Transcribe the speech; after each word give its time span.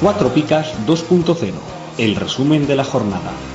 Cuatro 0.00 0.32
Picas 0.32 0.72
2.0, 0.86 1.52
el 1.98 2.16
resumen 2.16 2.66
de 2.66 2.74
la 2.74 2.84
jornada. 2.84 3.49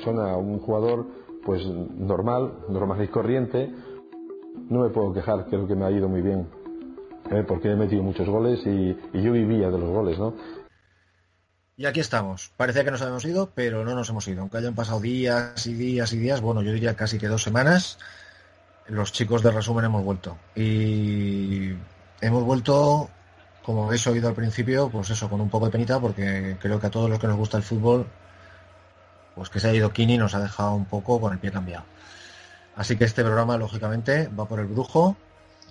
Persona, 0.00 0.36
un 0.36 0.58
jugador, 0.60 1.06
pues 1.44 1.64
normal, 1.66 2.52
normal 2.68 3.02
y 3.04 3.08
corriente. 3.08 3.70
No 4.68 4.80
me 4.80 4.88
puedo 4.88 5.12
quejar, 5.12 5.46
creo 5.46 5.66
que 5.66 5.74
me 5.74 5.84
ha 5.84 5.90
ido 5.90 6.08
muy 6.08 6.22
bien, 6.22 6.48
¿eh? 7.30 7.44
porque 7.46 7.70
he 7.70 7.76
metido 7.76 8.02
muchos 8.02 8.28
goles 8.28 8.60
y, 8.66 8.96
yo 9.20 9.32
vivía 9.32 9.70
de 9.70 9.78
los 9.78 9.90
goles, 9.90 10.18
¿no? 10.18 10.34
Y 11.76 11.86
aquí 11.86 12.00
estamos. 12.00 12.52
Parece 12.56 12.84
que 12.84 12.90
nos 12.90 13.00
habíamos 13.00 13.24
ido, 13.24 13.50
pero 13.54 13.84
no 13.84 13.94
nos 13.94 14.08
hemos 14.10 14.26
ido. 14.28 14.42
Aunque 14.42 14.58
hayan 14.58 14.74
pasado 14.74 15.00
días 15.00 15.66
y 15.66 15.74
días 15.74 16.12
y 16.12 16.18
días, 16.18 16.40
bueno, 16.40 16.62
yo 16.62 16.72
diría 16.72 16.94
casi 16.94 17.18
que 17.18 17.28
dos 17.28 17.42
semanas, 17.42 17.98
los 18.86 19.12
chicos 19.12 19.42
de 19.42 19.50
resumen 19.50 19.86
hemos 19.86 20.04
vuelto. 20.04 20.36
Y 20.54 21.70
hemos 22.20 22.44
vuelto, 22.44 23.08
como 23.62 23.86
habéis 23.86 24.06
oído 24.06 24.28
al 24.28 24.34
principio, 24.34 24.90
pues 24.90 25.10
eso, 25.10 25.30
con 25.30 25.40
un 25.40 25.48
poco 25.48 25.66
de 25.66 25.72
penita, 25.72 25.98
porque 26.00 26.56
creo 26.60 26.78
que 26.78 26.86
a 26.86 26.90
todos 26.90 27.08
los 27.08 27.18
que 27.18 27.28
nos 27.28 27.36
gusta 27.36 27.56
el 27.56 27.62
fútbol 27.62 28.06
pues 29.34 29.48
que 29.48 29.60
se 29.60 29.68
ha 29.68 29.74
ido 29.74 29.92
Kini 29.92 30.18
nos 30.18 30.34
ha 30.34 30.40
dejado 30.40 30.74
un 30.74 30.84
poco 30.84 31.20
con 31.20 31.32
el 31.32 31.38
pie 31.38 31.50
cambiado. 31.50 31.84
Así 32.76 32.96
que 32.96 33.04
este 33.04 33.22
programa, 33.22 33.56
lógicamente, 33.56 34.28
va 34.28 34.46
por 34.46 34.60
el 34.60 34.66
brujo. 34.66 35.16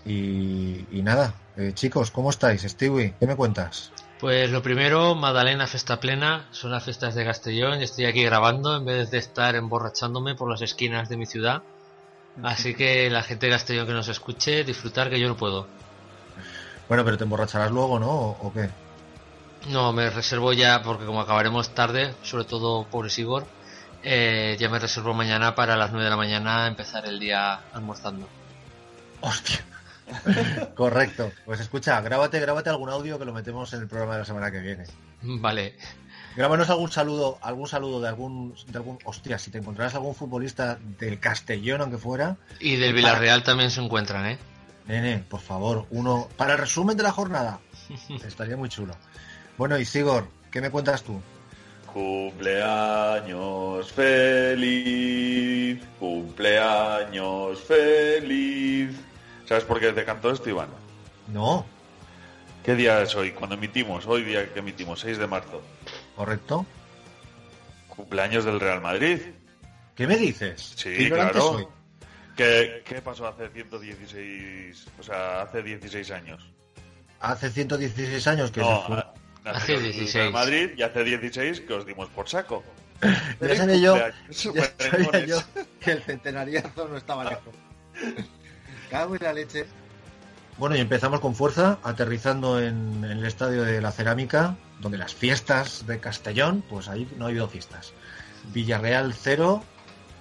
Y, 0.05 0.85
nada, 0.91 1.33
eh, 1.57 1.71
chicos, 1.73 2.11
¿cómo 2.11 2.29
estáis? 2.29 2.61
Stewie, 2.61 3.15
¿qué 3.19 3.27
me 3.27 3.35
cuentas? 3.35 3.91
Pues 4.19 4.49
lo 4.51 4.61
primero, 4.61 5.15
Madalena 5.15 5.65
Festa 5.65 5.99
Plena, 5.99 6.47
son 6.51 6.71
las 6.71 6.83
fiestas 6.83 7.15
de 7.15 7.25
Castellón 7.25 7.79
y 7.79 7.83
estoy 7.83 8.05
aquí 8.05 8.23
grabando 8.23 8.75
en 8.75 8.85
vez 8.85 9.11
de 9.11 9.17
estar 9.17 9.55
emborrachándome 9.55 10.35
por 10.35 10.49
las 10.49 10.61
esquinas 10.61 11.09
de 11.09 11.17
mi 11.17 11.25
ciudad. 11.25 11.63
Así 12.43 12.75
que 12.75 13.09
la 13.09 13.23
gente 13.23 13.45
de 13.45 13.53
Castellón 13.53 13.87
que 13.87 13.93
nos 13.93 14.07
escuche, 14.07 14.63
disfrutar 14.63 15.09
que 15.09 15.19
yo 15.19 15.27
no 15.27 15.37
puedo. 15.37 15.67
Bueno, 16.87 17.05
pero 17.05 17.17
te 17.17 17.23
emborracharás 17.23 17.71
luego, 17.71 17.99
¿no? 17.99 18.09
¿O, 18.09 18.51
qué? 18.53 18.69
No, 19.67 19.91
me 19.93 20.09
reservo 20.09 20.53
ya, 20.53 20.81
porque 20.81 21.05
como 21.05 21.21
acabaremos 21.21 21.75
tarde, 21.75 22.13
sobre 22.23 22.45
todo 22.45 22.85
por 22.85 23.11
Sigor, 23.11 23.45
eh, 24.03 24.55
ya 24.59 24.69
me 24.69 24.79
reservo 24.79 25.13
mañana 25.13 25.55
para 25.55 25.75
las 25.75 25.91
9 25.91 26.05
de 26.05 26.09
la 26.09 26.17
mañana 26.17 26.67
empezar 26.67 27.05
el 27.05 27.19
día 27.19 27.59
almorzando. 27.73 28.27
Hostia. 29.21 29.65
Correcto. 30.75 31.31
Pues 31.45 31.59
escucha, 31.59 31.99
grábate, 32.01 32.39
grábate 32.39 32.69
algún 32.69 32.89
audio 32.89 33.19
que 33.19 33.25
lo 33.25 33.33
metemos 33.33 33.73
en 33.73 33.81
el 33.81 33.87
programa 33.87 34.13
de 34.13 34.19
la 34.19 34.25
semana 34.25 34.51
que 34.51 34.59
viene. 34.59 34.85
Vale. 35.21 35.75
Grábanos 36.35 36.69
algún 36.69 36.91
saludo, 36.91 37.37
algún 37.41 37.67
saludo 37.67 37.99
de 37.99 38.07
algún, 38.07 38.55
de 38.67 38.77
algún, 38.77 38.97
hostia, 39.03 39.37
si 39.37 39.51
te 39.51 39.57
encontrarás 39.57 39.95
algún 39.95 40.15
futbolista 40.15 40.79
del 40.97 41.19
Castellón, 41.19 41.81
aunque 41.81 41.97
fuera. 41.97 42.37
Y 42.59 42.77
del 42.77 42.93
Villarreal 42.93 43.43
también 43.43 43.71
se 43.71 43.81
encuentran, 43.81 44.25
¿eh? 44.25 44.37
Nene, 44.87 45.19
por 45.19 45.41
favor, 45.41 45.85
uno, 45.91 46.29
para 46.37 46.53
el 46.53 46.59
resumen 46.59 46.95
de 46.95 47.03
la 47.03 47.11
jornada. 47.11 47.59
Estaría 48.25 48.55
muy 48.55 48.69
chulo. 48.69 48.95
Bueno, 49.59 49.77
y 49.77 49.83
Sigor, 49.83 50.25
¿qué 50.51 50.61
me 50.61 50.71
cuentas 50.71 51.03
tú? 51.03 51.21
Cumpleaños 51.93 53.91
feliz, 53.91 55.83
cumpleaños 55.99 57.59
feliz. 57.63 58.95
¿Sabes 59.45 59.65
por 59.65 59.81
qué 59.81 59.91
te 59.91 60.05
cantó 60.05 60.31
esto, 60.31 60.49
Iván? 60.49 60.69
No. 61.27 61.65
¿Qué 62.63 62.73
día 62.73 63.01
es 63.01 63.13
hoy? 63.15 63.31
Cuando 63.31 63.55
emitimos, 63.55 64.07
hoy 64.07 64.23
día 64.23 64.47
que 64.53 64.59
emitimos, 64.59 65.01
6 65.01 65.17
de 65.17 65.27
marzo. 65.27 65.61
¿Correcto? 66.15 66.65
Cumpleaños 67.89 68.45
del 68.45 68.61
Real 68.61 68.79
Madrid. 68.79 69.19
¿Qué 69.93 70.07
me 70.07 70.15
dices? 70.15 70.71
Sí, 70.77 71.09
claro. 71.09 71.69
¿Qué, 72.37 72.81
¿Qué 72.85 73.01
pasó 73.01 73.27
hace 73.27 73.49
116, 73.49 74.87
o 74.97 75.03
sea, 75.03 75.41
hace 75.41 75.61
16 75.61 76.11
años? 76.11 76.49
Hace 77.19 77.49
116 77.49 78.25
años 78.27 78.51
que 78.51 78.61
no, 78.61 78.87
se 78.87 79.18
Hace 79.45 79.79
16. 79.79 80.31
Madrid 80.31 80.71
y 80.77 80.83
hace 80.83 81.03
16 81.03 81.61
que 81.61 81.73
os 81.73 81.85
dimos 81.85 82.09
por 82.09 82.27
saco. 82.27 82.63
Ya 83.39 83.55
sabía 83.55 83.77
yo, 83.77 83.97
ya 84.53 85.25
yo 85.25 85.37
que 85.79 85.91
el 85.91 86.03
centenariazo 86.03 86.87
no 86.87 86.97
estaba 86.97 87.23
lejos. 87.23 87.55
Cago 88.89 89.15
en 89.15 89.23
la 89.23 89.33
leche. 89.33 89.65
Bueno, 90.57 90.75
y 90.75 90.79
empezamos 90.81 91.21
con 91.21 91.35
fuerza, 91.35 91.79
aterrizando 91.83 92.61
en, 92.61 93.05
el 93.05 93.25
estadio 93.25 93.63
de 93.63 93.79
la 93.79 93.93
Cerámica, 93.93 94.57
donde 94.81 94.97
las 94.97 95.15
fiestas 95.15 95.87
de 95.87 96.01
Castellón, 96.01 96.61
pues 96.69 96.89
ahí 96.89 97.07
no 97.17 97.25
ha 97.25 97.27
habido 97.29 97.47
fiestas. 97.47 97.93
Villarreal 98.51 99.13
0, 99.13 99.63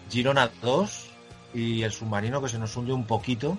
Girona 0.09 0.49
2 0.63 1.11
y 1.55 1.83
el 1.83 1.91
submarino 1.91 2.41
que 2.41 2.49
se 2.49 2.59
nos 2.61 2.77
hunde 2.77 2.93
un 2.93 3.07
poquito. 3.07 3.59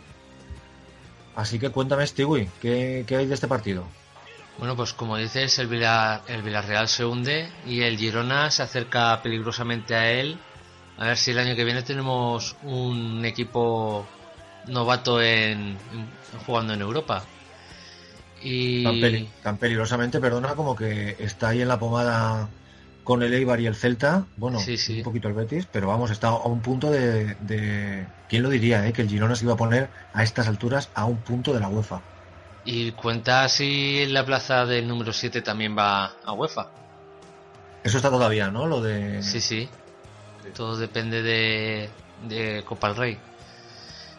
Así 1.36 1.60
que 1.60 1.70
cuéntame, 1.70 2.08
Stewie, 2.08 2.50
¿qué, 2.62 3.04
¿qué 3.06 3.18
hay 3.18 3.26
de 3.26 3.34
este 3.34 3.50
partido? 3.50 3.86
Bueno, 4.60 4.76
pues 4.76 4.94
como 4.94 5.16
dices, 5.16 5.58
el, 5.60 5.72
el 5.72 6.42
Villarreal 6.44 6.90
se 6.90 7.06
hunde 7.06 7.50
y 7.66 7.82
el 7.82 7.98
Girona 7.98 8.52
se 8.52 8.62
acerca 8.62 9.22
peligrosamente 9.22 9.96
a 9.96 10.12
él. 10.12 10.38
A 10.98 11.06
ver 11.06 11.18
si 11.18 11.32
el 11.32 11.40
año 11.40 11.56
que 11.56 11.64
viene 11.64 11.82
tenemos 11.82 12.58
un 12.64 13.24
equipo 13.24 14.06
novato 14.68 15.22
en, 15.22 15.78
jugando 16.46 16.74
en 16.74 16.82
Europa. 16.82 17.24
Y... 18.44 18.84
Tan, 19.44 19.58
peligrosamente, 19.58 20.20
perdona, 20.20 20.56
como 20.56 20.76
que 20.76 21.16
está 21.20 21.50
ahí 21.50 21.62
en 21.62 21.70
la 21.70 21.80
pomada 21.80 22.50
con 23.06 23.24
el 23.24 23.34
Eibar 23.34 23.62
y 23.62 23.66
el 23.66 23.76
Celta. 23.76 24.26
Bueno, 24.36 24.60
un 24.60 25.04
poquito 25.04 25.30
el 25.30 25.36
Betis, 25.36 25.68
pero 25.72 25.88
vamos, 25.88 26.12
está 26.12 26.28
a 26.28 26.48
un 26.48 26.60
punto 26.60 26.92
de, 26.92 27.36
de... 27.36 28.06
¿Quién 28.28 28.44
lo 28.44 28.50
diría, 28.50 28.86
eh? 28.86 28.92
Que 28.92 29.04
el 29.04 29.10
Girona 29.10 29.36
se 29.36 29.46
iba 29.46 29.54
a 29.54 29.58
poner 29.58 29.90
a 30.14 30.22
estas 30.22 30.50
alturas 30.50 30.90
a 30.96 31.06
un 31.06 31.18
punto 31.18 31.54
de 31.54 31.62
la 31.62 31.70
UEFA. 31.70 32.02
Y 32.72 32.92
cuenta 32.92 33.50
si 33.50 34.06
la 34.06 34.24
plaza 34.24 34.64
del 34.64 34.88
número 34.88 35.12
7 35.12 35.42
también 35.42 35.76
va 35.76 36.14
a 36.24 36.34
UEFA. 36.34 36.68
Eso 37.84 37.98
está 37.98 38.12
todavía, 38.12 38.52
¿no? 38.52 38.68
Lo 38.68 38.80
de. 38.80 39.24
Sí, 39.24 39.42
sí. 39.42 39.68
Todo 40.54 40.78
depende 40.78 41.24
de, 41.24 41.90
de 42.28 42.64
Copa 42.64 42.90
del 42.90 42.98
Rey. 42.98 43.18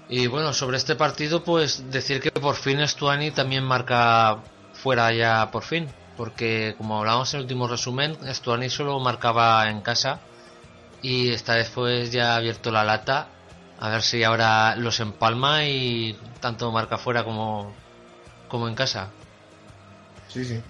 Y 0.09 0.27
bueno, 0.27 0.53
sobre 0.53 0.79
este 0.79 0.97
partido, 0.97 1.45
pues 1.45 1.93
decir 1.93 2.21
que 2.21 2.33
por 2.33 2.57
fin 2.57 2.85
Stuani 2.89 3.31
también 3.31 3.63
marca 3.63 4.39
fuera 4.73 5.13
ya 5.13 5.49
por 5.53 5.63
fin. 5.63 5.87
Porque 6.17 6.75
como 6.77 6.99
hablábamos 6.99 7.33
en 7.33 7.39
el 7.39 7.45
último 7.45 7.69
resumen, 7.69 8.19
Stuani 8.35 8.69
solo 8.69 8.99
marcaba 8.99 9.71
en 9.71 9.81
casa. 9.81 10.19
Y 11.03 11.31
esta 11.31 11.55
vez 11.55 11.71
pues 11.73 12.11
ya 12.11 12.33
ha 12.33 12.37
abierto 12.39 12.73
la 12.73 12.83
lata. 12.83 13.29
A 13.79 13.91
ver 13.91 14.03
si 14.03 14.25
ahora 14.25 14.75
los 14.75 14.99
empalma 14.99 15.67
y 15.67 16.19
tanto 16.41 16.73
marca 16.73 16.99
fuera 16.99 17.23
como, 17.23 17.73
como 18.51 18.69
en 18.69 18.75
casa. 18.75 19.09
Sí, 20.29 20.45
sí. 20.45 20.61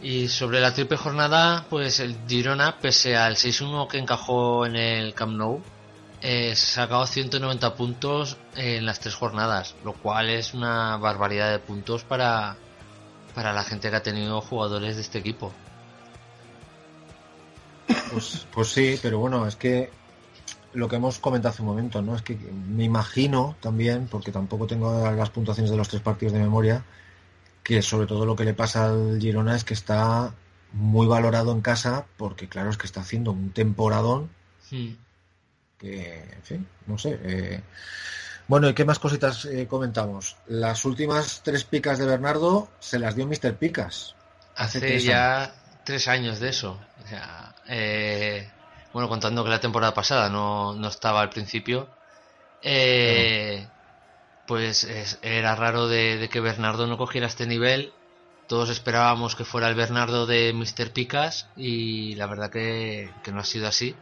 Y 0.00 0.28
sobre 0.28 0.60
la 0.60 0.72
triple 0.72 0.96
jornada, 0.96 1.66
pues 1.68 2.00
el 2.00 2.16
Girona, 2.26 2.78
pese 2.78 3.16
al 3.16 3.36
6-1 3.36 3.88
que 3.88 3.98
encajó 3.98 4.66
en 4.66 4.76
el 4.76 5.14
Camp 5.14 5.34
Nou, 5.34 5.62
eh, 6.20 6.54
sacado 6.56 7.06
190 7.06 7.74
puntos 7.74 8.36
en 8.56 8.86
las 8.86 9.00
tres 9.00 9.14
jornadas, 9.14 9.74
lo 9.84 9.92
cual 9.92 10.30
es 10.30 10.54
una 10.54 10.96
barbaridad 10.96 11.50
de 11.50 11.58
puntos 11.58 12.02
para, 12.02 12.56
para 13.34 13.52
la 13.52 13.62
gente 13.62 13.90
que 13.90 13.96
ha 13.96 14.02
tenido 14.02 14.40
jugadores 14.40 14.96
de 14.96 15.02
este 15.02 15.18
equipo. 15.18 15.52
Pues, 18.10 18.46
pues 18.52 18.68
sí, 18.68 18.98
pero 19.02 19.18
bueno, 19.18 19.46
es 19.46 19.56
que 19.56 19.90
lo 20.72 20.88
que 20.88 20.96
hemos 20.96 21.18
comentado 21.18 21.52
hace 21.52 21.62
un 21.62 21.68
momento, 21.68 22.02
¿no? 22.02 22.16
Es 22.16 22.22
que 22.22 22.34
me 22.34 22.84
imagino 22.84 23.56
también, 23.60 24.08
porque 24.08 24.32
tampoco 24.32 24.66
tengo 24.66 25.10
las 25.12 25.30
puntuaciones 25.30 25.70
de 25.70 25.76
los 25.76 25.88
tres 25.88 26.02
partidos 26.02 26.32
de 26.32 26.40
memoria, 26.40 26.84
que 27.64 27.82
sobre 27.82 28.06
todo 28.06 28.26
lo 28.26 28.36
que 28.36 28.44
le 28.44 28.54
pasa 28.54 28.86
al 28.86 29.18
Girona 29.20 29.56
es 29.56 29.64
que 29.64 29.74
está 29.74 30.32
muy 30.72 31.06
valorado 31.06 31.50
en 31.52 31.62
casa 31.62 32.06
porque 32.16 32.48
claro 32.48 32.70
es 32.70 32.76
que 32.76 32.86
está 32.86 33.00
haciendo 33.00 33.32
un 33.32 33.50
temporadón 33.50 34.30
que 35.78 36.22
en 36.22 36.42
fin 36.42 36.66
no 36.86 36.98
sé 36.98 37.18
eh, 37.22 37.62
Bueno, 38.46 38.68
¿y 38.68 38.74
qué 38.74 38.84
más 38.84 38.98
cositas 38.98 39.46
eh, 39.46 39.66
comentamos? 39.66 40.36
Las 40.46 40.84
últimas 40.84 41.40
tres 41.42 41.64
picas 41.64 41.98
de 41.98 42.06
Bernardo 42.06 42.68
se 42.78 42.98
las 42.98 43.16
dio 43.16 43.26
Mr. 43.26 43.56
Picas. 43.56 44.14
Hace, 44.56 45.00
ya 45.00 45.54
tres 45.84 46.08
años 46.08 46.40
de 46.40 46.50
eso. 46.50 46.78
O 47.02 47.08
sea, 47.08 47.54
eh, 47.68 48.48
bueno, 48.92 49.08
contando 49.08 49.42
que 49.42 49.50
la 49.50 49.60
temporada 49.60 49.94
pasada 49.94 50.28
no, 50.28 50.74
no 50.74 50.88
estaba 50.88 51.20
al 51.20 51.30
principio, 51.30 51.88
eh, 52.62 53.66
pues 54.46 54.86
era 55.22 55.54
raro 55.54 55.88
de, 55.88 56.28
que 56.30 56.40
Bernardo 56.40 56.86
no 56.86 56.98
cogiera 56.98 57.26
este 57.26 57.46
nivel. 57.46 57.92
Todos 58.46 58.68
esperábamos 58.68 59.36
que 59.36 59.44
fuera 59.44 59.68
el 59.68 59.74
Bernardo 59.74 60.26
de 60.26 60.52
Mr. 60.52 60.92
Picas 60.92 61.48
y 61.56 62.14
la 62.16 62.26
verdad 62.26 62.50
que, 62.50 63.10
no 63.32 63.40
ha 63.40 63.44
sido 63.44 63.68
así. 63.68 63.94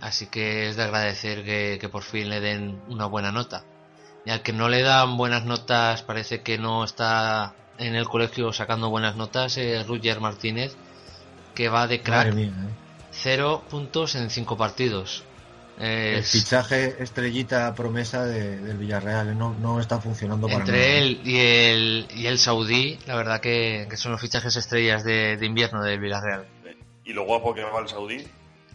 Así 0.00 0.26
que 0.26 0.68
es 0.68 0.76
de 0.76 0.82
agradecer 0.82 1.44
que, 1.44 1.88
por 1.88 2.02
fin 2.02 2.28
le 2.28 2.40
den 2.40 2.82
una 2.88 3.06
buena 3.06 3.30
nota. 3.30 3.64
Y 4.24 4.30
al 4.30 4.42
que 4.42 4.52
no 4.52 4.68
le 4.68 4.82
dan 4.82 5.16
buenas 5.16 5.44
notas, 5.44 6.02
parece 6.02 6.42
que 6.42 6.58
no 6.58 6.84
está 6.84 7.54
en 7.78 7.94
el 7.94 8.08
colegio 8.08 8.52
sacando 8.52 8.90
buenas 8.90 9.16
notas, 9.16 9.56
es 9.56 9.86
Roger 9.86 10.20
Martínez, 10.20 10.76
que 11.54 11.68
va 11.68 11.86
de 11.86 12.02
crack. 12.02 12.34
¿eh? 12.36 12.52
Cero 13.10 13.62
puntos 13.68 14.14
en 14.14 14.30
cinco 14.30 14.56
partidos. 14.56 15.24
El 15.78 16.22
fichaje 16.22 17.02
estrellita 17.02 17.74
promesa 17.74 18.24
del 18.24 18.76
Villarreal 18.76 19.36
no, 19.36 19.54
no 19.54 19.80
está 19.80 20.00
funcionando 20.00 20.46
para 20.46 20.60
Entre 20.60 20.98
él 20.98 21.20
y 21.24 21.38
el, 21.38 22.08
y 22.14 22.26
el 22.26 22.38
Saudí, 22.38 22.98
la 23.06 23.16
verdad 23.16 23.40
que, 23.40 23.88
son 23.96 24.12
los 24.12 24.20
fichajes 24.20 24.54
estrellas 24.56 25.02
de, 25.02 25.38
invierno 25.42 25.82
del 25.82 25.98
Villarreal. 25.98 26.46
¿Y 27.04 27.12
lo 27.12 27.24
guapo 27.24 27.54
que 27.54 27.64
va 27.64 27.80
el 27.80 27.88
Saudí? 27.88 28.24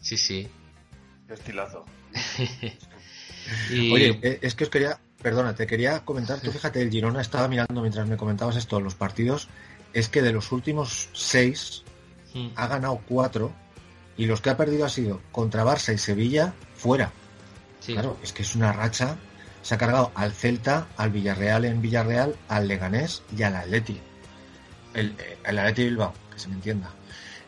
Sí, 0.02 0.18
sí. 0.18 0.48
Qué 1.28 1.34
estilazo. 1.34 1.86
Oye, 3.72 4.20
eh, 4.22 4.40
es 4.42 4.56
que 4.56 4.66
os 4.66 4.70
quería, 4.70 5.00
perdona, 5.22 5.56
te 5.56 5.68
quería 5.68 6.04
comentar, 6.04 6.42
tú 6.42 6.52
fíjate, 6.52 6.82
el 6.82 6.92
Girona 6.92 7.22
estaba 7.22 7.48
mirando 7.48 7.82
mientras 7.82 8.08
me 8.08 8.18
comentabas 8.18 8.58
esto, 8.58 8.82
los 8.82 8.96
partidos, 8.96 9.48
es 9.94 10.10
que 10.10 10.22
de 10.22 10.34
los 10.34 10.52
últimos 10.52 11.10
seis 11.14 11.84
hmm. 12.34 12.48
ha 12.56 12.68
ganado 12.68 13.02
cuatro 13.08 13.54
y 14.18 14.26
los 14.26 14.42
que 14.42 14.50
ha 14.50 14.58
perdido 14.58 14.86
ha 14.86 14.90
sido 14.90 15.22
contra 15.32 15.64
Barça 15.64 15.94
y 15.94 15.98
Sevilla 15.98 16.54
fuera. 16.78 17.12
Claro, 17.86 18.18
es 18.22 18.34
que 18.34 18.44
es 18.44 18.56
una 18.56 18.74
racha. 18.74 19.18
Se 19.62 19.76
ha 19.76 19.78
cargado 19.78 20.12
al 20.16 20.32
Celta, 20.32 20.88
al 20.98 21.10
Villarreal 21.12 21.66
en 21.66 21.82
Villarreal, 21.82 22.36
al 22.48 22.68
Leganés 22.68 23.24
y 23.36 23.44
al 23.44 23.56
Atleti. 23.56 24.00
El, 24.94 25.16
eh, 25.20 25.38
el 25.46 25.60
Atleti 25.60 25.84
Bilbao, 25.86 26.14
que 26.32 26.40
se 26.40 26.48
me 26.48 26.56
entienda. 26.56 26.90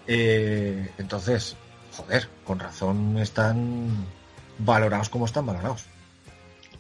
Eh, 0.07 0.91
entonces, 0.97 1.55
joder, 1.95 2.27
con 2.43 2.59
razón 2.59 3.17
están 3.17 4.05
valorados 4.57 5.09
como 5.09 5.25
están 5.25 5.45
valorados. 5.45 5.85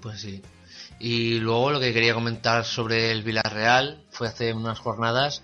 Pues 0.01 0.21
sí. 0.21 0.41
Y 0.99 1.39
luego 1.39 1.71
lo 1.71 1.79
que 1.79 1.93
quería 1.93 2.13
comentar 2.13 2.65
sobre 2.65 3.11
el 3.11 3.23
Villarreal 3.23 4.03
fue 4.09 4.27
hace 4.27 4.53
unas 4.53 4.79
jornadas. 4.79 5.43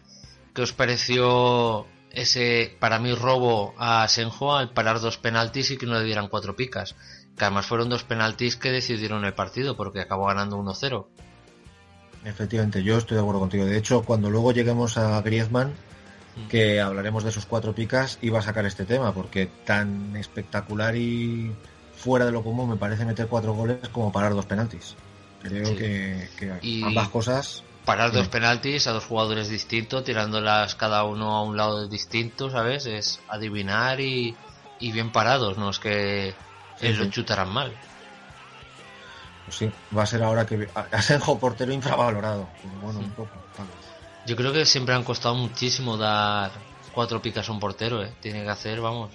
¿Qué 0.53 0.61
os 0.61 0.73
pareció 0.73 1.85
ese, 2.15 2.75
para 2.79 2.99
mí, 2.99 3.13
robo 3.13 3.75
a 3.77 4.07
Senjo 4.07 4.55
al 4.55 4.71
parar 4.71 4.99
dos 4.99 5.17
penaltis 5.17 5.71
y 5.71 5.77
que 5.77 5.85
no 5.85 5.99
le 5.99 6.05
dieran 6.05 6.29
cuatro 6.29 6.55
picas. 6.55 6.95
Que 7.37 7.45
además 7.45 7.65
fueron 7.65 7.89
dos 7.89 8.03
penaltis 8.03 8.55
que 8.55 8.71
decidieron 8.71 9.25
el 9.25 9.33
partido 9.33 9.75
porque 9.75 9.99
acabó 9.99 10.27
ganando 10.27 10.57
1-0. 10.57 11.05
Efectivamente, 12.23 12.81
yo 12.81 12.97
estoy 12.97 13.15
de 13.15 13.21
acuerdo 13.21 13.41
contigo. 13.41 13.65
De 13.65 13.77
hecho, 13.77 14.03
cuando 14.03 14.29
luego 14.29 14.51
lleguemos 14.51 14.97
a 14.97 15.21
Griezmann, 15.21 15.73
mm. 16.35 16.47
que 16.47 16.81
hablaremos 16.81 17.23
de 17.23 17.29
esos 17.29 17.45
cuatro 17.45 17.75
picas, 17.75 18.17
iba 18.21 18.39
a 18.39 18.41
sacar 18.41 18.65
este 18.65 18.85
tema 18.85 19.13
porque 19.13 19.47
tan 19.65 20.15
espectacular 20.15 20.95
y 20.95 21.51
fuera 21.95 22.25
de 22.25 22.31
lo 22.31 22.43
común 22.43 22.69
me 22.69 22.77
parece 22.77 23.05
meter 23.05 23.27
cuatro 23.27 23.53
goles 23.53 23.89
como 23.89 24.11
parar 24.11 24.33
dos 24.33 24.45
penaltis. 24.45 24.95
Creo 25.41 25.75
que, 25.75 26.27
ambas 26.83 27.09
cosas 27.09 27.63
parar 27.85 28.11
dos 28.11 28.27
penaltis 28.27 28.87
a 28.87 28.91
dos 28.91 29.05
jugadores 29.05 29.47
distintos, 29.47 30.03
tirándolas 30.03 30.75
cada 30.75 31.03
uno 31.03 31.35
a 31.35 31.43
un 31.43 31.55
lado 31.55 31.87
distinto, 31.87 32.49
¿sabes? 32.49 32.85
Es 32.85 33.19
adivinar 33.27 34.01
y, 34.01 34.35
bien 34.79 35.11
parados, 35.11 35.57
no 35.57 35.69
es 35.69 35.79
que 35.79 36.33
lo 36.81 37.09
chutarán 37.09 37.49
mal. 37.49 37.71
Pues 39.45 39.57
sí, 39.57 39.71
va 39.95 40.03
a 40.03 40.05
ser 40.07 40.23
ahora 40.23 40.45
que 40.45 40.67
Asenjo 40.91 41.37
portero 41.37 41.71
infravalorado. 41.71 42.47
Bueno, 42.81 42.99
un 42.99 43.11
poco. 43.11 43.29
Yo 44.25 44.35
creo 44.35 44.51
que 44.51 44.65
siempre 44.65 44.95
han 44.95 45.03
costado 45.03 45.35
muchísimo 45.35 45.97
dar 45.97 46.51
cuatro 46.91 47.21
picas 47.21 47.47
a 47.47 47.51
un 47.51 47.59
portero, 47.59 48.03
¿eh? 48.03 48.11
Tiene 48.21 48.43
que 48.43 48.49
hacer, 48.49 48.81
vamos, 48.81 49.11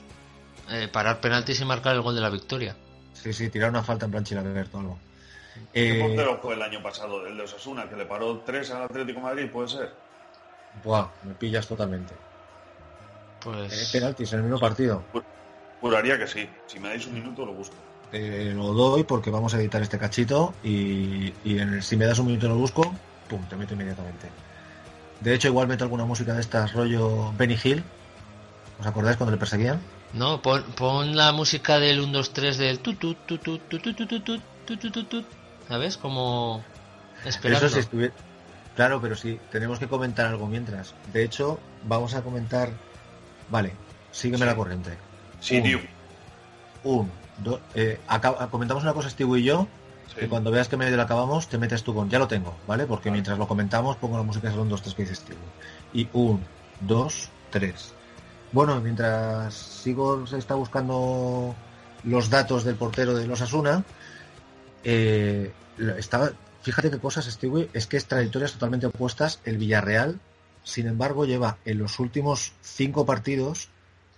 eh, 0.71 0.87
parar 0.87 1.21
penaltis 1.21 1.61
y 1.61 1.65
marcar 1.65 1.97
el 1.97 2.03
gol 2.03 2.15
de 2.15 2.21
la 2.21 2.31
victoria. 2.31 2.77
Sí, 3.13 3.33
sí, 3.33 3.51
tirar 3.51 3.71
una 3.71 3.83
falta 3.83 4.07
en 4.07 4.13
plancha 4.13 4.41
de 4.41 4.61
o 4.73 4.79
algo. 4.79 4.99
¿Qué 5.73 5.99
eh, 5.99 6.01
portero 6.01 6.39
fue 6.41 6.55
el 6.55 6.63
año 6.63 6.83
pasado? 6.83 7.27
El 7.27 7.37
de 7.37 7.43
Osasuna, 7.45 7.89
que 7.89 7.97
le 7.97 8.07
paró 8.07 8.39
tres 8.39 8.71
al 8.71 8.83
Atlético 8.83 9.21
Madrid, 9.21 9.51
¿puede 9.51 9.69
ser? 9.69 9.93
Buah, 10.83 11.09
me 11.25 11.35
pillas 11.35 11.67
totalmente. 11.67 12.15
Pues... 13.41 13.73
Eh, 13.73 13.99
penaltis 13.99 14.33
en 14.33 14.39
el 14.39 14.45
mismo 14.45 14.61
partido. 14.61 15.03
Juraría 15.81 16.19
que 16.19 16.27
sí. 16.27 16.49
Si 16.67 16.79
me 16.79 16.89
dais 16.89 17.07
un 17.07 17.15
minuto 17.15 17.47
lo 17.47 17.53
busco. 17.53 17.75
Eh, 18.13 18.53
lo 18.55 18.73
doy 18.73 19.05
porque 19.05 19.31
vamos 19.31 19.55
a 19.55 19.61
editar 19.61 19.81
este 19.83 19.99
cachito 19.99 20.55
y, 20.65 21.33
si 21.81 21.97
me 21.97 22.07
das 22.07 22.19
un 22.19 22.27
minuto 22.27 22.49
lo 22.49 22.57
busco, 22.57 22.93
pum, 23.29 23.45
te 23.49 23.57
meto 23.57 23.75
inmediatamente. 23.75 24.29
De 25.21 25.35
hecho, 25.35 25.49
igual 25.49 25.69
meto 25.69 25.85
alguna 25.85 26.05
música 26.05 26.35
de 26.35 26.41
estas 26.41 26.73
rollo 26.73 27.33
Benny 27.37 27.57
Hill. 27.63 27.85
¿Os 28.81 28.87
acordáis 28.87 29.17
cuando 29.17 29.33
le 29.33 29.39
perseguían? 29.39 29.81
No, 30.13 30.43
pon, 30.43 30.65
pon 30.77 31.15
la 31.15 31.33
música 31.33 31.79
del 31.79 32.01
1, 32.01 32.13
2, 32.13 32.33
3 32.33 32.59
del 32.59 32.79
tu 32.81 32.95
tu 32.95 33.15
tu 33.15 33.39
tu 33.39 33.59
tu 33.59 33.69
tu 33.69 33.95
tu 33.95 34.21
tu 34.21 34.77
tu 34.77 35.05
tu 35.05 35.25
¿sabes? 35.71 35.97
Como 35.97 36.63
esperando. 37.25 37.67
Eso 37.67 37.81
sí 37.81 38.11
Claro, 38.75 39.01
pero 39.01 39.15
sí, 39.15 39.39
tenemos 39.53 39.79
que 39.79 39.87
comentar 39.87 40.27
algo 40.27 40.47
mientras. 40.47 40.95
De 41.13 41.23
hecho, 41.23 41.59
vamos 41.85 42.15
a 42.15 42.23
comentar... 42.23 42.71
Vale, 43.51 43.73
sígueme 44.11 44.47
la 44.47 44.57
corriente. 44.57 44.97
Sí, 45.41 45.63
tío. 45.63 45.79
Un, 46.85 47.11
dos... 47.39 47.61
Eh, 47.75 48.01
comentamos 48.51 48.83
una 48.83 48.95
cosa, 48.95 49.11
Steve 49.11 49.41
y 49.41 49.43
yo, 49.45 49.69
que 50.19 50.29
cuando 50.29 50.51
veas 50.51 50.69
que 50.69 50.77
medio 50.77 50.97
lo 50.97 51.03
acabamos, 51.03 51.49
te 51.49 51.59
metes 51.59 51.83
tú 51.83 51.95
con... 51.95 52.09
Ya 52.09 52.19
lo 52.19 52.27
tengo, 52.27 52.57
¿vale? 52.67 52.87
Porque 52.87 53.11
mientras 53.11 53.39
lo 53.39 53.47
comentamos, 53.47 53.97
pongo 53.97 54.17
la 54.17 54.23
música 54.23 54.51
son 54.51 54.69
dos, 54.69 54.83
tres 54.83 54.95
que 54.95 55.03
dice 55.03 55.17
Steve. 55.17 55.41
Y 55.93 56.09
un, 56.13 56.43
dos, 56.81 57.29
tres. 57.51 57.93
Bueno, 58.53 58.81
mientras 58.81 59.55
sigo 59.55 60.27
se 60.27 60.39
está 60.39 60.55
buscando 60.55 61.55
los 62.05 62.31
datos 62.31 62.65
del 62.65 62.77
portero 62.77 63.15
de 63.15 63.27
los 63.27 63.41
Asuna, 63.41 63.85
eh, 64.85 65.53
estaba, 65.99 66.33
fíjate 66.63 66.91
qué 66.91 66.99
cosas, 66.99 67.27
Stewie, 67.27 67.69
es 67.73 67.87
que 67.87 67.97
es 67.97 68.07
trayectorias 68.07 68.53
totalmente 68.53 68.87
opuestas. 68.87 69.41
El 69.45 69.59
Villarreal, 69.59 70.21
sin 70.63 70.87
embargo, 70.87 71.25
lleva 71.25 71.59
en 71.65 71.79
los 71.79 71.99
últimos 71.99 72.53
cinco 72.63 73.07
partidos 73.07 73.69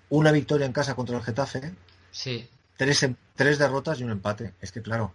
una 0.08 0.32
victoria 0.32 0.66
en 0.66 0.72
casa 0.72 0.94
contra 0.94 1.16
el 1.16 1.22
Getafe, 1.22 1.72
sí. 2.10 2.48
tres, 2.76 3.06
tres 3.34 3.58
derrotas 3.58 4.00
y 4.00 4.04
un 4.04 4.10
empate. 4.10 4.54
Es 4.60 4.72
que, 4.72 4.82
claro, 4.82 5.14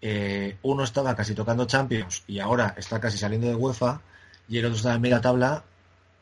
eh, 0.00 0.56
uno 0.62 0.84
estaba 0.84 1.16
casi 1.16 1.34
tocando 1.34 1.66
Champions 1.66 2.22
y 2.26 2.38
ahora 2.38 2.74
está 2.76 3.00
casi 3.00 3.18
saliendo 3.18 3.48
de 3.48 3.54
UEFA, 3.56 4.00
y 4.48 4.58
el 4.58 4.66
otro 4.66 4.76
está 4.76 4.94
en 4.94 5.00
media 5.00 5.20
tabla 5.20 5.64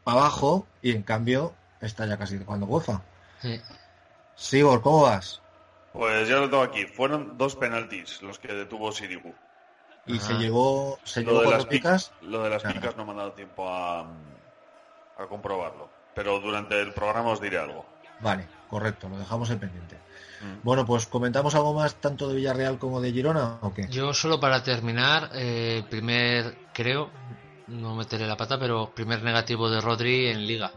para 0.02 0.20
abajo, 0.20 0.66
y 0.80 0.92
en 0.92 1.02
cambio 1.02 1.54
está 1.80 2.06
ya 2.06 2.16
casi 2.16 2.38
tocando 2.38 2.66
UEFA. 2.66 3.02
Sí. 3.42 3.60
Sigor, 4.34 4.80
¿cómo 4.80 5.02
vas? 5.02 5.40
Pues 5.96 6.28
ya 6.28 6.36
lo 6.36 6.50
tengo 6.50 6.62
aquí. 6.62 6.84
Fueron 6.84 7.38
dos 7.38 7.56
penaltis 7.56 8.22
los 8.22 8.38
que 8.38 8.52
detuvo 8.52 8.92
Sirigu. 8.92 9.34
Y 10.06 10.18
se 10.20 10.34
llevó, 10.34 10.98
se 11.02 11.24
llevó 11.24 11.42
lo 11.42 11.50
de 11.50 11.50
las 11.50 11.66
picas. 11.66 12.12
Lo 12.22 12.42
de 12.42 12.50
las 12.50 12.62
picas 12.62 12.96
no 12.96 13.04
me 13.04 13.12
ha 13.12 13.16
dado 13.16 13.32
tiempo 13.32 13.68
a, 13.68 14.02
a 14.02 15.26
comprobarlo. 15.28 15.90
Pero 16.14 16.38
durante 16.38 16.80
el 16.80 16.92
programa 16.92 17.30
os 17.30 17.40
diré 17.40 17.58
algo. 17.58 17.84
Vale, 18.20 18.46
correcto, 18.70 19.08
lo 19.08 19.18
dejamos 19.18 19.50
en 19.50 19.58
pendiente. 19.58 19.96
Mm. 20.40 20.62
Bueno, 20.62 20.86
pues 20.86 21.06
comentamos 21.06 21.54
algo 21.54 21.74
más 21.74 21.96
tanto 21.96 22.28
de 22.28 22.36
Villarreal 22.36 22.78
como 22.78 23.00
de 23.00 23.12
Girona 23.12 23.58
o 23.62 23.74
qué? 23.74 23.88
Yo 23.88 24.14
solo 24.14 24.38
para 24.38 24.62
terminar, 24.62 25.30
eh, 25.34 25.82
primer, 25.90 26.56
creo, 26.72 27.10
no 27.66 27.94
meteré 27.94 28.26
la 28.26 28.36
pata, 28.36 28.58
pero 28.58 28.92
primer 28.94 29.22
negativo 29.22 29.68
de 29.68 29.80
Rodri 29.80 30.28
en 30.28 30.46
Liga. 30.46 30.72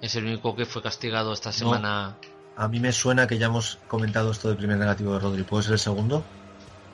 Es 0.00 0.14
el 0.16 0.24
único 0.24 0.54
que 0.54 0.64
fue 0.64 0.82
castigado 0.82 1.32
esta 1.32 1.52
semana. 1.52 2.16
A 2.60 2.68
mí 2.68 2.78
me 2.78 2.92
suena 2.92 3.26
que 3.26 3.38
ya 3.38 3.46
hemos 3.46 3.78
comentado 3.88 4.30
esto 4.30 4.48
del 4.48 4.58
primer 4.58 4.76
negativo 4.76 5.14
de 5.14 5.18
Rodri. 5.18 5.44
¿Puede 5.44 5.62
ser 5.62 5.72
el 5.72 5.78
segundo? 5.78 6.22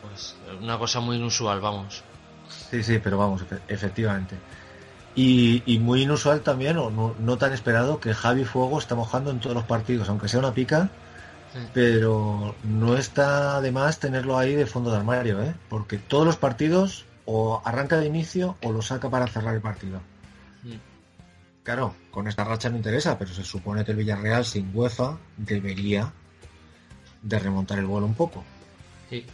Pues, 0.01 0.37
una 0.63 0.79
cosa 0.79 1.01
muy 1.01 1.17
inusual, 1.17 1.61
vamos. 1.61 2.05
Sí, 2.71 2.85
sí, 2.85 3.01
pero 3.03 3.19
vamos, 3.19 3.45
efectivamente. 3.67 4.37
Y, 5.17 5.79
muy 5.81 6.03
inusual 6.03 6.43
también, 6.43 6.77
o 6.77 6.91
no, 7.19 7.37
tan 7.37 7.53
esperado, 7.53 7.99
que 7.99 8.15
Javi 8.15 8.45
Fuego 8.45 8.79
está 8.79 8.95
mojando 8.95 9.33
en 9.33 9.41
todos 9.41 9.57
los 9.57 9.65
partidos, 9.65 10.09
aunque 10.09 10.29
sea 10.29 10.39
una 10.39 10.55
pica, 10.55 10.89
pero 11.75 12.55
no 12.63 12.97
está 12.97 13.61
de 13.61 13.73
más 13.73 13.99
tenerlo 13.99 14.39
ahí 14.39 14.55
de 14.55 14.67
fondo 14.67 14.93
de 14.93 14.99
armario, 14.99 15.43
¿eh? 15.43 15.53
porque 15.69 15.99
todos 15.99 16.27
los 16.27 16.37
partidos 16.37 17.07
o 17.25 17.61
arranca 17.65 17.97
de 17.97 18.07
inicio 18.07 18.57
o 18.63 18.71
lo 18.71 18.83
saca 18.83 19.11
para 19.11 19.27
cerrar 19.27 19.55
el 19.55 19.63
partido. 19.63 20.01
Claro, 21.67 21.97
con 22.13 22.29
esta 22.29 22.45
racha 22.45 22.71
no 22.71 22.77
interesa, 22.77 23.19
pero 23.19 23.35
se 23.35 23.43
supone 23.43 23.85
que 23.85 23.91
el 23.91 23.97
Villarreal 23.97 24.45
sin 24.45 24.71
UEFA 24.73 25.19
debería 25.37 26.13
de 27.23 27.39
remontar 27.41 27.81
el 27.81 27.87
vuelo 27.87 28.07
un 28.07 28.15
poco. 28.15 28.45
Sí. 29.11 29.27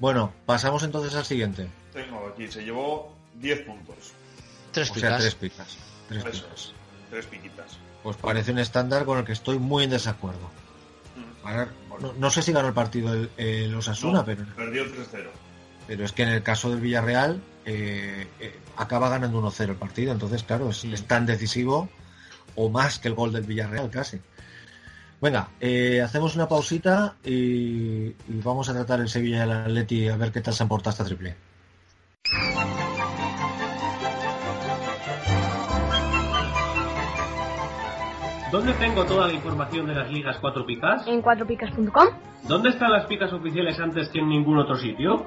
Bueno, 0.00 0.32
pasamos 0.46 0.82
entonces 0.82 1.14
al 1.14 1.24
siguiente. 1.24 1.68
Tengo 1.92 2.26
aquí, 2.26 2.48
se 2.48 2.64
llevó 2.64 3.14
10 3.36 3.60
puntos. 3.60 4.14
Tres 4.72 4.90
O 4.90 4.94
sea, 4.94 5.02
picas. 5.16 5.20
tres 5.20 5.34
picas. 5.36 5.78
Tres 6.08 6.24
Eso 6.24 6.32
picas. 6.44 6.52
es. 6.60 6.72
Tres 7.10 7.26
piquitas. 7.26 7.78
Pues 8.02 8.16
parece 8.16 8.50
un 8.50 8.58
estándar 8.58 9.04
con 9.04 9.18
el 9.18 9.24
que 9.24 9.32
estoy 9.32 9.60
muy 9.60 9.84
en 9.84 9.90
desacuerdo. 9.90 10.50
Ahora, 11.44 11.68
no, 12.00 12.14
no 12.14 12.30
sé 12.30 12.42
si 12.42 12.50
ganó 12.50 12.66
el 12.66 12.74
partido 12.74 13.14
el, 13.14 13.30
el 13.36 13.72
Osasuna, 13.76 14.18
No, 14.18 14.24
pero, 14.24 14.44
Perdió 14.56 14.84
3-0. 14.86 15.28
Pero 15.86 16.04
es 16.04 16.12
que 16.12 16.22
en 16.22 16.30
el 16.30 16.42
caso 16.42 16.70
del 16.70 16.80
Villarreal 16.80 17.40
eh, 17.64 18.26
eh, 18.40 18.58
acaba 18.76 19.08
ganando 19.08 19.42
1-0 19.42 19.70
el 19.70 19.76
partido. 19.76 20.12
Entonces, 20.12 20.42
claro, 20.42 20.70
es, 20.70 20.84
es 20.84 21.06
tan 21.06 21.26
decisivo 21.26 21.88
o 22.54 22.68
más 22.68 22.98
que 22.98 23.08
el 23.08 23.14
gol 23.14 23.32
del 23.32 23.44
Villarreal 23.44 23.90
casi. 23.90 24.20
Venga, 25.20 25.48
eh, 25.60 26.02
hacemos 26.02 26.34
una 26.36 26.48
pausita 26.48 27.16
y, 27.24 28.08
y 28.08 28.40
vamos 28.44 28.68
a 28.68 28.74
tratar 28.74 29.00
el 29.00 29.08
Sevilla 29.08 29.38
y 29.38 29.40
el 29.40 29.52
Atleti 29.52 30.08
a 30.08 30.16
ver 30.16 30.30
qué 30.30 30.40
tal 30.40 30.54
se 30.54 30.62
han 30.62 30.68
portado 30.68 30.90
esta 30.90 31.04
triple. 31.04 31.36
¿Dónde 38.52 38.72
tengo 38.74 39.04
toda 39.04 39.26
la 39.26 39.32
información 39.32 39.86
de 39.86 39.94
las 39.94 40.10
ligas 40.10 40.36
4 40.40 40.64
picas? 40.64 41.06
En 41.06 41.20
cuatropicas.com. 41.20 42.06
¿Dónde 42.46 42.70
están 42.70 42.92
las 42.92 43.06
picas 43.06 43.32
oficiales 43.32 43.78
antes 43.80 44.08
que 44.08 44.20
en 44.20 44.28
ningún 44.28 44.58
otro 44.58 44.76
sitio? 44.76 45.26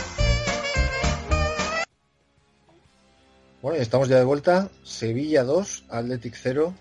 Bueno, 3.61 3.77
y 3.77 3.81
estamos 3.81 4.09
ya 4.09 4.17
de 4.17 4.25
vuelta. 4.25 4.69
Sevilla 4.83 5.43
2, 5.43 5.85
Athletic 5.89 6.35
0. 6.35 6.73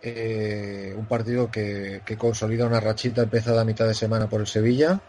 Eh, 0.00 0.94
un 0.96 1.06
partido 1.06 1.50
que, 1.50 2.02
que 2.04 2.16
consolida 2.16 2.66
una 2.66 2.78
rachita 2.78 3.22
empezada 3.22 3.62
a 3.62 3.64
mitad 3.64 3.86
de 3.86 3.94
semana 3.94 4.28
por 4.28 4.40
el 4.40 4.46
Sevilla. 4.46 5.00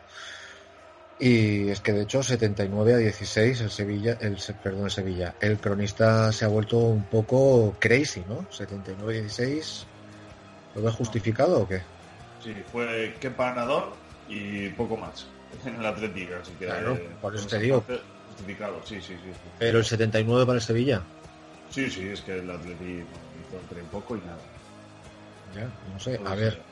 Y 1.19 1.69
es 1.69 1.79
que 1.79 1.93
de 1.93 2.03
hecho 2.03 2.23
79 2.23 2.93
a 2.93 2.97
16 2.97 3.61
el 3.61 3.69
Sevilla, 3.71 4.17
el 4.19 4.37
perdón, 4.63 4.85
el 4.85 4.91
Sevilla. 4.91 5.35
El 5.39 5.57
cronista 5.59 6.31
se 6.31 6.43
ha 6.43 6.47
vuelto 6.47 6.77
un 6.77 7.03
poco 7.03 7.75
crazy, 7.79 8.23
¿no? 8.27 8.47
79 8.51 9.17
a 9.17 9.21
16. 9.21 9.85
¿Lo 10.75 10.81
ves 10.81 10.95
justificado 10.95 11.61
o 11.61 11.67
qué? 11.67 11.81
Sí, 12.43 12.53
fue 12.71 13.15
Kepa 13.19 13.53
ganador 13.53 13.93
y 14.27 14.69
poco 14.69 14.97
más 14.97 15.27
en 15.65 15.75
el 15.75 15.85
Atlético, 15.85 16.33
así 16.41 16.51
que... 16.53 16.65
Claro, 16.65 16.95
eh, 16.95 17.09
por 17.21 17.35
eso 17.35 17.47
esa 17.47 17.57
te 17.57 17.63
digo. 17.63 17.81
parte 17.81 18.14
Justificado, 18.35 18.81
sí, 18.85 19.01
sí, 19.01 19.15
sí. 19.15 19.29
Pero 19.59 19.79
el 19.79 19.85
79 19.85 20.45
para 20.45 20.57
el 20.57 20.61
Sevilla. 20.63 21.01
Sí, 21.69 21.89
sí, 21.89 22.07
es 22.07 22.21
que 22.21 22.39
el 22.39 22.49
Atlético 22.49 23.07
hizo 23.39 23.59
entre 23.59 23.81
poco 23.83 24.17
y 24.17 24.19
nada. 24.19 24.39
Ya, 25.53 25.69
no 25.93 25.99
sé. 25.99 26.19
A 26.25 26.35
ver, 26.35 26.63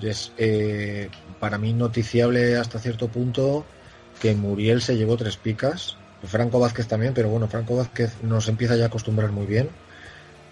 es 0.00 0.32
eh, 0.36 1.08
para 1.38 1.58
mí 1.58 1.72
noticiable 1.72 2.56
hasta 2.56 2.78
cierto 2.78 3.08
punto 3.08 3.66
que 4.20 4.34
Muriel 4.34 4.82
se 4.82 4.96
llevó 4.96 5.16
tres 5.16 5.36
picas. 5.36 5.96
Franco 6.24 6.58
Vázquez 6.58 6.88
también, 6.88 7.14
pero 7.14 7.28
bueno, 7.28 7.46
Franco 7.46 7.76
Vázquez 7.76 8.12
nos 8.22 8.48
empieza 8.48 8.76
ya 8.76 8.84
a 8.84 8.86
acostumbrar 8.88 9.30
muy 9.30 9.46
bien. 9.46 9.68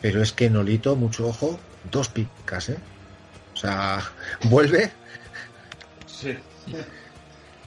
Pero 0.00 0.22
es 0.22 0.32
que 0.32 0.48
Nolito, 0.48 0.94
mucho 0.94 1.26
ojo, 1.26 1.58
dos 1.90 2.08
picas, 2.08 2.68
¿eh? 2.68 2.78
O 3.54 3.56
sea, 3.56 4.00
vuelve. 4.44 4.92
Sí. 6.06 6.36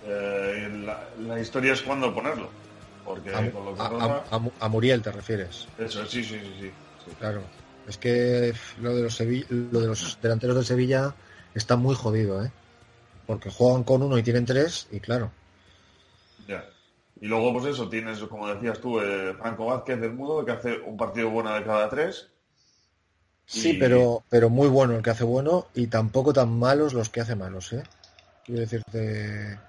Eh, 0.01 0.69
la, 0.86 1.09
la 1.19 1.39
historia 1.41 1.74
es 1.74 1.81
cuándo 1.81 2.15
ponerlo. 2.15 2.50
Porque 3.09 3.31
A, 3.33 3.51
con 3.51 3.65
lo 3.65 3.73
que 3.73 3.81
a- 3.81 3.89
pasa- 3.89 4.23
a- 4.31 4.35
a- 4.37 4.65
a 4.65 4.69
Muriel 4.69 5.01
te 5.01 5.11
refieres. 5.11 5.67
Eso, 5.77 6.05
sí, 6.05 6.23
sí, 6.23 6.39
sí, 6.39 6.53
sí. 6.61 6.71
sí. 7.05 7.11
Claro. 7.17 7.41
Es 7.87 7.97
que 7.97 8.53
lo 8.77 8.95
de 8.95 9.01
los 9.01 9.19
lo 9.19 9.79
de 9.81 9.87
los 9.87 10.17
delanteros 10.21 10.55
de 10.57 10.63
Sevilla 10.63 11.15
está 11.55 11.75
muy 11.75 11.95
jodido, 11.95 12.45
¿eh? 12.45 12.51
Porque 13.25 13.49
juegan 13.49 13.83
con 13.83 14.03
uno 14.03 14.15
y 14.17 14.23
tienen 14.23 14.45
tres, 14.45 14.87
y 14.91 14.99
claro. 14.99 15.31
Ya. 16.47 16.63
Y 17.19 17.25
luego, 17.27 17.51
pues 17.53 17.65
eso, 17.65 17.89
tienes, 17.89 18.19
como 18.19 18.47
decías 18.47 18.79
tú, 18.79 18.99
eh, 19.01 19.33
Franco 19.39 19.65
Vázquez 19.65 19.99
del 19.99 20.13
Mudo, 20.13 20.45
que 20.45 20.51
hace 20.51 20.79
un 20.79 20.95
partido 20.95 21.29
bueno 21.31 21.53
de 21.53 21.63
cada 21.63 21.89
tres. 21.89 22.27
Sí, 23.47 23.69
Y- 23.69 23.79
pero, 23.79 24.23
pero 24.29 24.49
muy 24.49 24.67
bueno 24.67 24.95
el 24.95 25.01
que 25.01 25.09
hace 25.09 25.23
bueno 25.23 25.67
y 25.73 25.87
tampoco 25.87 26.31
tan 26.33 26.49
malos 26.59 26.93
los 26.93 27.09
que 27.09 27.21
hace 27.21 27.35
malos, 27.35 27.73
¿eh? 27.73 27.83
Quiero 28.45 28.61
decirte, 28.61 29.59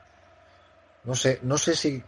no 1.04 1.14
sé, 1.14 1.40
no 1.42 1.56
sé 1.58 1.74
si, 1.74 2.02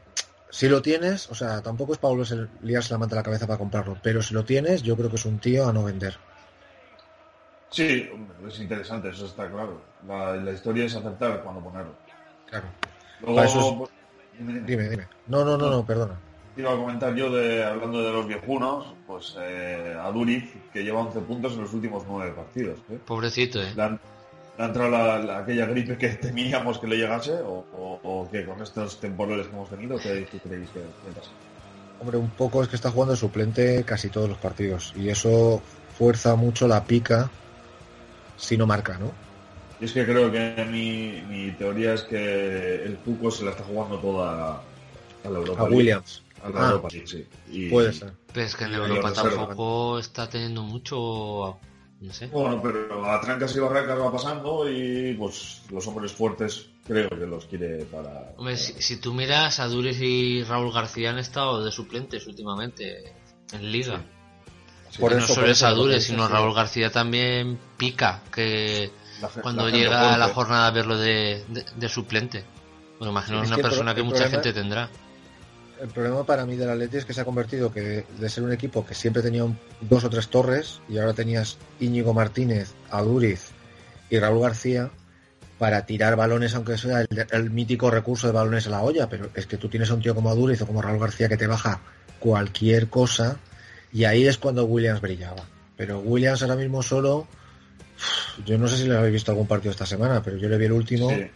si 0.52 0.68
lo 0.68 0.82
tienes, 0.82 1.30
o 1.30 1.34
sea, 1.34 1.62
tampoco 1.62 1.94
es 1.94 1.98
para 1.98 2.10
volverse 2.10 2.46
liarse 2.60 2.92
la 2.92 2.98
manta 2.98 3.16
a 3.16 3.20
la 3.20 3.22
cabeza 3.22 3.46
para 3.46 3.58
comprarlo, 3.58 3.96
pero 4.02 4.20
si 4.22 4.34
lo 4.34 4.44
tienes, 4.44 4.82
yo 4.82 4.96
creo 4.98 5.08
que 5.08 5.16
es 5.16 5.24
un 5.24 5.38
tío 5.38 5.66
a 5.66 5.72
no 5.72 5.82
vender. 5.82 6.14
Sí, 7.70 8.06
hombre, 8.12 8.36
es 8.48 8.60
interesante, 8.60 9.08
eso 9.08 9.24
está 9.24 9.50
claro. 9.50 9.80
La, 10.06 10.36
la 10.36 10.52
historia 10.52 10.84
es 10.84 10.94
aceptar 10.94 11.42
cuando 11.42 11.62
ponerlo. 11.62 11.94
Claro. 12.50 12.66
Luego, 13.20 13.36
Para 13.36 13.48
eso 13.48 13.60
es- 13.60 13.74
pues, 13.78 13.90
dime, 14.66 14.88
dime. 14.90 15.08
No, 15.26 15.42
no, 15.44 15.56
no, 15.56 15.70
no, 15.70 15.86
perdona. 15.86 16.20
Iba 16.54 16.70
a 16.74 16.76
comentar 16.76 17.14
yo, 17.14 17.30
de, 17.32 17.64
hablando 17.64 18.02
de 18.02 18.12
los 18.12 18.26
viejunos, 18.28 18.94
pues 19.06 19.34
eh, 19.40 19.96
a 19.98 20.10
Duriz, 20.10 20.52
que 20.70 20.84
lleva 20.84 21.00
11 21.00 21.20
puntos 21.20 21.54
en 21.54 21.62
los 21.62 21.72
últimos 21.72 22.04
9 22.06 22.32
partidos. 22.32 22.78
¿eh? 22.90 22.98
Pobrecito, 23.06 23.62
eh. 23.62 23.72
¿Le 23.74 23.82
han, 23.82 23.92
le 23.92 23.98
ha 24.58 24.66
entrado 24.66 24.90
la- 24.90 25.18
la- 25.18 25.38
aquella 25.38 25.66
gripe 25.66 25.96
que 25.98 26.08
temíamos 26.10 26.78
que 26.78 26.86
le 26.86 26.96
llegase? 26.96 27.32
¿O, 27.42 27.66
o, 27.72 28.00
o 28.02 28.30
qué? 28.30 28.44
¿Con 28.44 28.60
estos 28.62 29.00
temporales 29.00 29.46
que 29.46 29.52
hemos 29.52 29.70
tenido? 29.70 29.96
¿Qué, 29.98 30.26
qué 30.30 30.40
creéis 30.40 30.70
que, 30.70 30.80
que 30.80 31.12
pasa? 31.12 31.30
Hombre, 31.98 32.18
un 32.18 32.30
poco 32.30 32.62
es 32.62 32.68
que 32.68 32.76
está 32.76 32.90
jugando 32.90 33.12
de 33.12 33.18
suplente 33.20 33.84
casi 33.84 34.08
todos 34.10 34.28
los 34.28 34.38
partidos 34.38 34.92
y 34.96 35.08
eso 35.08 35.62
fuerza 35.96 36.34
mucho 36.36 36.66
la 36.66 36.84
pica 36.84 37.30
si 38.36 38.56
no 38.56 38.66
marca, 38.66 38.98
¿no? 38.98 39.12
Y 39.80 39.84
es 39.84 39.92
que 39.92 40.04
creo 40.04 40.30
que 40.30 40.64
mi, 40.70 41.22
mi 41.28 41.52
teoría 41.52 41.94
es 41.94 42.02
que 42.02 42.84
el 42.84 42.96
Puco 42.98 43.30
se 43.30 43.44
la 43.44 43.50
está 43.52 43.64
jugando 43.64 43.98
toda 44.00 44.54
a 45.24 45.30
la 45.30 45.38
Europa 45.38 45.62
A 45.62 45.64
League. 45.64 45.76
Williams. 45.76 46.22
A 46.42 46.50
la 46.50 46.60
Ah. 46.60 46.70
Europa 46.70 46.88
League, 46.92 47.06
sí. 47.06 47.24
Y- 47.50 47.68
Puede 47.70 47.92
ser. 47.92 48.12
Pero 48.32 48.46
es 48.46 48.56
que 48.56 48.64
en 48.64 48.74
Europa 48.74 49.12
tampoco 49.12 49.98
está 49.98 50.28
teniendo 50.28 50.62
mucho. 50.62 51.58
No 52.02 52.12
sé. 52.12 52.26
Bueno, 52.26 52.60
pero 52.60 53.04
a 53.08 53.20
trancas 53.20 53.54
y 53.54 53.60
barrancas 53.60 53.98
va 53.98 54.10
pasando 54.10 54.68
y 54.68 55.14
pues 55.14 55.62
los 55.70 55.86
hombres 55.86 56.12
fuertes 56.12 56.66
creo 56.84 57.08
que 57.08 57.26
los 57.26 57.44
quiere 57.46 57.84
para... 57.84 58.32
Hombre, 58.36 58.56
si, 58.56 58.72
si 58.82 58.96
tú 59.00 59.14
miras, 59.14 59.60
a 59.60 59.68
Dures 59.68 60.00
y 60.00 60.42
Raúl 60.42 60.72
García 60.72 61.10
han 61.10 61.18
estado 61.20 61.64
de 61.64 61.70
suplentes 61.70 62.26
últimamente 62.26 63.14
en 63.52 63.70
Liga. 63.70 64.02
Por 64.98 65.12
eso, 65.12 65.20
no 65.20 65.26
solo 65.28 65.40
por 65.42 65.50
es 65.50 65.56
eso, 65.58 65.66
a 65.66 65.70
lo 65.70 65.76
que 65.76 65.80
Dures, 65.82 65.96
dices, 65.98 66.10
sino 66.10 66.26
sí. 66.26 66.32
Raúl 66.32 66.54
García 66.54 66.90
también 66.90 67.58
pica, 67.78 68.20
que 68.34 68.90
la 69.20 69.28
cuando 69.28 69.66
la 69.68 69.70
llega 69.70 70.14
a 70.14 70.18
la 70.18 70.28
jornada 70.28 70.66
a 70.66 70.70
verlo 70.72 70.98
de, 70.98 71.44
de, 71.48 71.64
de 71.76 71.88
suplente. 71.88 72.44
Bueno, 72.98 73.12
imagino 73.12 73.38
Sí, 73.38 73.44
es 73.44 73.48
una 73.48 73.56
que 73.56 73.62
persona 73.62 73.92
pro- 73.94 74.02
que 74.02 74.02
mucha 74.02 74.16
problema- 74.24 74.30
gente 74.42 74.52
tendrá. 74.52 74.90
El 75.82 75.88
problema 75.88 76.24
para 76.24 76.46
mí 76.46 76.54
del 76.56 76.70
Atleti 76.70 76.98
es 76.98 77.04
que 77.04 77.12
se 77.12 77.20
ha 77.20 77.24
convertido 77.24 77.72
que 77.72 78.04
de 78.18 78.28
ser 78.30 78.44
un 78.44 78.52
equipo 78.52 78.86
que 78.86 78.94
siempre 78.94 79.20
tenía 79.20 79.44
un- 79.44 79.58
dos 79.80 80.04
o 80.04 80.10
tres 80.10 80.28
torres 80.28 80.80
y 80.88 80.98
ahora 80.98 81.12
tenías 81.12 81.58
Íñigo 81.80 82.14
Martínez, 82.14 82.70
Aduriz 82.90 83.50
y 84.08 84.18
Raúl 84.20 84.42
García 84.42 84.90
para 85.58 85.84
tirar 85.84 86.14
balones, 86.14 86.54
aunque 86.54 86.78
sea 86.78 87.00
el, 87.00 87.08
el 87.30 87.50
mítico 87.50 87.90
recurso 87.90 88.28
de 88.28 88.32
balones 88.32 88.66
a 88.68 88.70
la 88.70 88.82
olla, 88.82 89.08
pero 89.08 89.30
es 89.34 89.46
que 89.46 89.56
tú 89.56 89.68
tienes 89.68 89.90
a 89.90 89.94
un 89.94 90.02
tío 90.02 90.14
como 90.14 90.30
Aduriz 90.30 90.62
o 90.62 90.66
como 90.68 90.82
Raúl 90.82 91.00
García 91.00 91.28
que 91.28 91.36
te 91.36 91.48
baja 91.48 91.80
cualquier 92.20 92.88
cosa 92.88 93.38
y 93.92 94.04
ahí 94.04 94.26
es 94.28 94.38
cuando 94.38 94.64
Williams 94.64 95.00
brillaba. 95.00 95.44
Pero 95.76 95.98
Williams 95.98 96.42
ahora 96.42 96.54
mismo 96.56 96.82
solo, 96.84 97.26
yo 98.46 98.56
no 98.56 98.68
sé 98.68 98.76
si 98.76 98.84
le 98.88 98.96
habéis 98.96 99.14
visto 99.14 99.32
algún 99.32 99.48
partido 99.48 99.72
esta 99.72 99.86
semana, 99.86 100.22
pero 100.22 100.36
yo 100.36 100.48
le 100.48 100.58
vi 100.58 100.66
el 100.66 100.72
último. 100.72 101.10
Sí. 101.10 101.26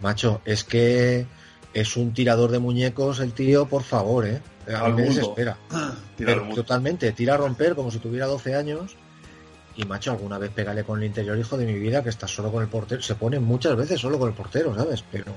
Macho, 0.00 0.40
es 0.44 0.64
que 0.64 1.26
es 1.74 1.96
un 1.96 2.14
tirador 2.14 2.50
de 2.50 2.58
muñecos 2.60 3.20
el 3.20 3.32
tío, 3.32 3.66
por 3.66 3.82
favor, 3.82 4.26
¿eh? 4.26 4.40
A 4.74 4.88
mí 4.88 4.94
me 4.94 5.02
desespera. 5.02 5.58
Tira 6.16 6.48
totalmente, 6.54 7.12
tira 7.12 7.34
a 7.34 7.36
romper 7.36 7.74
como 7.74 7.90
si 7.90 7.98
tuviera 7.98 8.26
12 8.26 8.54
años. 8.54 8.96
Y 9.76 9.84
macho, 9.84 10.12
alguna 10.12 10.38
vez 10.38 10.50
pégale 10.52 10.84
con 10.84 11.00
el 11.00 11.06
interior, 11.06 11.36
hijo 11.36 11.56
de 11.58 11.66
mi 11.66 11.74
vida, 11.74 12.02
que 12.02 12.08
estás 12.10 12.30
solo 12.30 12.52
con 12.52 12.62
el 12.62 12.68
portero. 12.68 13.02
Se 13.02 13.16
pone 13.16 13.40
muchas 13.40 13.74
veces 13.76 14.00
solo 14.00 14.18
con 14.20 14.28
el 14.28 14.34
portero, 14.34 14.72
¿sabes? 14.74 15.04
Pero 15.10 15.32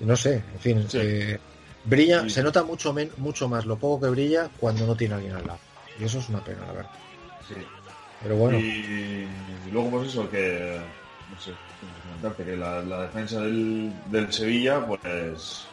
no 0.00 0.16
sé, 0.16 0.34
en 0.52 0.60
fin. 0.60 0.84
Sí. 0.88 0.98
eh, 1.00 1.38
brilla, 1.84 2.22
Sí. 2.24 2.30
se 2.30 2.42
nota 2.42 2.62
mucho, 2.62 2.92
men- 2.92 3.10
mucho 3.16 3.48
más 3.48 3.64
lo 3.64 3.78
poco 3.78 4.04
que 4.04 4.10
brilla 4.10 4.50
cuando 4.60 4.86
no 4.86 4.94
tiene 4.94 5.14
a 5.14 5.16
alguien 5.16 5.34
al 5.34 5.46
lado. 5.46 5.58
Y 5.98 6.04
eso 6.04 6.18
es 6.18 6.28
una 6.28 6.40
pena, 6.40 6.66
la 6.66 6.72
verdad. 6.72 6.90
Sí. 7.48 7.54
Pero 8.22 8.36
bueno, 8.36 8.58
Y, 8.58 8.62
y 8.62 9.70
luego 9.70 9.90
pues 9.92 10.08
eso, 10.08 10.28
que 10.28 10.78
no 11.30 11.40
sé, 11.40 11.54
comentarte, 12.02 12.44
que 12.44 12.56
la, 12.56 12.82
la 12.82 13.02
defensa 13.02 13.40
del, 13.40 13.92
del 14.10 14.32
Sevilla 14.32 14.84
pues 14.86 15.66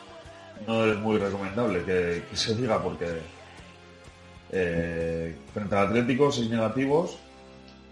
no 0.67 0.85
es 0.85 0.97
muy 0.99 1.17
recomendable 1.17 1.83
que, 1.83 2.23
que 2.29 2.35
se 2.37 2.55
diga 2.55 2.81
porque 2.81 3.07
eh, 4.51 5.35
frente 5.53 5.75
al 5.75 5.87
Atlético 5.87 6.31
6 6.31 6.49
negativos 6.49 7.17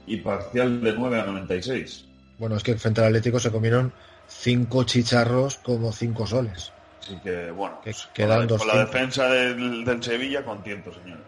y 0.05 0.17
parcial 0.17 0.81
de 0.81 0.93
9 0.93 1.19
a 1.21 1.25
96. 1.25 2.05
Bueno, 2.37 2.55
es 2.57 2.63
que 2.63 2.75
frente 2.77 3.01
al 3.01 3.07
Atlético 3.07 3.39
se 3.39 3.51
comieron 3.51 3.93
cinco 4.27 4.83
chicharros 4.83 5.57
como 5.57 5.91
cinco 5.91 6.25
soles. 6.27 6.71
Así 7.01 7.17
que 7.23 7.51
bueno, 7.51 7.81
Que 7.83 7.91
pues, 7.91 8.07
quedan 8.13 8.47
con, 8.47 8.51
la, 8.51 8.57
con 8.57 8.67
la 8.67 8.73
200. 8.85 8.91
defensa 8.93 9.27
del, 9.29 9.85
del 9.85 10.03
Sevilla 10.03 10.43
contento, 10.45 10.93
señores. 10.93 11.23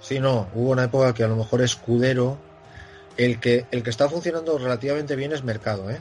Sí, 0.00 0.20
no, 0.20 0.48
hubo 0.54 0.70
una 0.70 0.84
época 0.84 1.14
que 1.14 1.24
a 1.24 1.28
lo 1.28 1.36
mejor 1.36 1.62
Escudero, 1.62 2.38
el 3.16 3.40
que, 3.40 3.66
el 3.70 3.82
que 3.82 3.90
está 3.90 4.08
funcionando 4.08 4.58
relativamente 4.58 5.16
bien 5.16 5.32
es 5.32 5.42
Mercado, 5.44 5.90
¿eh? 5.90 6.00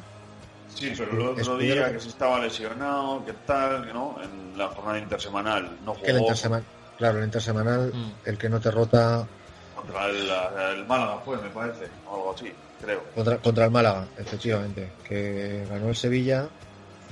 Sí, 0.67 0.91
pero 0.97 1.11
el 1.11 1.21
otro 1.41 1.57
día 1.57 1.91
que- 1.91 1.99
se 1.99 2.09
estaba 2.09 2.39
lesionado, 2.39 3.23
que 3.25 3.33
tal, 3.33 3.85
que 3.85 3.93
no, 3.93 4.17
en 4.23 4.57
la 4.57 4.67
jornada 4.69 4.97
intersemanal 4.99 5.77
no 5.83 5.93
Que 5.93 6.07
el 6.11 6.17
jugó 6.17 6.29
intersemanal, 6.29 6.65
claro, 6.97 7.17
el 7.19 7.25
intersemanal, 7.25 7.91
Mm. 7.93 8.11
el 8.25 8.37
que 8.37 8.49
no 8.49 8.59
te 8.59 8.71
rota 8.71 9.27
contra 9.75 10.05
el, 10.07 10.77
el 10.79 10.85
Málaga 10.87 11.19
fue, 11.23 11.37
me 11.37 11.49
parece, 11.49 11.89
o 12.05 12.15
algo 12.15 12.33
así, 12.35 12.51
creo. 12.81 13.03
contra, 13.13 13.37
contra 13.37 13.65
el 13.65 13.71
Málaga, 13.71 14.07
efectivamente, 14.17 14.93
que 15.07 15.65
ganó 15.69 15.89
el 15.89 15.95
Sevilla 15.95 16.49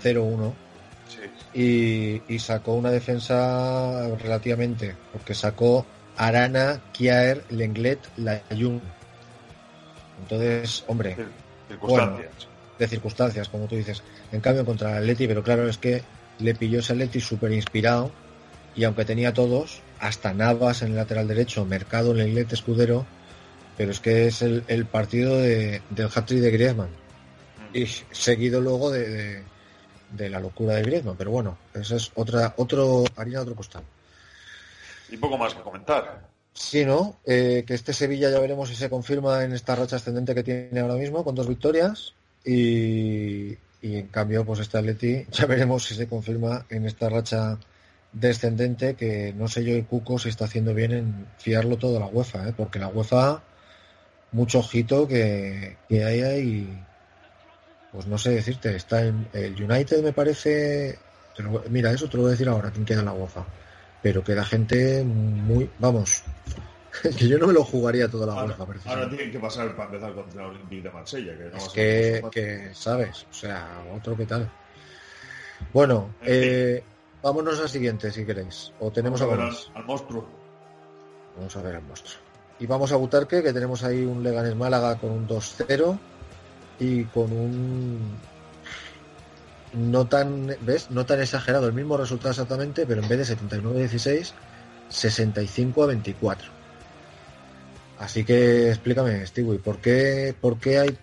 0-1 0.02 0.56
Sí. 1.06 1.22
y, 1.54 2.34
y 2.34 2.40
sacó 2.40 2.74
una 2.74 2.90
defensa 2.92 4.08
relativamente, 4.18 4.96
porque 5.12 5.36
sacó 5.36 5.86
Arana, 6.16 6.82
Kiaer, 6.94 7.46
Lenglet, 7.50 8.00
Layun. 8.16 8.82
Entonces, 10.22 10.84
hombre, 10.88 11.16
de 12.80 12.88
circunstancias, 12.88 13.50
como 13.50 13.66
tú 13.66 13.76
dices. 13.76 14.02
En 14.32 14.42
cambio, 14.42 14.66
contra 14.66 14.92
el 14.92 14.98
Atleti, 14.98 15.28
pero 15.28 15.44
claro, 15.44 15.68
es 15.68 15.78
que 15.78 16.04
le 16.40 16.56
pilló 16.56 16.80
ese 16.80 16.94
Atleti 16.94 17.20
súper 17.20 17.52
inspirado 17.52 18.12
y 18.76 18.84
aunque 18.86 19.06
tenía 19.06 19.34
todos, 19.34 19.82
hasta 20.00 20.34
Navas 20.34 20.82
en 20.82 20.90
el 20.90 20.96
lateral 20.96 21.28
derecho, 21.28 21.66
Mercado, 21.66 22.14
Lenglet, 22.14 22.52
Escudero, 22.54 23.06
pero 23.78 23.92
es 23.92 24.00
que 24.00 24.28
es 24.28 24.42
el, 24.42 24.64
el 24.68 24.86
partido 24.86 25.38
de, 25.38 25.82
del 25.90 26.08
hat-trick 26.08 26.40
de 26.40 26.52
Griezmann. 26.52 26.90
Y 27.74 27.86
seguido 27.86 28.60
luego 28.60 28.92
de, 28.92 29.10
de, 29.10 29.44
de 30.12 30.30
la 30.30 30.40
locura 30.40 30.76
de 30.76 30.84
Griezmann, 30.84 31.16
pero 31.18 31.32
bueno, 31.32 31.58
esa 31.74 31.96
es 31.96 32.12
otra, 32.16 32.54
otro, 32.58 33.04
harina 33.16 33.42
otro 33.42 33.56
costal. 33.56 33.84
Y 35.10 35.18
poco 35.18 35.38
más 35.38 35.54
que 35.54 35.62
comentar. 35.62 36.31
Sí, 36.54 36.86
¿no? 36.86 37.20
Eh, 37.26 37.64
que 37.66 37.74
este 37.74 37.94
Sevilla 37.94 38.30
ya 38.30 38.40
veremos 38.40 38.70
si 38.70 38.76
se 38.76 38.90
confirma 38.90 39.44
en 39.44 39.54
esta 39.54 39.76
racha 39.76 39.96
ascendente 39.96 40.36
que 40.36 40.44
tiene 40.44 40.80
ahora 40.80 40.96
mismo, 40.96 41.24
con 41.24 41.36
dos 41.36 41.48
victorias. 41.48 42.14
Y, 42.44 43.54
y 43.82 43.96
en 43.98 44.08
cambio, 44.08 44.46
pues 44.46 44.60
este 44.60 44.78
Atleti 44.78 45.26
ya 45.32 45.46
veremos 45.46 45.84
si 45.86 45.96
se 45.96 46.08
confirma 46.08 46.66
en 46.70 46.86
esta 46.86 47.10
racha 47.10 47.58
descendente, 48.12 48.96
que 48.96 49.34
no 49.34 49.48
sé 49.48 49.64
yo 49.64 49.74
el 49.76 49.86
Cuco 49.88 50.20
si 50.20 50.30
está 50.30 50.46
haciendo 50.46 50.74
bien 50.74 50.92
en 50.92 51.28
fiarlo 51.38 51.78
todo 51.78 51.98
a 51.98 52.00
la 52.02 52.08
UEFA, 52.08 52.50
¿eh? 52.50 52.54
porque 52.56 52.80
la 52.80 52.90
UEFA, 52.90 53.42
mucho 54.32 54.60
ojito 54.60 55.08
que, 55.08 55.78
que 55.90 56.04
hay 56.06 56.22
ahí, 56.22 56.86
pues 57.92 58.08
no 58.08 58.18
sé 58.18 58.32
decirte, 58.32 58.76
está 58.76 59.06
en 59.06 59.28
el 59.34 59.62
United 59.62 60.04
me 60.04 60.14
parece, 60.14 60.98
mira, 61.70 61.92
eso 61.92 62.08
te 62.10 62.18
lo 62.18 62.24
voy 62.24 62.30
a 62.30 62.32
decir 62.32 62.48
ahora, 62.50 62.72
quién 62.72 62.86
queda 62.86 63.00
en 63.00 63.06
la 63.06 63.14
UEFA 63.14 63.46
pero 64.02 64.24
queda 64.24 64.44
gente 64.44 65.04
muy, 65.04 65.70
vamos, 65.80 66.24
que 67.18 67.28
yo 67.28 67.38
no 67.38 67.48
me 67.48 67.54
lo 67.54 67.64
jugaría 67.64 68.10
toda 68.10 68.28
la 68.28 68.34
Ahora, 68.34 68.58
ahora 68.86 69.10
tienen 69.10 69.32
que 69.32 69.40
pasar 69.40 69.76
para 69.76 69.90
empezar 69.90 70.14
contra 70.14 70.44
el 70.44 70.50
Olympique 70.52 70.82
de 70.82 70.92
Marsella. 70.92 71.38
Que 71.38 71.44
no 71.46 71.58
Es 71.58 72.32
que, 72.32 72.70
¿sabes? 72.74 73.26
O 73.30 73.34
sea, 73.34 73.84
otro 73.96 74.18
que 74.18 74.26
tal. 74.26 74.50
Bueno, 75.74 76.16
eh, 76.24 76.84
vámonos 77.22 77.60
al 77.60 77.70
siguiente, 77.70 78.12
si 78.12 78.26
queréis. 78.26 78.72
O 78.80 78.92
tenemos 78.92 79.22
Vamos 79.22 79.34
a 79.34 79.38
ver 79.38 79.46
al, 79.46 79.82
al 79.82 79.86
monstruo. 79.86 80.28
Vamos 81.38 81.56
a 81.56 81.62
ver 81.62 81.76
al 81.76 81.84
monstruo. 81.84 82.20
Y 82.60 82.66
vamos 82.66 82.92
a 82.92 82.96
Butarque, 82.96 83.42
que 83.42 83.54
tenemos 83.54 83.84
ahí 83.84 84.04
un 84.04 84.22
Leganés 84.22 84.56
Málaga 84.56 84.98
con 84.98 85.12
un 85.12 85.28
2-0 85.28 85.98
y 86.80 87.06
con 87.06 87.32
un 87.32 88.18
no 89.74 90.08
tan, 90.08 90.56
¿ves? 90.62 90.92
No 90.92 91.06
tan 91.06 91.22
exagerado, 91.22 91.68
el 91.68 91.74
mismo 91.74 91.98
resultado 91.98 92.32
exactamente, 92.32 92.86
pero 92.86 93.02
en 93.02 93.10
vez 93.10 93.28
de 93.28 93.38
79-16, 93.38 94.34
65-24. 94.90 96.38
Así 98.00 98.24
que 98.24 98.70
explícame, 98.70 99.26
Stewie, 99.28 99.60
¿por 99.60 99.78
qué, 99.78 100.36
¿por 100.40 100.58
qué 100.60 100.80
hay 100.80 100.98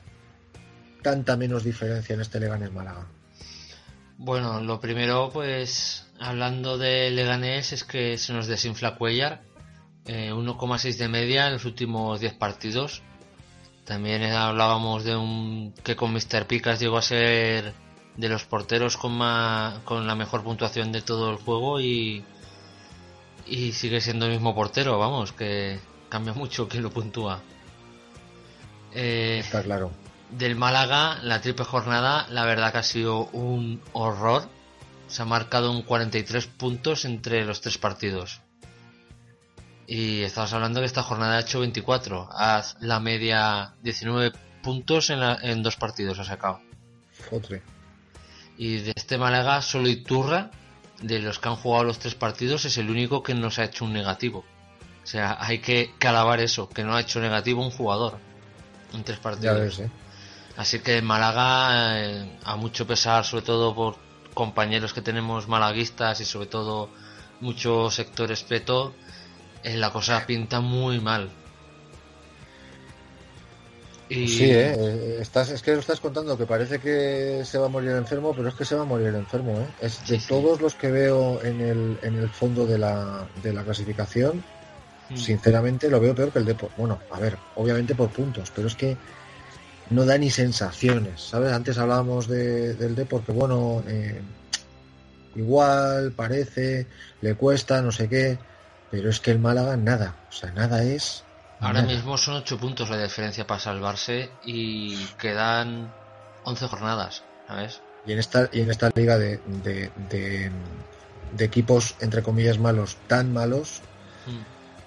tanta 1.03 1.37
menos 1.37 1.65
diferencia 1.65 2.15
en 2.15 2.21
este 2.21 2.41
Leganés 2.41 2.73
Málaga? 2.73 3.07
Bueno, 4.17 4.61
lo 4.61 4.81
primero, 4.81 5.31
pues, 5.33 6.09
hablando 6.19 6.77
de 6.77 7.11
Leganés, 7.11 7.73
es 7.73 7.85
que 7.85 8.19
se 8.19 8.33
nos 8.33 8.49
desinfla 8.49 8.97
Cuellar. 8.97 9.43
eh, 10.07 10.33
1,6 10.33 10.97
de 10.97 11.09
media 11.09 11.47
en 11.47 11.53
los 11.55 11.65
últimos 11.67 12.19
10 12.21 12.35
partidos. 12.35 13.03
También 13.85 14.23
eh, 14.23 14.33
hablábamos 14.35 15.05
de 15.05 15.15
un 15.17 15.73
que 15.85 15.97
con 15.97 16.13
Mr. 16.13 16.47
Picas 16.47 16.81
llegó 16.81 16.99
a 16.99 17.03
ser 17.03 17.75
de 18.19 18.29
los 18.29 18.45
porteros 18.45 18.97
con, 18.99 19.17
ma- 19.17 19.81
con 19.87 20.07
la 20.07 20.15
mejor 20.15 20.43
puntuación 20.43 20.93
de 20.93 21.01
todo 21.01 21.31
el 21.31 21.37
juego 21.39 21.81
y, 21.81 22.23
y 23.47 23.73
sigue 23.73 24.01
siendo 24.03 24.27
el 24.27 24.33
mismo 24.33 24.55
portero, 24.55 24.99
vamos, 24.99 25.33
que 25.33 25.81
cambia 26.11 26.35
mucho 26.35 26.69
quien 26.69 26.83
lo 26.83 26.91
puntúa. 26.91 27.41
Eh, 28.93 29.39
Está 29.41 29.63
claro. 29.63 29.91
del 30.31 30.57
Málaga, 30.57 31.19
la 31.23 31.41
triple 31.41 31.65
jornada, 31.65 32.27
la 32.31 32.45
verdad 32.45 32.73
que 32.73 32.79
ha 32.79 32.83
sido 32.83 33.27
un 33.33 33.81
horror. 33.93 34.49
Se 35.07 35.23
ha 35.23 35.25
marcado 35.25 35.71
un 35.71 35.83
43 35.83 36.47
puntos 36.49 37.05
entre 37.07 37.45
los 37.47 37.61
tres 37.63 37.79
partidos. 37.79 38.43
Y 39.87 40.21
estamos 40.21 40.53
hablando 40.53 40.81
que 40.81 40.87
esta 40.87 41.03
jornada 41.03 41.37
ha 41.37 41.41
hecho 41.41 41.61
24. 41.61 42.29
Haz 42.33 42.77
la 42.81 43.01
media 43.01 43.73
19 43.83 44.33
puntos 44.63 45.09
en, 45.09 45.21
la- 45.21 45.39
en 45.41 45.63
dos 45.63 45.77
partidos 45.77 46.19
ha 46.19 46.25
sacado. 46.25 46.61
Jotre. 47.31 47.63
Y 48.59 48.79
de 48.79 48.93
este 48.95 49.17
Málaga, 49.17 49.63
solo 49.63 49.89
Iturra, 49.89 50.51
de 51.01 51.21
los 51.21 51.39
que 51.39 51.49
han 51.49 51.57
jugado 51.57 51.85
los 51.85 52.01
tres 52.01 52.17
partidos, 52.17 52.65
es 52.65 52.77
el 52.77 52.91
único 52.91 53.23
que 53.23 53.33
nos 53.33 53.59
ha 53.61 53.65
hecho 53.65 53.85
un 53.85 53.93
negativo. 53.93 54.45
O 55.03 55.07
sea, 55.07 55.39
hay 55.41 55.61
que, 55.61 55.95
que 55.99 56.09
alabar 56.09 56.41
eso, 56.41 56.69
que 56.69 56.83
no 56.83 56.97
ha 56.97 57.01
hecho 57.01 57.21
negativo 57.21 57.63
un 57.63 57.71
jugador 57.71 58.19
en 58.93 59.05
tres 59.05 59.19
partidos. 59.19 59.61
ves, 59.61 59.79
¿eh? 59.79 59.91
Así 60.57 60.81
que 60.81 61.01
Málaga, 61.03 62.01
eh, 62.01 62.39
a 62.45 62.57
mucho 62.57 62.85
pesar, 62.85 63.25
sobre 63.25 63.45
todo 63.45 63.75
por 63.77 63.97
compañeros 64.35 64.93
que 64.93 65.03
tenemos 65.03 65.47
malaguistas 65.47 66.21
y 66.21 66.25
sobre 66.25 66.49
todo 66.49 66.91
mucho 67.41 67.91
sector 67.93 68.33
espeto, 68.33 68.93
eh, 69.63 69.77
la 69.77 69.91
cosa 69.91 70.27
pinta 70.27 70.61
muy 70.61 71.01
mal. 71.01 71.31
Y 74.09 74.27
Sí, 74.27 74.45
¿eh? 74.45 74.75
Eh, 74.79 75.19
Estás, 75.21 75.51
es 75.51 75.63
que 75.63 75.73
lo 75.75 75.81
estás 75.81 76.01
contando 76.01 76.39
que 76.39 76.47
parece 76.47 76.81
que 76.81 77.43
se 77.45 77.59
va 77.59 77.67
a 77.67 77.69
morir 77.69 77.91
enfermo, 77.91 78.35
pero 78.35 78.49
es 78.49 78.55
que 78.55 78.65
se 78.65 78.75
va 78.75 78.83
a 78.83 78.87
morir 78.87 79.09
enfermo. 79.15 79.61
¿eh? 79.61 79.67
Es 79.81 80.07
de 80.07 80.19
Sí, 80.19 80.21
sí. 80.21 80.29
todos 80.29 80.61
los 80.63 80.75
que 80.75 80.91
veo 80.91 81.43
en 81.43 81.61
el, 81.61 81.99
en 82.03 82.17
el 82.17 82.31
fondo 82.31 82.67
de 82.67 82.79
la, 82.79 83.29
de 83.43 83.53
la 83.53 83.65
clasificación, 83.65 84.43
Mm. 85.11 85.17
sinceramente 85.17 85.89
lo 85.89 86.01
veo 86.01 86.15
peor 86.15 86.31
que 86.33 86.39
el 86.39 86.45
Depor. 86.45 86.71
Bueno, 86.77 87.01
a 87.11 87.19
ver, 87.19 87.39
obviamente 87.55 87.95
por 87.95 88.13
puntos, 88.13 88.51
pero 88.51 88.69
es 88.69 88.75
que 88.75 88.99
no 89.91 90.05
da 90.05 90.19
ni 90.19 90.31
sensaciones, 90.31 91.23
¿sabes? 91.23 91.53
Antes 91.53 91.79
hablábamos 91.79 92.29
de, 92.29 92.75
del 92.75 92.95
Depor, 92.95 93.25
que 93.25 93.33
bueno, 93.33 93.83
eh, 93.89 94.21
igual, 95.35 96.13
parece, 96.13 96.87
le 97.21 97.35
cuesta, 97.35 97.81
no 97.83 97.93
sé 97.93 98.09
qué, 98.09 98.39
pero 98.91 99.11
es 99.11 99.21
que 99.21 99.31
el 99.31 99.39
Málaga 99.39 99.77
nada, 99.77 100.17
o 100.29 100.33
sea, 100.33 100.51
nada 100.53 100.85
es... 100.85 101.28
ahora 101.61 101.83
mismo 101.83 102.17
son 102.19 102.35
8 102.37 102.59
puntos 102.59 102.91
la 102.91 103.03
diferencia 103.03 103.47
para 103.47 103.61
salvarse 103.61 104.39
y 104.43 105.07
quedan 105.17 105.95
11 106.43 106.67
jornadas, 106.67 107.25
¿sabes? 107.47 107.83
Y 108.05 108.13
en 108.13 108.19
esta, 108.19 108.49
y 108.53 108.61
en 108.61 108.71
esta 108.71 108.91
liga 108.97 109.19
de, 109.19 109.39
de, 109.45 109.93
de, 109.95 110.51
de 111.33 111.45
equipos, 111.45 111.95
entre 112.01 112.23
comillas, 112.23 112.59
malos, 112.59 112.97
tan 113.07 113.33
malos, 113.33 113.83
Mm. 114.27 114.45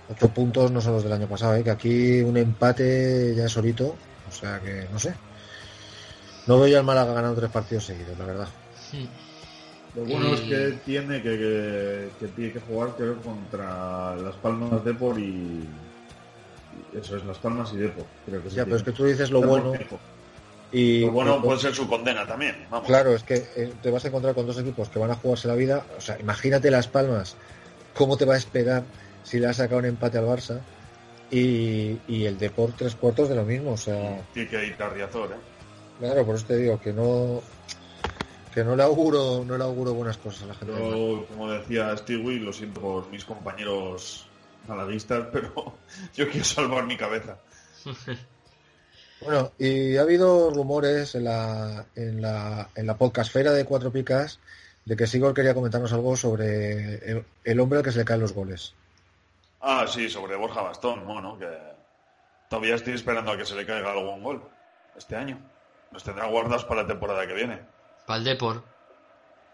ocho 0.07 0.29
puntos 0.33 0.71
no 0.71 0.81
son 0.81 0.93
los 0.93 1.03
del 1.03 1.13
año 1.13 1.27
pasado, 1.27 1.55
¿eh? 1.55 1.63
que 1.63 1.71
aquí 1.71 2.21
un 2.21 2.37
empate 2.37 3.33
ya 3.35 3.45
es 3.45 3.51
solito, 3.51 3.97
o 4.27 4.31
sea 4.31 4.59
que 4.61 4.87
no 4.91 4.99
sé. 4.99 5.15
No 6.47 6.59
veo 6.59 6.67
ya 6.67 6.79
al 6.79 6.85
Málaga 6.85 7.13
ganando 7.13 7.39
tres 7.39 7.51
partidos 7.51 7.85
seguidos, 7.85 8.17
la 8.17 8.25
verdad. 8.25 8.49
Mm. 8.93 9.05
Lo 9.93 10.05
bueno 10.05 10.27
Y- 10.29 10.33
es 10.33 10.41
que 10.41 10.71
tiene 10.85 11.21
que, 11.21 11.37
que, 11.37 12.15
que 12.19 12.27
tiene 12.29 12.53
que 12.53 12.59
jugar 12.61 12.95
creo 12.95 13.21
contra 13.21 14.15
Las 14.15 14.35
Palmas 14.37 14.83
Depor 14.85 15.19
y, 15.19 15.23
y 15.23 15.90
eso 16.93 17.17
es 17.17 17.25
Las 17.25 17.37
Palmas 17.37 17.71
y 17.73 17.77
Depor. 17.77 18.05
Creo 18.25 18.43
que 18.43 18.49
Ya, 18.49 18.63
pero 18.65 18.77
es 18.77 18.83
que 18.83 18.91
tú 18.91 19.05
dices 19.05 19.31
lo 19.31 19.41
bueno 19.41 19.73
y 20.71 21.01
Lo 21.01 21.11
bueno 21.11 21.41
puede 21.41 21.59
ser 21.59 21.75
su 21.75 21.87
condena 21.87 22.25
también. 22.25 22.55
Vamos. 22.69 22.87
Claro, 22.87 23.13
es 23.13 23.23
que 23.23 23.45
eh, 23.55 23.73
te 23.81 23.91
vas 23.91 24.05
a 24.05 24.07
encontrar 24.07 24.33
con 24.33 24.47
dos 24.47 24.57
equipos 24.57 24.87
que 24.89 24.99
van 24.99 25.11
a 25.11 25.15
jugarse 25.15 25.47
la 25.47 25.55
vida. 25.55 25.85
O 25.97 26.01
sea, 26.01 26.17
imagínate 26.19 26.71
Las 26.71 26.87
Palmas, 26.87 27.35
cómo 27.93 28.15
te 28.17 28.25
va 28.25 28.35
a 28.35 28.37
esperar 28.37 28.83
si 29.23 29.39
le 29.39 29.47
has 29.47 29.57
sacado 29.57 29.79
un 29.79 29.85
empate 29.85 30.17
al 30.17 30.25
Barça 30.25 30.59
y, 31.29 31.97
y 32.07 32.25
el 32.25 32.37
Deport 32.37 32.75
tres 32.77 32.95
cuartos 32.95 33.27
de 33.29 33.35
lo 33.35 33.43
mismo. 33.43 33.73
O 33.73 33.77
sea, 33.77 34.21
Tiene 34.33 34.49
que 34.49 34.65
ir 34.65 34.81
a 34.81 34.89
Riazor, 34.89 35.31
¿eh? 35.31 35.35
claro, 35.99 36.25
por 36.25 36.35
eso 36.35 36.45
te 36.45 36.57
digo 36.57 36.79
que 36.79 36.93
no. 36.93 37.41
que 38.53 38.63
no 38.63 38.75
le 38.77 38.83
auguro, 38.83 39.43
no 39.45 39.57
le 39.57 39.63
auguro 39.63 39.93
buenas 39.93 40.17
cosas 40.17 40.43
a 40.43 40.45
la 40.47 40.53
gente. 40.55 40.73
Yo, 40.77 41.25
como 41.27 41.51
decía 41.51 41.95
Stewie, 41.97 42.39
lo 42.39 42.53
siento 42.53 42.79
por 42.79 43.09
mis 43.09 43.25
compañeros 43.25 44.25
malaguistas, 44.67 45.27
pero 45.31 45.77
yo 46.15 46.29
quiero 46.29 46.45
salvar 46.45 46.85
mi 46.85 46.97
cabeza. 46.97 47.37
Bueno, 49.23 49.51
y 49.59 49.97
ha 49.97 50.01
habido 50.01 50.49
rumores 50.49 51.13
en 51.13 51.25
la, 51.25 51.85
en 51.95 52.23
la, 52.23 52.69
en 52.73 52.87
la 52.87 52.97
podcastfera 52.97 53.51
de 53.51 53.65
Cuatro 53.65 53.91
Picas 53.91 54.39
de 54.85 54.95
que 54.97 55.05
Sigor 55.05 55.35
quería 55.35 55.53
comentarnos 55.53 55.93
algo 55.93 56.15
sobre 56.15 56.95
el, 57.07 57.25
el 57.43 57.59
hombre 57.59 57.77
al 57.77 57.85
que 57.85 57.91
se 57.91 57.99
le 57.99 58.05
caen 58.05 58.21
los 58.21 58.33
goles. 58.33 58.73
Ah, 59.61 59.85
sí, 59.87 60.09
sobre 60.09 60.35
Borja 60.35 60.61
Bastón, 60.61 61.05
bueno, 61.05 61.37
que 61.37 61.47
todavía 62.49 62.75
estoy 62.75 62.93
esperando 62.93 63.31
a 63.31 63.37
que 63.37 63.45
se 63.45 63.55
le 63.55 63.65
caiga 63.65 63.91
algún 63.91 64.23
gol 64.23 64.41
este 64.97 65.15
año. 65.15 65.39
Los 65.91 66.03
tendrá 66.03 66.25
guardados 66.25 66.65
para 66.65 66.81
la 66.81 66.87
temporada 66.87 67.27
que 67.27 67.33
viene. 67.33 67.59
Para 68.07 68.17
el 68.17 68.23
Depor. 68.23 68.63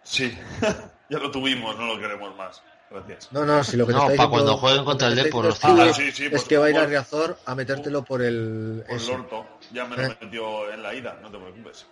Sí, 0.04 0.38
ya 1.10 1.20
lo 1.20 1.30
tuvimos, 1.30 1.78
no 1.78 1.88
lo 1.88 2.00
queremos 2.00 2.36
más. 2.38 2.64
Gracias. 2.90 3.32
No, 3.32 3.46
no, 3.46 3.64
si 3.64 3.76
lo 3.76 3.86
que 3.86 3.94
te 3.94 4.00
No, 4.00 4.30
cuando 4.30 4.58
jueguen 4.58 4.86
contra 4.86 5.08
el 5.10 5.16
Depor, 5.16 5.48
está 5.48 5.70
los 5.70 5.88
diciendo 5.88 5.92
Ah, 5.92 5.94
sí, 5.94 6.12
sí, 6.12 6.24
es 6.26 6.30
pues, 6.32 6.44
que 6.46 6.58
va 6.58 6.68
a 6.68 6.70
ir 6.70 6.78
a 6.78 6.86
Riazor 6.86 7.38
a 7.46 7.54
metértelo 7.56 8.04
por 8.04 8.22
el... 8.22 8.84
Por 8.88 8.98
el 9.02 9.10
orto, 9.10 9.46
ya 9.74 9.86
me 9.86 9.98
lo 9.98 10.04
Eh. 10.04 10.18
metió 10.22 10.72
en 10.72 10.82
la 10.84 10.94
ida, 10.96 11.20
no 11.22 11.30
te 11.30 11.38
preocupes. 11.38 11.86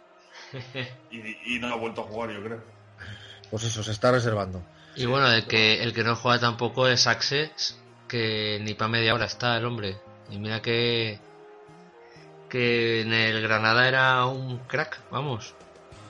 Y, 1.11 1.55
y 1.55 1.59
no 1.59 1.67
ha 1.67 1.75
vuelto 1.75 2.01
a 2.01 2.03
jugar, 2.05 2.31
yo 2.31 2.41
creo. 2.43 2.61
Pues 3.51 3.63
eso, 3.63 3.83
se 3.83 3.91
está 3.91 4.11
reservando. 4.11 4.61
Y 4.95 5.05
bueno, 5.05 5.29
el 5.31 5.45
que, 5.47 5.83
el 5.83 5.93
que 5.93 6.03
no 6.03 6.15
juega 6.15 6.39
tampoco 6.39 6.87
es 6.87 7.07
Access, 7.07 7.77
que 8.07 8.59
ni 8.61 8.73
para 8.73 8.89
media 8.89 9.13
hora 9.13 9.25
está 9.25 9.57
el 9.57 9.65
hombre. 9.65 9.97
Y 10.29 10.37
mira 10.39 10.61
que, 10.61 11.19
que 12.49 13.01
en 13.01 13.11
el 13.13 13.41
Granada 13.41 13.87
era 13.87 14.25
un 14.25 14.59
crack, 14.59 14.99
vamos. 15.11 15.53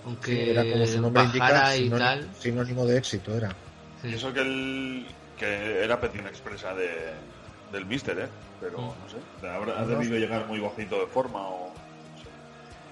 Aunque 0.06 0.32
Sí, 0.46 0.50
era 0.52 0.64
como 0.64 0.86
su 0.86 1.02
nombre 1.02 1.24
indica, 1.24 1.76
y 1.76 1.84
sinónimo, 1.86 1.98
tal. 2.06 2.30
sinónimo 2.40 2.86
de 2.86 2.98
éxito 3.00 3.36
era. 3.36 3.50
Y 4.08 4.14
eso 4.14 4.34
que, 4.34 4.42
el, 4.42 5.06
que 5.38 5.84
era 5.84 6.00
petición 6.00 6.28
expresa 6.28 6.74
de, 6.74 6.90
del 7.72 7.86
Mister, 7.86 8.20
¿eh? 8.20 8.28
Pero 8.60 8.78
Mm. 8.78 8.82
no 8.82 9.10
sé, 9.10 9.48
habrá, 9.48 9.80
ha 9.80 9.86
debido 9.86 10.18
llegar 10.18 10.48
muy 10.48 10.60
bajito 10.60 11.00
de 11.00 11.08
forma 11.08 11.40
o... 11.48 11.70
no 11.74 12.24
sé. 12.24 12.30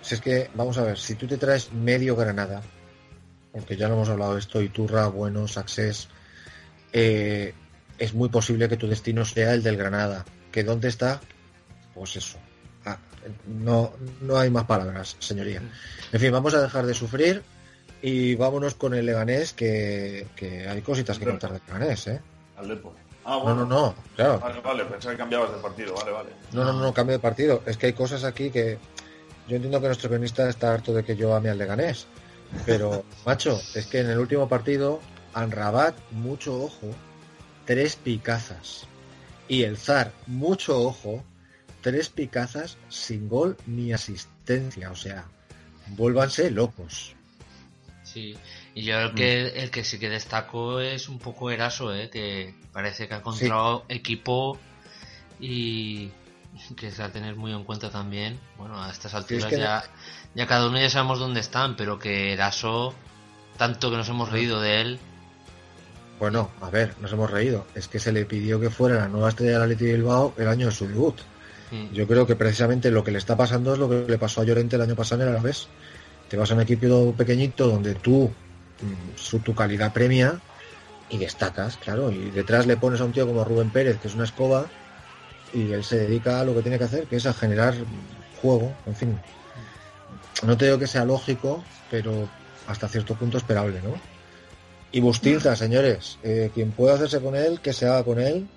Si 0.01 0.15
es 0.15 0.21
que, 0.21 0.49
vamos 0.53 0.77
a 0.77 0.83
ver, 0.83 0.97
si 0.97 1.15
tú 1.15 1.27
te 1.27 1.37
traes 1.37 1.71
medio 1.71 2.15
Granada, 2.15 2.61
porque 3.51 3.77
ya 3.77 3.87
lo 3.87 3.95
hemos 3.95 4.09
hablado 4.09 4.33
de 4.33 4.39
esto, 4.39 4.61
Iturra, 4.61 5.07
Buenos, 5.07 5.57
Access, 5.57 6.09
eh, 6.91 7.53
es 7.97 8.13
muy 8.13 8.29
posible 8.29 8.67
que 8.67 8.77
tu 8.77 8.87
destino 8.87 9.23
sea 9.23 9.53
el 9.53 9.63
del 9.63 9.77
Granada. 9.77 10.25
¿Que 10.51 10.63
dónde 10.63 10.89
está? 10.89 11.21
Pues 11.93 12.15
eso. 12.15 12.37
Ah, 12.85 12.97
no, 13.47 13.93
no 14.21 14.37
hay 14.37 14.49
más 14.49 14.65
palabras, 14.65 15.15
señoría. 15.19 15.61
En 16.11 16.19
fin, 16.19 16.31
vamos 16.31 16.53
a 16.53 16.61
dejar 16.61 16.85
de 16.85 16.93
sufrir 16.93 17.41
y 18.05 18.35
vámonos 18.35 18.75
con 18.75 18.93
el 18.93 19.05
Leganés, 19.05 19.53
que, 19.53 20.27
que 20.35 20.67
hay 20.67 20.81
cositas 20.81 21.17
que 21.17 21.23
contar 21.25 21.53
del 21.53 21.61
Leganés, 21.65 22.07
¿eh? 22.07 22.21
Al. 22.57 22.69
Ah, 23.23 23.35
No, 23.37 23.43
bueno. 23.43 23.65
no, 23.65 23.65
no, 23.65 23.95
claro. 24.17 24.39
Vale, 24.39 24.59
vale, 24.59 24.83
pensaba 24.83 25.13
que 25.13 25.17
cambiabas 25.19 25.51
de 25.53 25.57
partido, 25.59 25.95
vale, 25.95 26.11
vale. 26.11 26.29
No, 26.51 26.65
no, 26.65 26.73
no, 26.73 26.93
cambio 26.93 27.13
de 27.13 27.19
partido. 27.19 27.63
Es 27.65 27.77
que 27.77 27.85
hay 27.85 27.93
cosas 27.93 28.25
aquí 28.25 28.49
que 28.51 28.77
yo 29.47 29.55
entiendo 29.55 29.79
que 29.79 29.87
nuestro 29.87 30.09
guionista 30.09 30.49
está 30.49 30.73
harto 30.73 30.93
de 30.93 31.05
que 31.05 31.15
yo 31.15 31.33
ame 31.33 31.49
al 31.49 31.57
Leganés. 31.57 32.05
Pero, 32.65 33.05
macho, 33.25 33.57
es 33.73 33.85
que 33.87 33.99
en 34.01 34.09
el 34.09 34.19
último 34.19 34.49
partido, 34.49 34.99
Anrabat, 35.33 35.95
mucho 36.11 36.61
ojo, 36.61 36.87
tres 37.65 37.95
picazas. 37.95 38.85
Y 39.47 39.63
el 39.63 39.77
Zar, 39.77 40.11
mucho 40.27 40.77
ojo, 40.77 41.23
tres 41.79 42.09
picazas 42.09 42.77
sin 42.89 43.29
gol 43.29 43.55
ni 43.65 43.93
asistencia. 43.93 44.91
O 44.91 44.95
sea, 44.97 45.23
vuélvanse 45.95 46.51
locos. 46.51 47.15
Sí, 48.13 48.35
y 48.75 48.83
yo 48.83 48.99
el 48.99 49.13
que, 49.15 49.47
el 49.63 49.71
que 49.71 49.83
sí 49.83 49.97
que 49.97 50.09
destaco 50.09 50.79
es 50.79 51.09
un 51.09 51.17
poco 51.19 51.49
Eraso, 51.49 51.93
¿eh? 51.95 52.09
que 52.11 52.53
parece 52.71 53.07
que 53.07 53.15
ha 53.15 53.17
encontrado 53.17 53.85
equipo 53.89 54.59
y 55.39 56.09
que 56.77 56.91
se 56.91 57.01
va 57.01 57.07
a 57.07 57.11
tener 57.11 57.35
muy 57.35 57.51
en 57.51 57.63
cuenta 57.63 57.89
también. 57.89 58.39
Bueno, 58.57 58.81
a 58.81 58.91
estas 58.91 59.13
alturas 59.15 59.45
que- 59.45 59.57
ya, 59.59 59.83
ya 60.35 60.47
cada 60.47 60.67
uno 60.67 60.79
ya 60.79 60.89
sabemos 60.89 61.19
dónde 61.19 61.39
están, 61.39 61.75
pero 61.75 61.97
que 61.97 62.33
Eraso, 62.33 62.93
tanto 63.57 63.89
que 63.89 63.97
nos 63.97 64.07
hemos 64.09 64.29
reído 64.31 64.61
de 64.61 64.81
él, 64.81 64.99
Bueno, 66.19 66.51
a 66.61 66.69
ver, 66.69 66.93
nos 67.01 67.11
hemos 67.11 67.29
reído. 67.29 67.65
Es 67.75 67.87
que 67.87 67.99
se 67.99 68.11
le 68.13 68.23
pidió 68.25 68.59
que 68.59 68.69
fuera 68.69 68.95
la 68.95 69.07
nueva 69.09 69.29
estrella 69.29 69.53
del 69.53 69.61
Athletic 69.63 69.87
de 69.87 69.93
Bilbao 69.95 70.33
el 70.37 70.47
año 70.47 70.67
de 70.67 70.71
su 70.71 70.87
debut. 70.87 71.15
mm, 71.71 71.91
Yo 71.91 72.07
creo 72.07 72.25
que 72.27 72.35
precisamente 72.35 72.91
lo 72.91 73.03
que 73.03 73.11
le 73.11 73.17
está 73.17 73.35
pasando 73.35 73.73
es 73.73 73.79
lo 73.79 73.89
que 73.89 74.05
le 74.07 74.17
pasó 74.19 74.39
a 74.41 74.43
Llorente 74.45 74.75
el 74.77 74.83
año 74.83 74.95
pasado 74.95 75.23
en 75.23 75.27
el 75.29 75.33
Alavés. 75.35 75.67
Te 76.33 76.37
vas 76.37 76.49
a 76.49 76.55
un 76.55 76.61
equipo 76.61 77.13
pequeñito 77.13 77.67
donde 77.67 77.93
tú, 77.93 78.27
mm, 78.81 79.15
su, 79.15 79.37
tu 79.37 79.53
calidad 79.53 79.93
premia 79.93 80.39
y 81.07 81.19
destacas, 81.19 81.77
claro. 81.77 82.11
Y 82.11 82.31
detrás 82.31 82.65
le 82.65 82.75
pones 82.75 83.01
a 83.01 83.05
un 83.05 83.11
tío 83.11 83.27
como 83.27 83.43
Rubén 83.43 83.69
Pérez, 83.69 83.99
que 83.99 84.07
es 84.07 84.15
una 84.15 84.23
escoba, 84.23 84.65
y 85.53 85.71
él 85.73 85.83
se 85.83 85.95
dedica 85.95 86.39
a 86.39 86.43
lo 86.43 86.55
que 86.55 86.63
tiene 86.63 86.79
que 86.79 86.85
hacer, 86.85 87.05
que 87.05 87.17
es 87.17 87.27
a 87.27 87.35
generar 87.35 87.75
juego, 88.41 88.73
en 88.87 88.95
fin. 88.95 89.19
No 90.43 90.57
te 90.57 90.65
digo 90.65 90.79
que 90.79 90.87
sea 90.87 91.05
lógico, 91.05 91.63
pero 91.91 92.27
hasta 92.65 92.87
cierto 92.87 93.13
punto 93.13 93.37
esperable, 93.37 93.79
¿no? 93.83 93.93
Y 94.91 95.01
Bustinza, 95.01 95.55
señores, 95.55 96.17
eh, 96.23 96.49
quien 96.51 96.71
pueda 96.71 96.95
hacerse 96.95 97.19
con 97.19 97.35
él, 97.35 97.59
que 97.59 97.73
se 97.73 97.85
haga 97.85 98.03
con 98.03 98.19
él, 98.19 98.47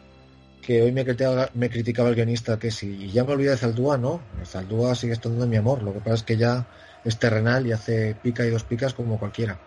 que 0.62 0.80
hoy 0.80 0.92
me 0.92 1.04
criticaba, 1.04 1.50
me 1.52 1.68
criticaba 1.68 2.08
el 2.08 2.14
guionista 2.14 2.58
que 2.58 2.70
si 2.70 2.86
y 3.04 3.10
ya 3.10 3.24
me 3.24 3.34
olvidé 3.34 3.50
de 3.50 3.58
Zaldúa, 3.58 3.98
no, 3.98 4.22
Zaldúa 4.46 4.94
sigue 4.94 5.12
estando 5.12 5.44
en 5.44 5.50
mi 5.50 5.56
amor, 5.56 5.82
lo 5.82 5.92
que 5.92 6.00
pasa 6.00 6.14
es 6.14 6.22
que 6.22 6.38
ya 6.38 6.66
es 7.08 7.18
terrenal 7.18 7.66
y 7.66 7.72
hace 7.72 8.14
pica 8.20 8.44
y 8.44 8.50
dos 8.50 8.64
picas 8.64 8.94
como 8.94 9.18
cualquiera. 9.18 9.58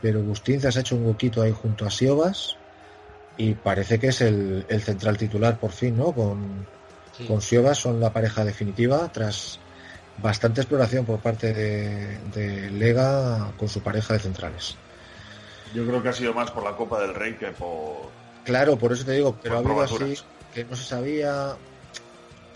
Pero 0.00 0.22
Bustinza 0.22 0.70
se 0.70 0.78
ha 0.78 0.82
hecho 0.82 0.96
un 0.96 1.06
huequito 1.06 1.42
ahí 1.42 1.52
junto 1.52 1.84
a 1.84 1.90
Siobas 1.90 2.56
y 3.36 3.54
parece 3.54 3.98
que 3.98 4.08
es 4.08 4.20
el, 4.20 4.64
el 4.68 4.82
central 4.82 5.16
titular 5.16 5.58
por 5.58 5.72
fin, 5.72 5.96
¿no? 5.96 6.12
Con, 6.12 6.66
sí. 7.16 7.24
con 7.26 7.42
Siobas 7.42 7.78
son 7.78 8.00
la 8.00 8.12
pareja 8.12 8.44
definitiva 8.44 9.10
tras 9.12 9.58
bastante 10.22 10.60
exploración 10.60 11.04
por 11.04 11.20
parte 11.20 11.52
de, 11.52 12.18
de 12.34 12.70
Lega 12.70 13.52
con 13.56 13.68
su 13.68 13.80
pareja 13.80 14.14
de 14.14 14.20
centrales. 14.20 14.76
Yo 15.74 15.86
creo 15.86 16.02
que 16.02 16.08
ha 16.08 16.12
sido 16.12 16.32
más 16.32 16.50
por 16.50 16.62
la 16.62 16.76
Copa 16.76 17.00
del 17.00 17.14
Rey 17.14 17.34
que 17.34 17.48
por... 17.48 18.10
Claro, 18.44 18.78
por 18.78 18.92
eso 18.92 19.04
te 19.04 19.12
digo, 19.12 19.36
pero 19.42 19.56
ha 19.56 19.58
habido 19.58 19.82
así 19.82 20.16
que 20.54 20.64
no 20.64 20.74
se 20.74 20.84
sabía 20.84 21.56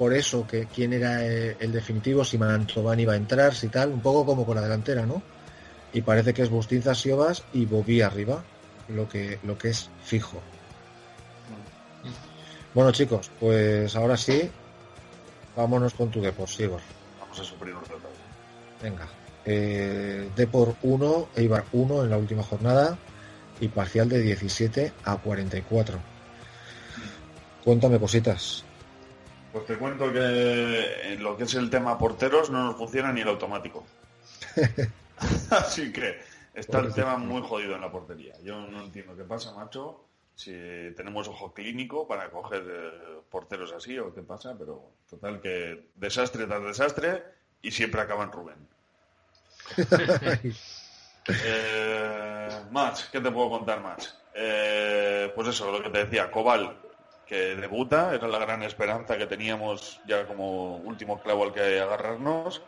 por 0.03 0.15
eso 0.15 0.45
que 0.49 0.67
quién 0.67 0.93
era 0.93 1.25
eh, 1.25 1.57
el 1.61 1.71
definitivo, 1.71 2.25
si 2.25 2.37
Mantoban 2.37 2.99
iba 2.99 3.13
a 3.13 3.17
entrar, 3.17 3.55
si 3.55 3.69
tal, 3.69 3.91
un 3.91 4.01
poco 4.01 4.27
como 4.27 4.45
con 4.45 4.57
la 4.57 4.63
delantera, 4.63 5.07
¿no? 5.07 5.23
Y 5.93 6.01
parece 6.01 6.35
que 6.35 6.43
es 6.43 6.51
Bustinza 6.51 6.93
Siobas 6.93 7.45
y 7.53 7.67
Bobby 7.67 8.01
arriba, 8.01 8.43
lo 8.89 9.09
que, 9.09 9.39
lo 9.45 9.57
que 9.57 9.69
es 9.69 9.91
fijo. 10.03 10.43
Bueno 12.75 12.91
chicos, 12.91 13.31
pues 13.39 13.95
ahora 13.95 14.17
sí, 14.17 14.51
vámonos 15.55 15.95
con 15.95 16.11
tu 16.11 16.21
Depor, 16.21 16.49
Sigor. 16.49 16.81
Vamos 17.21 17.39
a 17.39 17.45
sufrir 17.45 17.73
un 17.73 17.83
rato. 17.83 18.11
Venga. 18.83 19.09
Eh, 19.45 20.29
Depor 20.35 20.75
1, 20.83 21.29
Eibar 21.37 21.65
1 21.71 22.03
en 22.03 22.11
la 22.11 22.19
última 22.19 22.43
jornada 22.43 22.99
y 23.61 23.69
parcial 23.69 24.09
de 24.09 24.19
17 24.21 24.93
a 25.05 25.17
44. 25.17 26.01
Cuéntame 27.63 28.01
cositas. 28.01 28.65
Pues 29.53 29.67
te 29.67 29.77
cuento 29.77 30.11
que 30.13 31.13
en 31.13 31.23
lo 31.23 31.37
que 31.37 31.45
es 31.45 31.55
el 31.55 31.69
tema 31.69 31.99
porteros 31.99 32.51
no 32.51 32.65
nos 32.65 32.77
funciona 32.77 33.13
ni 33.13 33.21
el 33.21 33.29
automático. 33.29 33.85
Así 35.51 35.93
que 35.93 36.19
está 36.55 36.81
el 36.81 36.95
tema 36.95 37.19
muy 37.19 37.43
jodido 37.43 37.75
en 37.75 37.83
la 37.83 37.93
portería. 37.93 38.35
Yo 38.43 38.61
no 38.67 38.83
entiendo 38.83 39.15
qué 39.17 39.25
pasa, 39.25 39.53
macho. 39.53 40.05
Si 40.35 40.53
tenemos 40.97 41.29
ojo 41.29 41.53
clínico 41.53 42.09
para 42.09 42.31
coger 42.31 42.65
eh, 42.67 43.21
porteros 43.31 43.73
así 43.73 43.99
o 43.99 44.15
qué 44.15 44.23
pasa, 44.23 44.57
pero 44.59 44.83
total 45.09 45.43
que 45.43 45.91
desastre 45.95 46.47
tras 46.47 46.65
desastre 46.65 47.23
y 47.61 47.71
siempre 47.71 48.01
acaba 48.01 48.25
en 48.25 48.33
Rubén. 48.33 48.69
Eh, 51.29 52.49
más, 52.73 53.05
¿qué 53.05 53.21
te 53.21 53.31
puedo 53.31 53.49
contar 53.49 53.81
más? 53.81 54.19
Eh, 54.35 55.31
pues 55.37 55.47
eso, 55.47 55.71
lo 55.71 55.81
que 55.81 55.91
te 55.91 56.05
decía, 56.05 56.29
Cobal, 56.33 56.77
que 57.25 57.57
debuta, 57.57 58.15
era 58.15 58.29
la 58.29 58.39
gran 58.39 58.63
esperanza 58.63 59.17
que 59.17 59.27
teníamos 59.27 60.01
ya 60.05 60.27
como 60.27 60.79
último 60.79 61.21
clavo 61.21 61.45
al 61.45 61.53
que 61.53 61.81
agarrarnos, 61.81 62.63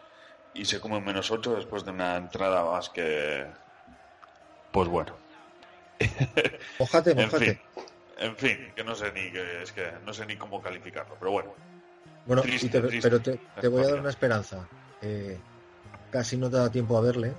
y 0.53 0.64
se 0.64 0.81
come 0.81 0.97
un 0.99 1.05
menos 1.05 1.31
8 1.31 1.55
después 1.55 1.85
de 1.85 1.90
una 1.90 2.17
entrada 2.17 2.64
más 2.64 2.88
que... 2.90 3.47
Pues 4.71 4.88
bueno, 4.88 5.19
Mojate, 6.79 7.11
en 7.12 7.31
fin, 7.31 7.61
en 8.19 8.37
fin, 8.37 8.73
que 8.75 8.85
no 8.85 8.95
sé 8.95 9.12
ni 9.12 9.31
que, 9.31 9.62
es 9.62 9.73
que 9.73 9.93
no 10.05 10.12
sé 10.12 10.27
ni 10.27 10.37
cómo 10.37 10.61
calificarlo, 10.61 11.17
pero 11.19 11.31
bueno. 11.33 11.55
Bueno, 12.27 12.43
Triste, 12.43 12.67
y 12.67 12.71
te- 12.71 12.81
triste. 12.83 13.09
pero 13.11 13.21
te, 13.23 13.38
te 13.61 13.69
voy 13.69 13.83
a 13.85 13.88
dar 13.88 14.01
una 14.01 14.11
esperanza. 14.11 14.69
Eh, 15.01 15.43
casi 16.11 16.37
no 16.37 16.51
te 16.51 16.57
da 16.57 16.71
tiempo 16.71 16.97
a 16.97 17.03
verle 17.03 17.35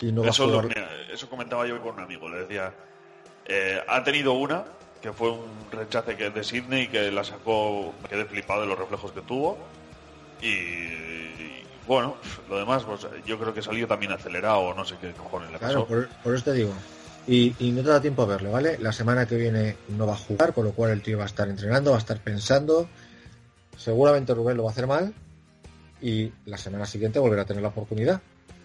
y 0.00 0.12
no 0.12 0.22
va 0.22 0.28
a 0.28 0.32
Eso, 0.32 0.46
lo- 0.46 0.62
jugar. 0.62 0.68
mira, 0.68 0.90
eso 1.12 1.28
comentaba 1.28 1.66
yo 1.66 1.80
con 1.82 1.94
un 1.94 2.00
amigo, 2.00 2.28
le 2.28 2.40
decía, 2.40 2.74
eh, 3.46 3.80
ha 3.88 4.04
tenido 4.04 4.34
una, 4.34 4.64
que 5.00 5.12
fue 5.12 5.30
un 5.30 5.48
rechace 5.70 6.16
que 6.16 6.30
de 6.30 6.42
Sydney, 6.44 6.88
que 6.88 7.10
la 7.10 7.24
sacó, 7.24 7.92
me 8.02 8.08
quedé 8.08 8.24
flipado 8.24 8.62
de 8.62 8.66
los 8.66 8.78
reflejos 8.78 9.12
que 9.12 9.20
tuvo, 9.22 9.58
y, 10.42 10.46
y 10.46 11.62
bueno, 11.86 12.16
lo 12.48 12.58
demás, 12.58 12.84
pues 12.84 13.06
yo 13.26 13.38
creo 13.38 13.54
que 13.54 13.62
salió 13.62 13.86
también 13.86 14.12
acelerado, 14.12 14.74
no 14.74 14.84
sé 14.84 14.96
qué 15.00 15.12
cojones 15.12 15.50
le 15.50 15.58
pasó. 15.58 15.86
Claro, 15.86 15.86
por, 15.86 16.08
por 16.22 16.34
eso 16.34 16.44
te 16.44 16.52
digo. 16.54 16.72
Y, 17.28 17.54
y 17.58 17.72
no 17.72 17.82
te 17.82 17.88
da 17.88 18.00
tiempo 18.00 18.22
a 18.22 18.26
verlo, 18.26 18.52
¿vale? 18.52 18.78
La 18.78 18.92
semana 18.92 19.26
que 19.26 19.36
viene 19.36 19.76
no 19.88 20.06
va 20.06 20.12
a 20.14 20.16
jugar, 20.18 20.52
con 20.52 20.64
lo 20.64 20.72
cual 20.72 20.92
el 20.92 21.02
tío 21.02 21.18
va 21.18 21.24
a 21.24 21.26
estar 21.26 21.48
entrenando, 21.48 21.90
va 21.90 21.96
a 21.96 22.00
estar 22.00 22.20
pensando. 22.20 22.88
Seguramente 23.76 24.32
Rubén 24.32 24.56
lo 24.56 24.62
va 24.64 24.70
a 24.70 24.72
hacer 24.72 24.86
mal. 24.86 25.12
Y 26.00 26.30
la 26.44 26.56
semana 26.56 26.86
siguiente 26.86 27.18
volverá 27.18 27.42
a 27.42 27.44
tener 27.46 27.62
la 27.62 27.70
oportunidad. 27.70 28.20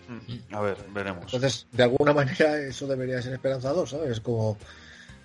Mm, 0.07 0.53
A 0.53 0.61
ver, 0.61 0.77
veremos. 0.93 1.23
Entonces, 1.25 1.65
de 1.71 1.83
alguna 1.83 2.13
manera, 2.13 2.57
eso 2.59 2.85
debería 2.85 3.21
ser 3.21 3.33
esperanzador, 3.33 3.87
¿sabes? 3.89 4.11
Es 4.11 4.19
como. 4.19 4.57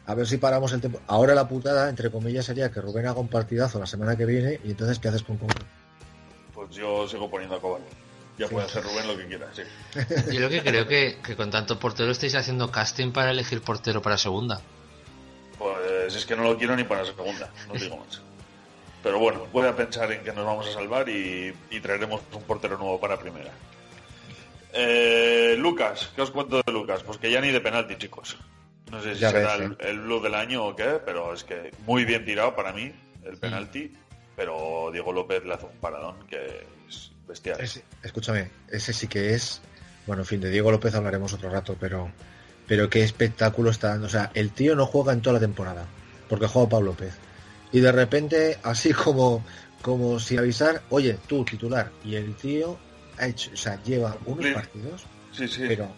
A 0.06 0.14
ver 0.14 0.26
si 0.26 0.36
paramos 0.36 0.72
el 0.72 0.80
tiempo. 0.80 1.00
Ahora 1.08 1.34
la 1.34 1.48
putada, 1.48 1.88
entre 1.88 2.10
comillas, 2.10 2.44
sería 2.46 2.70
que 2.70 2.80
Rubén 2.80 3.06
haga 3.06 3.18
un 3.18 3.28
partidazo 3.28 3.78
la 3.80 3.86
semana 3.86 4.16
que 4.16 4.24
viene. 4.24 4.60
Y 4.64 4.70
entonces, 4.70 4.98
¿qué 4.98 5.08
haces 5.08 5.22
con 5.22 5.36
Coman? 5.36 5.56
Pues 6.54 6.70
yo 6.70 7.08
sigo 7.08 7.28
poniendo 7.28 7.56
a 7.56 7.60
Cobal. 7.60 7.82
Ya 8.38 8.48
puede 8.48 8.66
hacer 8.66 8.84
Rubén 8.84 9.08
lo 9.08 9.16
que 9.16 9.26
quiera, 9.26 9.48
sí. 9.54 9.62
Yo 10.32 10.40
lo 10.40 10.50
que 10.50 10.62
creo 10.62 10.86
que, 10.86 11.18
que 11.24 11.36
con 11.36 11.50
tanto 11.50 11.78
portero 11.78 12.10
estáis 12.10 12.34
haciendo 12.34 12.70
casting 12.70 13.10
para 13.10 13.30
elegir 13.30 13.62
portero 13.62 14.02
para 14.02 14.18
segunda. 14.18 14.60
Pues 15.58 16.14
es 16.14 16.26
que 16.26 16.36
no 16.36 16.42
lo 16.42 16.58
quiero 16.58 16.76
ni 16.76 16.84
para 16.84 17.04
segunda, 17.06 17.50
no 17.66 17.74
digo 17.74 17.96
más. 17.96 18.20
Pero 19.02 19.18
bueno, 19.18 19.46
voy 19.54 19.66
a 19.66 19.74
pensar 19.74 20.12
en 20.12 20.22
que 20.22 20.32
nos 20.32 20.44
vamos 20.44 20.68
a 20.68 20.72
salvar 20.72 21.08
y, 21.08 21.54
y 21.70 21.80
traeremos 21.80 22.20
un 22.32 22.42
portero 22.42 22.76
nuevo 22.76 23.00
para 23.00 23.18
primera. 23.18 23.52
Eh, 24.74 25.54
Lucas, 25.58 26.10
¿qué 26.14 26.20
os 26.20 26.30
cuento 26.30 26.60
de 26.60 26.72
Lucas? 26.72 27.02
Pues 27.02 27.16
que 27.16 27.30
ya 27.30 27.40
ni 27.40 27.50
de 27.50 27.62
penalti, 27.62 27.96
chicos. 27.96 28.36
No 28.90 29.02
sé 29.02 29.14
si 29.14 29.20
Ya 29.20 29.30
será 29.30 29.56
ves, 29.56 29.70
el, 29.80 29.86
el 29.86 30.00
blue 30.00 30.20
del 30.20 30.34
año 30.34 30.64
o 30.64 30.76
qué, 30.76 31.00
pero 31.04 31.32
es 31.34 31.44
que 31.44 31.72
muy 31.86 32.04
bien 32.04 32.24
tirado 32.24 32.54
para 32.54 32.72
mí 32.72 32.92
el 33.24 33.36
penalti. 33.36 33.92
Pero 34.36 34.90
Diego 34.92 35.12
López 35.12 35.44
le 35.44 35.54
hace 35.54 35.64
un 35.66 35.78
paradón 35.80 36.16
que 36.28 36.66
es 36.88 37.10
bestial. 37.26 37.58
Escúchame, 38.02 38.50
ese 38.70 38.92
sí 38.92 39.08
que 39.08 39.34
es. 39.34 39.60
Bueno, 40.06 40.22
en 40.22 40.26
fin, 40.26 40.40
de 40.40 40.50
Diego 40.50 40.70
López 40.70 40.94
hablaremos 40.94 41.32
otro 41.32 41.50
rato, 41.50 41.76
pero. 41.80 42.10
Pero 42.68 42.90
qué 42.90 43.02
espectáculo 43.02 43.70
está 43.70 43.88
dando. 43.90 44.06
O 44.06 44.10
sea, 44.10 44.30
el 44.34 44.50
tío 44.50 44.74
no 44.74 44.86
juega 44.86 45.12
en 45.12 45.22
toda 45.22 45.34
la 45.34 45.40
temporada, 45.40 45.86
porque 46.28 46.48
juega 46.48 46.68
Pablo 46.68 46.90
López. 46.92 47.14
Y 47.72 47.78
de 47.80 47.92
repente, 47.92 48.58
así 48.64 48.92
como, 48.92 49.44
como 49.82 50.18
sin 50.20 50.40
avisar, 50.40 50.82
oye, 50.90 51.16
tú 51.28 51.44
titular. 51.44 51.90
Y 52.04 52.16
el 52.16 52.34
tío 52.34 52.76
ha 53.18 53.26
hecho, 53.28 53.50
o 53.52 53.56
sea, 53.56 53.80
lleva 53.84 54.16
unos 54.26 54.44
Sí. 54.44 54.52
partidos, 54.52 55.04
Sí, 55.32 55.46
sí. 55.48 55.64
pero 55.68 55.88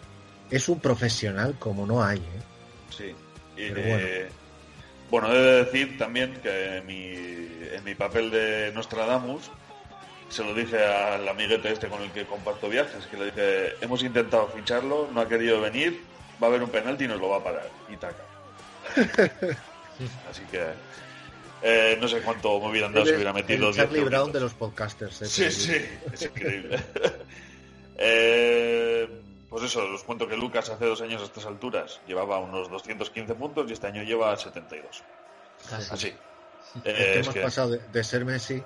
es 0.51 0.69
un 0.69 0.79
profesional 0.79 1.55
como 1.59 1.85
no 1.87 2.03
hay, 2.03 2.19
¿eh? 2.19 2.41
Sí. 2.89 3.15
Y, 3.57 3.69
Pero 3.69 3.81
eh, 3.81 4.29
bueno, 5.09 5.33
he 5.33 5.37
de 5.37 5.63
decir 5.65 5.97
también 5.97 6.33
que 6.41 6.77
en 6.77 6.85
mi, 6.85 7.13
en 7.75 7.83
mi 7.83 7.95
papel 7.95 8.31
de 8.31 8.71
Nostradamus 8.73 9.49
se 10.29 10.43
lo 10.43 10.53
dije 10.53 10.83
al 10.83 11.27
amiguete 11.27 11.71
este 11.71 11.87
con 11.87 12.01
el 12.01 12.11
que 12.11 12.25
comparto 12.25 12.69
viajes, 12.69 13.05
que 13.07 13.17
le 13.17 13.25
dije, 13.25 13.73
hemos 13.81 14.03
intentado 14.03 14.47
ficharlo, 14.49 15.09
no 15.11 15.21
ha 15.21 15.27
querido 15.27 15.59
venir, 15.59 16.01
va 16.41 16.47
a 16.47 16.49
haber 16.49 16.63
un 16.63 16.69
penalti 16.69 17.05
y 17.05 17.07
nos 17.07 17.19
lo 17.19 17.29
va 17.29 17.37
a 17.37 17.43
parar. 17.43 17.69
Y 17.89 17.97
taca. 17.97 18.23
Así 20.29 20.43
que 20.51 20.63
eh, 21.61 21.97
no 21.99 22.07
sé 22.07 22.21
cuánto 22.21 22.59
me 22.59 22.69
hubieran 22.69 22.93
dado 22.93 23.05
si 23.05 23.13
hubiera 23.13 23.33
metido 23.33 23.69
el 23.69 23.73
10 23.73 23.87
Charlie. 23.87 24.03
Brown 24.03 24.31
de 24.31 24.39
los 24.39 24.53
podcasters. 24.53 25.21
¿eh? 25.23 25.25
Sí, 25.25 25.51
sí, 25.51 25.85
es 26.13 26.21
increíble. 26.21 26.79
Eh, 28.01 29.09
pues 29.49 29.63
eso, 29.63 29.83
os 29.93 30.03
cuento 30.03 30.27
que 30.27 30.37
Lucas 30.37 30.69
hace 30.69 30.85
dos 30.85 31.01
años 31.01 31.21
a 31.21 31.25
estas 31.25 31.45
alturas 31.45 31.99
llevaba 32.07 32.39
unos 32.39 32.69
215 32.69 33.33
puntos 33.35 33.69
y 33.69 33.73
este 33.73 33.87
año 33.87 34.03
lleva 34.03 34.35
72. 34.37 35.03
Casi. 35.69 35.93
Así. 35.93 36.07
Es 36.07 36.15
Eh, 36.75 36.81
que 36.83 37.19
es 37.19 37.25
hemos 37.25 37.33
que- 37.35 37.41
pasado 37.41 37.69
de, 37.71 37.77
de 37.79 38.03
ser 38.03 38.25
Messi, 38.25 38.63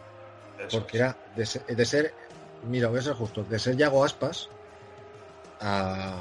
eso 0.60 0.78
porque 0.80 0.98
era 0.98 1.18
de 1.36 1.46
ser, 1.46 1.66
de 1.66 1.86
ser- 1.86 2.14
mira, 2.64 2.90
voy 2.90 3.00
a 3.00 3.02
ser 3.02 3.14
justo, 3.14 3.44
de 3.44 3.60
ser 3.60 3.78
Yago 3.78 4.04
Aspas 4.04 4.50
a, 5.62 6.16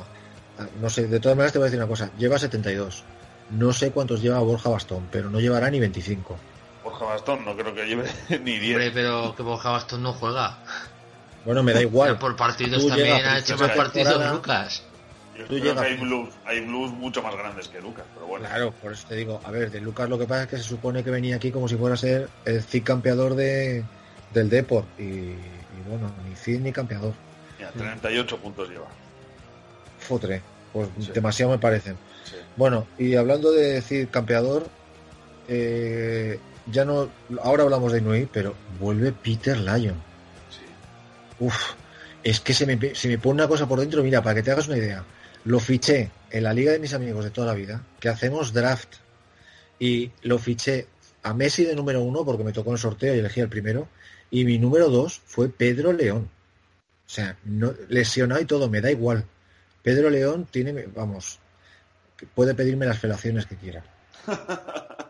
a- 0.58 0.66
no 0.80 0.88
sé, 0.90 1.06
de 1.08 1.18
todas 1.20 1.36
maneras 1.36 1.52
te 1.52 1.58
voy 1.58 1.64
a 1.66 1.70
decir 1.70 1.80
una 1.80 1.88
cosa, 1.88 2.10
lleva 2.16 2.38
72. 2.38 3.04
No 3.50 3.72
sé 3.72 3.90
cuántos 3.90 4.22
lleva 4.22 4.38
Borja 4.40 4.70
Bastón, 4.70 5.08
pero 5.10 5.28
no 5.28 5.40
llevará 5.40 5.68
ni 5.70 5.80
25. 5.80 6.38
Borja 6.84 7.04
Bastón 7.04 7.44
no 7.44 7.56
creo 7.56 7.74
que 7.74 7.84
lleve 7.84 8.04
ni 8.42 8.58
10. 8.58 8.76
Hombre, 8.76 8.90
pero 8.92 9.34
que 9.36 9.42
Borja 9.42 9.70
Bastón 9.70 10.02
no 10.02 10.12
juega. 10.12 10.58
Bueno, 11.44 11.62
me 11.62 11.72
da 11.72 11.82
igual. 11.82 12.10
Pero 12.10 12.20
por 12.20 12.36
partidos 12.36 12.82
Tú 12.82 12.88
también 12.88 13.24
ha 13.26 13.38
hecho 13.38 13.56
más 13.56 13.70
partidos 13.72 14.08
temporada, 14.08 14.34
Lucas. 14.34 14.82
Yo 15.36 15.46
tú 15.46 15.58
creo 15.58 15.74
que 15.74 15.80
hay 15.80 15.96
blues, 15.96 16.28
hay 16.44 16.60
blues 16.60 16.92
mucho 16.92 17.22
más 17.22 17.34
grandes 17.34 17.68
que 17.68 17.80
Lucas, 17.80 18.04
pero 18.14 18.26
bueno. 18.26 18.46
Claro, 18.46 18.72
por 18.82 18.92
eso 18.92 19.06
te 19.08 19.16
digo, 19.16 19.40
a 19.44 19.50
ver, 19.50 19.70
de 19.70 19.80
Lucas 19.80 20.08
lo 20.08 20.18
que 20.18 20.26
pasa 20.26 20.42
es 20.42 20.48
que 20.48 20.56
se 20.58 20.62
supone 20.62 21.02
que 21.02 21.10
venía 21.10 21.36
aquí 21.36 21.50
como 21.50 21.68
si 21.68 21.76
fuera 21.76 21.94
a 21.94 21.98
ser 21.98 22.28
el 22.44 22.62
Cid 22.62 22.84
campeador 22.84 23.34
de, 23.34 23.82
del 24.34 24.50
Deport. 24.50 24.86
Y, 25.00 25.02
y 25.02 25.38
bueno, 25.88 26.12
ni 26.28 26.36
Cid 26.36 26.60
ni 26.60 26.70
campeador. 26.70 27.14
Mira, 27.58 27.70
38 27.70 28.36
puntos 28.38 28.68
lleva. 28.68 28.88
Fotre, 29.98 30.42
pues 30.72 30.88
Sí. 31.00 31.12
demasiado 31.12 31.50
me 31.52 31.58
parecen. 31.58 31.96
Sí. 32.24 32.36
Bueno, 32.56 32.86
y 32.98 33.14
hablando 33.16 33.52
de 33.52 33.72
decir 33.74 34.08
campeador, 34.10 34.66
eh, 35.48 36.38
ya 36.66 36.84
no, 36.84 37.08
ahora 37.42 37.62
hablamos 37.62 37.90
de 37.92 37.98
Inui, 37.98 38.28
pero 38.30 38.54
vuelve 38.78 39.12
Peter 39.12 39.56
Lyon. 39.58 39.96
Uf, 41.38 41.72
es 42.22 42.40
que 42.40 42.54
se 42.54 42.66
me, 42.66 42.76
pone 43.18 43.34
una 43.34 43.48
cosa 43.48 43.66
por 43.66 43.80
dentro, 43.80 44.02
mira, 44.02 44.22
para 44.22 44.36
que 44.36 44.42
te 44.42 44.50
hagas 44.50 44.68
una 44.68 44.78
idea. 44.78 45.04
Lo 45.44 45.58
fiché 45.58 46.10
en 46.30 46.44
la 46.44 46.52
liga 46.52 46.72
de 46.72 46.78
mis 46.78 46.94
amigos 46.94 47.24
de 47.24 47.30
toda 47.30 47.48
la 47.48 47.54
vida, 47.54 47.84
que 48.00 48.08
hacemos 48.08 48.52
draft, 48.52 48.94
y 49.78 50.12
lo 50.22 50.38
fiché 50.38 50.86
a 51.22 51.34
Messi 51.34 51.64
de 51.64 51.74
número 51.74 52.02
uno 52.02 52.24
porque 52.24 52.44
me 52.44 52.52
tocó 52.52 52.70
en 52.70 52.78
sorteo 52.78 53.14
y 53.14 53.18
elegí 53.18 53.40
el 53.40 53.48
primero, 53.48 53.88
y 54.30 54.44
mi 54.44 54.58
número 54.58 54.88
dos 54.88 55.20
fue 55.24 55.48
Pedro 55.48 55.92
León. 55.92 56.30
O 57.06 57.10
sea, 57.14 57.36
no, 57.44 57.74
lesionado 57.88 58.40
y 58.40 58.44
todo, 58.44 58.70
me 58.70 58.80
da 58.80 58.90
igual. 58.90 59.24
Pedro 59.82 60.08
León 60.08 60.46
tiene, 60.50 60.86
vamos, 60.94 61.40
puede 62.34 62.54
pedirme 62.54 62.86
las 62.86 62.98
felaciones 62.98 63.46
que 63.46 63.56
quiera. 63.56 63.84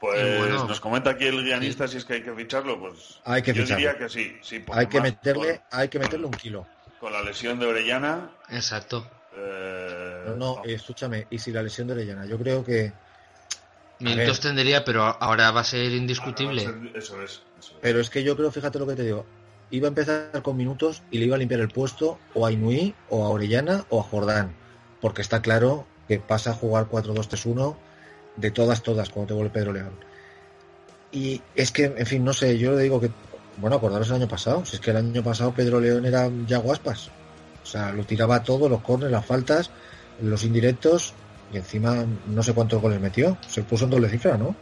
Pues 0.00 0.38
bueno. 0.38 0.64
nos 0.66 0.80
comenta 0.80 1.10
aquí 1.10 1.24
el 1.26 1.42
guionista 1.42 1.88
si 1.88 1.96
es 1.96 2.04
que 2.04 2.14
hay 2.14 2.22
que 2.22 2.32
ficharlo, 2.34 2.78
pues 2.78 3.20
Hay 3.24 3.40
que 3.42 3.52
yo 3.54 3.62
ficharlo. 3.62 3.76
diría 3.86 3.98
que 3.98 4.08
sí, 4.10 4.36
sí 4.42 4.62
Hay 4.72 4.86
que 4.88 5.00
meterle, 5.00 5.60
con, 5.70 5.78
hay 5.80 5.88
que 5.88 5.98
meterle 5.98 6.26
un 6.26 6.32
kilo. 6.32 6.66
con 7.00 7.12
la 7.12 7.22
lesión 7.22 7.58
de 7.58 7.66
Orellana. 7.66 8.30
Exacto. 8.50 9.08
eh, 9.36 10.24
No, 10.28 10.36
no, 10.36 10.62
eh, 10.64 10.74
escúchame, 10.74 11.26
y 11.30 11.38
si 11.38 11.50
la 11.50 11.62
lesión 11.62 11.86
de 11.86 11.94
Orellana, 11.94 12.26
yo 12.26 12.38
creo 12.38 12.62
que 12.64 12.92
Minutos 13.98 14.40
tendría, 14.40 14.84
pero 14.84 15.04
ahora 15.04 15.50
va 15.50 15.60
a 15.60 15.64
ser 15.64 15.90
indiscutible. 15.92 16.62
Eso 16.94 17.22
es, 17.22 17.42
eso 17.58 17.72
es. 17.72 17.74
Pero 17.80 17.98
es 18.00 18.10
que 18.10 18.22
yo 18.22 18.36
creo, 18.36 18.52
fíjate 18.52 18.78
lo 18.78 18.86
que 18.86 18.94
te 18.94 19.02
digo, 19.04 19.24
iba 19.70 19.86
a 19.86 19.88
empezar 19.88 20.42
con 20.42 20.56
minutos 20.56 21.02
y 21.10 21.18
le 21.18 21.24
iba 21.26 21.36
a 21.36 21.38
limpiar 21.38 21.60
el 21.60 21.68
puesto 21.68 22.18
o 22.34 22.44
a 22.46 22.52
Inui, 22.52 22.94
o 23.08 23.24
a 23.24 23.30
Orellana, 23.30 23.86
o 23.88 24.00
a 24.00 24.02
Jordán. 24.02 24.54
Porque 25.00 25.22
está 25.22 25.40
claro 25.40 25.86
que 26.08 26.18
pasa 26.18 26.50
a 26.50 26.54
jugar 26.54 26.88
4-2-3-1 26.90 27.76
de 28.36 28.50
todas, 28.50 28.82
todas, 28.82 29.10
cuando 29.10 29.28
te 29.28 29.34
vuelve 29.34 29.50
Pedro 29.50 29.72
León. 29.72 29.92
Y 31.12 31.40
es 31.54 31.70
que, 31.70 31.84
en 31.84 32.06
fin, 32.06 32.24
no 32.24 32.32
sé, 32.32 32.58
yo 32.58 32.72
le 32.72 32.82
digo 32.82 33.00
que, 33.00 33.10
bueno, 33.56 33.76
acordaros 33.76 34.08
el 34.08 34.16
año 34.16 34.28
pasado, 34.28 34.64
si 34.64 34.76
es 34.76 34.80
que 34.80 34.90
el 34.90 34.98
año 34.98 35.22
pasado 35.22 35.52
Pedro 35.52 35.80
León 35.80 36.04
era 36.04 36.30
Yago 36.46 36.72
Aspas. 36.72 37.10
O 37.62 37.66
sea, 37.66 37.92
lo 37.92 38.04
tiraba 38.04 38.42
todo, 38.42 38.68
los 38.68 38.82
corners, 38.82 39.10
las 39.10 39.24
faltas, 39.24 39.70
los 40.20 40.44
indirectos, 40.44 41.14
y 41.52 41.56
encima 41.56 42.04
no 42.26 42.42
sé 42.42 42.52
cuántos 42.54 42.80
goles 42.80 43.00
metió. 43.00 43.36
Se 43.48 43.62
puso 43.62 43.84
en 43.84 43.90
doble 43.90 44.08
cifra, 44.08 44.36
¿no? 44.36 44.54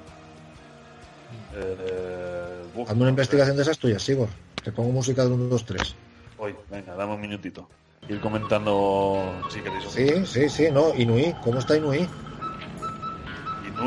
Eh, 1.54 2.62
Hazme 2.86 3.02
una 3.02 3.10
investigación 3.10 3.56
de 3.56 3.62
esas 3.62 3.78
tuyas, 3.78 4.02
Sigor. 4.02 4.28
Te 4.62 4.72
pongo 4.72 4.90
música 4.90 5.22
del 5.22 5.32
1, 5.32 5.44
2, 5.44 5.64
3. 5.64 5.94
Hoy, 6.38 6.54
venga, 6.70 6.94
dame 6.94 7.14
un 7.14 7.20
minutito. 7.20 7.68
Ir 8.08 8.20
comentando 8.20 9.32
si 9.50 9.60
queréis. 9.60 9.84
Sí, 9.88 10.26
sí, 10.26 10.48
sí, 10.48 10.70
no. 10.70 10.94
Inui, 10.94 11.34
¿cómo 11.42 11.58
está 11.58 11.76
Inui? 11.76 12.08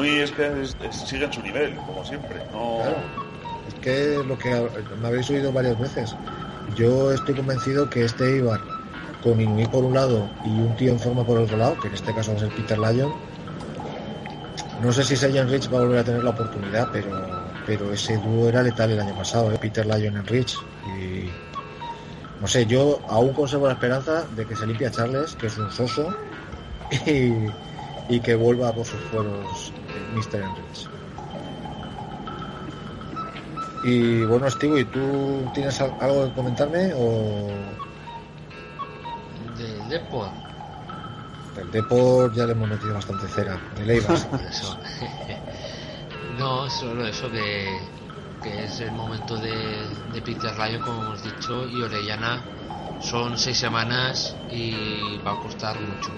Es 0.04 0.32
que 0.32 0.62
es- 0.62 0.76
es- 0.80 0.96
sigue 0.96 1.26
en 1.26 1.34
su 1.34 1.42
nivel, 1.42 1.76
como 1.86 2.04
siempre. 2.04 2.42
No, 2.52 2.78
Claro. 2.78 3.04
Es 3.68 3.74
que 3.76 4.24
lo 4.26 4.38
que 4.38 4.50
me 4.98 5.08
habéis 5.08 5.30
oído 5.30 5.52
varias 5.52 5.78
veces. 5.78 6.16
Yo 6.76 7.12
estoy 7.12 7.36
convencido 7.36 7.90
que 7.90 8.04
este 8.06 8.36
Eibar, 8.36 8.62
con 9.22 9.40
Inui 9.42 9.66
por 9.66 9.84
un 9.84 9.94
lado 9.94 10.32
y 10.44 10.62
un 10.62 10.76
tío 10.76 10.92
en 10.92 11.00
forma 11.00 11.26
por 11.26 11.38
otro 11.38 11.58
lado, 11.58 11.78
que 11.80 11.88
en 11.88 11.94
este 11.94 12.14
caso 12.14 12.32
va 12.32 12.38
a 12.38 12.42
ser 12.42 12.52
Peter 12.52 12.78
Lyon, 12.78 13.14
no 14.80 14.94
sé 14.94 15.04
si 15.04 15.18
Sejan 15.18 15.50
Rich 15.50 15.72
va 15.74 15.80
a 15.80 15.82
volver 15.82 16.00
a 16.00 16.04
tener 16.04 16.24
la 16.24 16.30
oportunidad, 16.30 16.88
pero, 16.94 17.12
pero 17.66 17.92
ese 17.92 18.18
dúo 18.18 18.48
era 18.48 18.62
letal 18.64 18.92
el 18.92 19.00
año 19.00 19.16
pasado, 19.16 19.52
¿eh? 19.52 19.58
Peter 19.60 19.86
Lyon 19.86 20.18
en 20.18 20.26
Rich. 20.26 20.56
Y 20.86 21.30
no 22.40 22.48
sé, 22.48 22.66
yo 22.68 23.02
aún 23.10 23.34
conservo 23.34 23.68
la 23.68 23.74
esperanza 23.74 24.28
de 24.32 24.46
que 24.46 24.56
se 24.56 24.68
limpie 24.68 24.88
a 24.88 24.92
Charles, 24.92 25.36
que 25.36 25.48
es 25.48 25.58
un 25.58 25.72
soso, 25.72 26.16
y, 27.06 27.48
y 28.08 28.20
que 28.22 28.36
vuelva 28.36 28.72
por 28.74 28.86
sus 28.86 29.02
fueros 29.02 29.74
eh, 29.90 30.14
Mr. 30.14 30.42
Enrich. 30.42 30.88
Y 33.84 34.24
bueno, 34.26 34.50
Steve, 34.50 34.82
¿y 34.82 34.86
tú 34.86 35.50
tienes 35.54 35.80
al- 35.82 35.94
algo 36.00 36.28
que 36.28 36.34
comentarme 36.34 36.92
o 36.96 37.48
Del 39.58 39.90
Depor. 39.90 40.30
del 41.56 41.72
Depor 41.72 42.32
ya 42.34 42.46
le 42.46 42.52
hemos 42.52 42.70
metido 42.70 42.94
bastante 42.94 43.28
cera? 43.28 43.60
El 43.80 43.90
Eibar. 43.90 44.20
Por 44.30 44.42
eso. 44.42 44.78
no, 46.40 46.70
solo 46.70 47.08
eso 47.08 47.30
que, 47.32 47.80
que 48.44 48.66
es 48.66 48.80
el 48.82 48.92
momento 48.92 49.38
de, 49.38 49.88
de 50.12 50.22
Peter 50.22 50.54
Lyon, 50.58 50.82
como 50.82 51.04
hemos 51.04 51.24
dicho, 51.24 51.68
y 51.68 51.82
Orellana 51.82 52.44
son 53.00 53.38
seis 53.38 53.58
semanas 53.58 54.36
y 54.50 55.18
va 55.20 55.32
a 55.34 55.40
costar 55.42 55.80
mucho. 55.80 56.12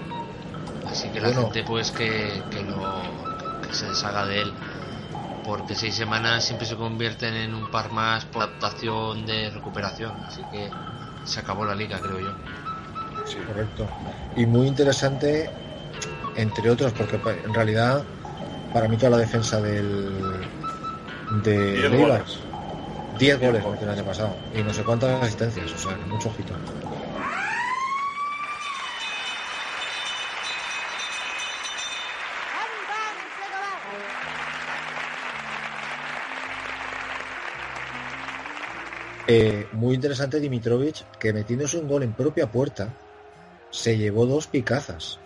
Así 0.86 1.08
que 1.08 1.20
la 1.20 1.28
Bueno. 1.28 1.42
gente 1.42 1.62
pues 1.64 1.90
que, 1.90 2.42
que 2.50 2.62
lo 2.64 3.29
que 3.70 3.76
se 3.76 3.86
deshaga 3.86 4.26
de 4.26 4.42
él. 4.42 4.52
Porque 5.44 5.74
seis 5.74 5.94
semanas 5.94 6.44
siempre 6.44 6.66
se 6.66 6.76
convierten 6.76 7.34
en 7.34 7.54
un 7.54 7.70
par 7.70 7.90
más 7.92 8.24
por 8.26 8.42
adaptación 8.42 9.24
de 9.26 9.50
recuperación. 9.50 10.12
Así 10.26 10.42
que 10.52 10.70
se 11.24 11.40
acabó 11.40 11.64
la 11.64 11.74
liga, 11.74 11.98
creo 11.98 12.20
yo. 12.20 12.32
Sí. 13.26 13.38
Correcto. 13.46 13.88
Y 14.36 14.46
muy 14.46 14.66
interesante, 14.66 15.50
entre 16.36 16.70
otros, 16.70 16.92
porque 16.92 17.20
en 17.44 17.54
realidad, 17.54 18.04
para 18.72 18.88
mí 18.88 18.96
toda 18.96 19.10
la 19.10 19.18
defensa 19.18 19.60
del 19.60 20.46
de 21.42 21.86
Eibar, 21.86 21.98
goles. 21.98 22.38
10 23.18 23.38
Diez 23.38 23.40
goles 23.40 23.64
metió 23.64 23.86
el 23.86 23.98
año 23.98 24.04
pasado 24.04 24.36
y 24.54 24.62
no 24.62 24.72
sé 24.72 24.82
cuántas 24.82 25.22
asistencias, 25.22 25.72
o 25.72 25.78
sea, 25.78 25.96
mucho 26.08 26.28
ojito. 26.28 26.54
Eh, 39.32 39.68
muy 39.72 39.94
interesante 39.94 40.40
Dimitrovic, 40.40 41.06
que 41.18 41.32
metiéndose 41.32 41.78
un 41.78 41.86
gol 41.88 42.02
en 42.02 42.14
propia 42.14 42.50
puerta, 42.50 42.92
se 43.70 43.96
llevó 43.96 44.26
dos 44.26 44.46
picazas. 44.48 45.20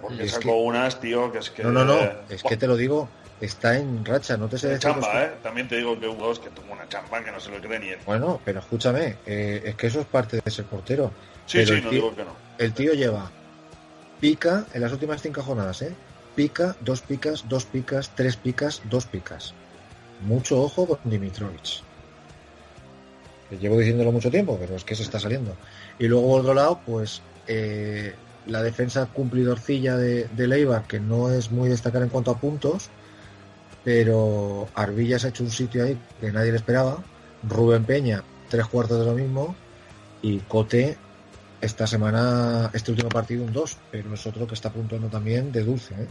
Porque 0.00 0.22
Es 0.22 0.30
sacó 0.32 0.42
que- 0.42 0.62
unas, 0.68 1.00
tío, 1.00 1.30
que 1.32 1.38
es 1.38 1.50
que... 1.50 1.62
No, 1.62 1.72
no, 1.72 1.84
no, 1.84 2.00
es 2.28 2.42
que 2.42 2.56
te 2.56 2.66
lo 2.66 2.76
digo, 2.76 3.10
está 3.40 3.78
en 3.78 4.04
racha, 4.04 4.36
no 4.36 4.48
te 4.48 4.58
sé 4.58 4.68
de 4.68 4.74
decir 4.74 4.94
los- 4.94 5.04
chamba, 5.04 5.24
¿eh? 5.24 5.38
También 5.42 5.68
te 5.68 5.76
digo 5.76 5.98
que 5.98 6.06
hubo 6.06 6.26
dos 6.26 6.38
que 6.38 6.50
tuvo 6.50 6.72
una 6.72 6.88
chamba 6.88 7.22
que 7.24 7.30
no 7.30 7.40
se 7.40 7.50
lo 7.50 7.60
cree 7.60 7.78
ni 7.78 7.88
él. 7.88 7.98
Bueno, 8.06 8.40
pero 8.44 8.60
escúchame, 8.60 9.18
eh, 9.26 9.62
es 9.66 9.74
que 9.76 9.88
eso 9.88 10.00
es 10.00 10.06
parte 10.06 10.38
de 10.42 10.50
ser 10.50 10.66
portero. 10.66 11.14
Sí, 11.44 11.58
pero 11.58 11.66
sí, 11.66 11.72
el 11.74 11.82
no 11.84 11.90
tío- 11.90 12.00
digo 12.02 12.16
que 12.16 12.24
no. 12.24 12.38
El 12.58 12.72
tío 12.74 12.92
lleva 12.94 13.32
pica 14.18 14.66
en 14.72 14.80
las 14.80 14.92
últimas 14.92 15.20
cinco 15.20 15.42
jornadas, 15.42 15.82
¿eh? 15.82 15.96
Pica, 16.34 16.76
dos 16.80 17.02
picas, 17.02 17.46
dos 17.48 17.66
picas, 17.66 18.10
tres 18.14 18.36
picas, 18.36 18.80
dos 18.84 19.06
picas. 19.06 19.54
Mucho 20.20 20.60
ojo 20.62 20.86
con 20.86 21.10
Dimitrovic. 21.10 21.84
Llevo 23.60 23.78
diciéndolo 23.78 24.12
mucho 24.12 24.30
tiempo, 24.30 24.56
pero 24.60 24.76
es 24.76 24.84
que 24.84 24.94
se 24.94 25.02
está 25.02 25.18
saliendo. 25.20 25.56
Y 25.98 26.06
luego 26.08 26.28
por 26.28 26.40
otro 26.40 26.54
lado, 26.54 26.80
pues 26.86 27.20
eh, 27.46 28.14
la 28.46 28.62
defensa 28.62 29.06
cumplidorcilla 29.06 29.96
de, 29.96 30.24
de 30.28 30.46
Leibar, 30.48 30.84
que 30.86 31.00
no 31.00 31.30
es 31.30 31.50
muy 31.50 31.68
destacar 31.68 32.02
en 32.02 32.08
cuanto 32.08 32.30
a 32.30 32.38
puntos, 32.38 32.88
pero 33.84 34.68
Arbilla 34.74 35.18
se 35.18 35.26
ha 35.26 35.30
hecho 35.30 35.44
un 35.44 35.50
sitio 35.50 35.84
ahí 35.84 35.98
que 36.20 36.32
nadie 36.32 36.50
le 36.52 36.56
esperaba. 36.56 37.02
Rubén 37.48 37.84
Peña, 37.84 38.22
tres 38.48 38.66
cuartos 38.66 39.00
de 39.00 39.06
lo 39.06 39.14
mismo. 39.14 39.54
Y 40.22 40.38
Cote, 40.40 40.96
esta 41.60 41.86
semana, 41.86 42.70
este 42.72 42.92
último 42.92 43.08
partido, 43.08 43.44
un 43.44 43.52
2, 43.52 43.76
pero 43.90 44.14
es 44.14 44.26
otro 44.26 44.46
que 44.46 44.54
está 44.54 44.70
puntuando 44.70 45.08
también 45.08 45.50
de 45.50 45.64
dulce. 45.64 45.94
¿eh? 45.94 46.08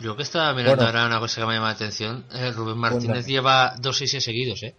Yo 0.00 0.16
que 0.16 0.22
estaba 0.22 0.52
mirando 0.52 0.76
Bueno. 0.84 0.98
ahora 0.98 1.06
una 1.06 1.20
cosa 1.20 1.40
que 1.40 1.46
me 1.46 1.54
llama 1.54 1.68
la 1.68 1.72
atención. 1.74 2.24
eh, 2.34 2.50
Rubén 2.50 2.76
Martínez 2.76 3.26
lleva 3.26 3.74
dos 3.78 3.96
seis 3.98 4.22
seguidos, 4.22 4.62
¿eh? 4.64 4.74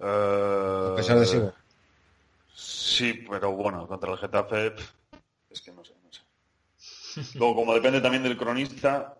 Eh, 0.00 0.90
A 0.92 0.94
pesar 0.96 1.18
de 1.18 1.26
Sigo. 1.26 1.52
Sí, 2.54 3.24
pero 3.28 3.52
bueno, 3.52 3.86
contra 3.86 4.12
el 4.12 4.18
Getafe, 4.18 4.74
es 5.50 5.60
que 5.60 5.72
no 5.72 5.84
sé, 5.84 5.94
no 6.02 6.10
sé. 6.12 7.34
Luego, 7.38 7.56
como 7.56 7.74
depende 7.74 8.00
también 8.00 8.22
del 8.22 8.36
cronista, 8.36 9.14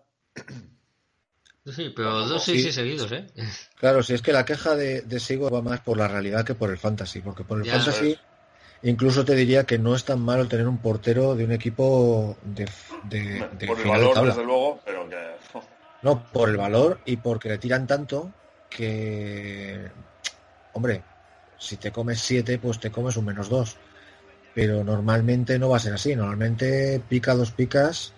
Sí, 1.65 1.91
pero 1.95 2.25
dos 2.25 2.43
Sí. 2.43 2.59
seis 2.61 2.75
seguidos, 2.75 3.11
¿eh? 3.11 3.27
Claro, 3.79 4.01
si 4.01 4.13
es 4.13 4.21
que 4.23 4.33
la 4.33 4.45
queja 4.45 4.75
de, 4.75 5.01
de 5.01 5.19
Sigo 5.19 5.49
va 5.51 5.61
más 5.61 5.81
por 5.81 5.97
la 5.97 6.07
realidad 6.07 6.43
que 6.45 6.55
por 6.55 6.71
el 6.71 6.77
fantasy, 6.77 7.19
porque 7.19 7.43
por 7.43 7.59
el 7.59 7.65
Ya. 7.65 7.73
fantasy 7.73 8.17
incluso 8.81 9.23
te 9.25 9.35
diría 9.35 9.65
que 9.65 9.77
no 9.77 9.95
es 9.95 10.03
tan 10.03 10.19
malo 10.21 10.47
tener 10.47 10.67
un 10.67 10.77
portero 10.79 11.35
de 11.35 11.43
un 11.43 11.51
equipo 11.51 12.37
de, 12.43 12.67
de, 13.03 13.47
de 13.51 13.67
por 13.67 13.77
el 13.77 13.83
de 13.83 13.89
valor, 13.89 14.13
tabla. 14.13 14.31
desde 14.31 14.45
luego, 14.45 14.79
pero 14.85 15.09
que... 15.09 15.17
No, 16.01 16.23
por 16.31 16.49
el 16.49 16.57
valor 16.57 16.99
y 17.05 17.17
porque 17.17 17.49
le 17.49 17.57
tiran 17.57 17.85
tanto 17.87 18.31
que, 18.69 19.91
hombre, 20.77 21.03
si 21.57 21.77
te 21.77 21.91
comes 21.91 22.19
7, 22.21 22.59
pues 22.59 22.79
te 22.79 22.91
comes 22.91 23.17
un 23.17 23.25
menos 23.25 23.49
2. 23.49 23.75
Pero 24.53 24.83
normalmente 24.83 25.59
no 25.59 25.69
va 25.69 25.77
a 25.77 25.79
ser 25.79 25.93
así. 25.93 26.15
Normalmente 26.15 27.01
pica 27.07 27.35
dos 27.35 27.51
picas. 27.51 28.13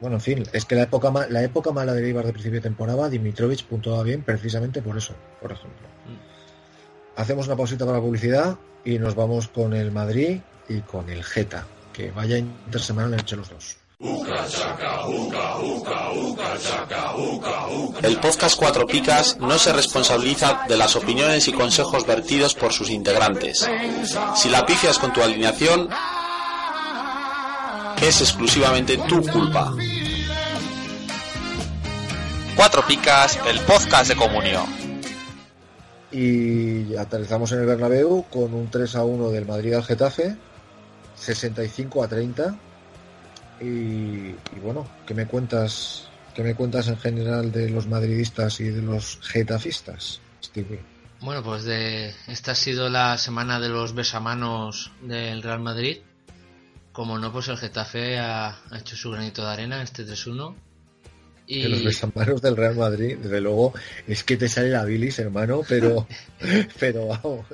Bueno, 0.00 0.16
en 0.16 0.20
fin, 0.20 0.42
es 0.52 0.64
que 0.64 0.74
la 0.74 0.82
época, 0.82 1.12
la 1.28 1.42
época 1.42 1.70
mala 1.70 1.94
de 1.94 2.04
Eibar 2.04 2.26
de 2.26 2.32
principio 2.32 2.58
de 2.58 2.68
temporada, 2.68 3.08
Dimitrovic 3.08 3.64
puntuaba 3.64 4.02
bien 4.02 4.22
precisamente 4.22 4.82
por 4.82 4.98
eso, 4.98 5.14
por 5.40 5.52
ejemplo. 5.52 5.86
Hacemos 7.16 7.46
una 7.46 7.56
pausita 7.56 7.84
para 7.84 7.98
la 7.98 8.04
publicidad 8.04 8.58
y 8.84 8.98
nos 8.98 9.14
vamos 9.14 9.48
con 9.48 9.74
el 9.74 9.92
Madrid 9.92 10.40
y 10.68 10.80
con 10.80 11.08
el 11.08 11.22
Geta. 11.22 11.66
Que 11.92 12.10
vaya 12.10 12.38
intersemana 12.38 13.08
le 13.08 13.16
eche 13.18 13.36
los 13.36 13.48
dos. 13.48 13.81
El 18.02 18.18
podcast 18.18 18.56
Cuatro 18.58 18.84
Picas 18.84 19.38
no 19.38 19.56
se 19.60 19.72
responsabiliza 19.72 20.64
de 20.68 20.76
las 20.76 20.96
opiniones 20.96 21.46
y 21.46 21.52
consejos 21.52 22.04
vertidos 22.04 22.56
por 22.56 22.72
sus 22.72 22.90
integrantes. 22.90 23.70
Si 24.34 24.48
la 24.48 24.66
pifias 24.66 24.98
con 24.98 25.12
tu 25.12 25.22
alineación, 25.22 25.88
es 28.02 28.20
exclusivamente 28.20 28.96
tu 28.96 29.22
culpa. 29.22 29.72
Cuatro 32.56 32.84
Picas, 32.84 33.38
el 33.46 33.60
podcast 33.60 34.08
de 34.08 34.16
comunión. 34.16 34.66
Y 36.10 36.96
aterrizamos 36.96 37.52
en 37.52 37.60
el 37.60 37.66
Bernabéu 37.66 38.24
con 38.28 38.52
un 38.52 38.68
3 38.68 38.96
a 38.96 39.04
1 39.04 39.30
del 39.30 39.46
Madrid 39.46 39.74
al 39.74 39.84
Getafe, 39.84 40.36
65 41.14 42.02
a 42.02 42.08
30. 42.08 42.56
Y, 43.62 44.34
y 44.56 44.60
bueno, 44.60 44.86
¿qué 45.06 45.14
me 45.14 45.26
cuentas? 45.26 46.08
¿Qué 46.34 46.42
me 46.42 46.54
cuentas 46.54 46.88
en 46.88 46.98
general 46.98 47.52
de 47.52 47.70
los 47.70 47.86
madridistas 47.86 48.58
y 48.60 48.64
de 48.64 48.82
los 48.82 49.20
getafistas, 49.22 50.20
Stevie? 50.42 50.80
Bueno, 51.20 51.42
pues 51.44 51.62
de 51.64 52.12
esta 52.26 52.52
ha 52.52 52.54
sido 52.56 52.88
la 52.88 53.16
semana 53.16 53.60
de 53.60 53.68
los 53.68 53.94
besamanos 53.94 54.90
del 55.02 55.42
Real 55.42 55.60
Madrid. 55.60 55.98
Como 56.92 57.18
no, 57.18 57.32
pues 57.32 57.48
el 57.48 57.56
Getafe 57.56 58.18
ha, 58.18 58.48
ha 58.48 58.78
hecho 58.78 58.96
su 58.96 59.10
granito 59.12 59.42
de 59.42 59.52
arena 59.52 59.76
en 59.76 59.82
este 59.82 60.04
3-1. 60.04 60.54
De 61.48 61.68
los 61.68 61.80
Y 61.80 61.84
besamanos 61.84 62.42
del 62.42 62.56
Real 62.56 62.76
Madrid, 62.76 63.18
desde 63.18 63.40
luego, 63.40 63.72
es 64.06 64.24
que 64.24 64.36
te 64.36 64.48
sale 64.48 64.70
la 64.70 64.84
bilis, 64.84 65.18
hermano, 65.18 65.62
pero, 65.68 66.06
pero 66.80 67.06
vamos, 67.08 67.46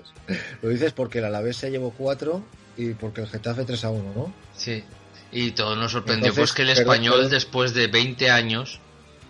lo 0.63 0.69
dices 0.69 0.93
porque 0.93 1.19
el 1.19 1.27
Alavés 1.27 1.57
se 1.59 1.71
llevó 1.71 1.91
4 1.91 2.43
y 2.79 2.95
porque 2.95 3.21
el 3.23 3.29
Getafe 3.29 3.65
3 3.65 3.85
a 3.85 3.91
1, 3.91 4.13
¿no? 4.15 4.33
sí, 4.55 4.83
y 5.33 5.51
todo 5.53 5.77
nos 5.77 5.93
sorprendió 5.93 6.29
Entonces, 6.31 6.41
pues 6.41 6.53
que 6.53 6.63
el 6.63 6.69
perdón, 6.69 6.83
español 6.83 7.15
perdón. 7.15 7.31
después 7.31 7.75
de 7.75 7.87
20 7.87 8.31
años 8.31 8.81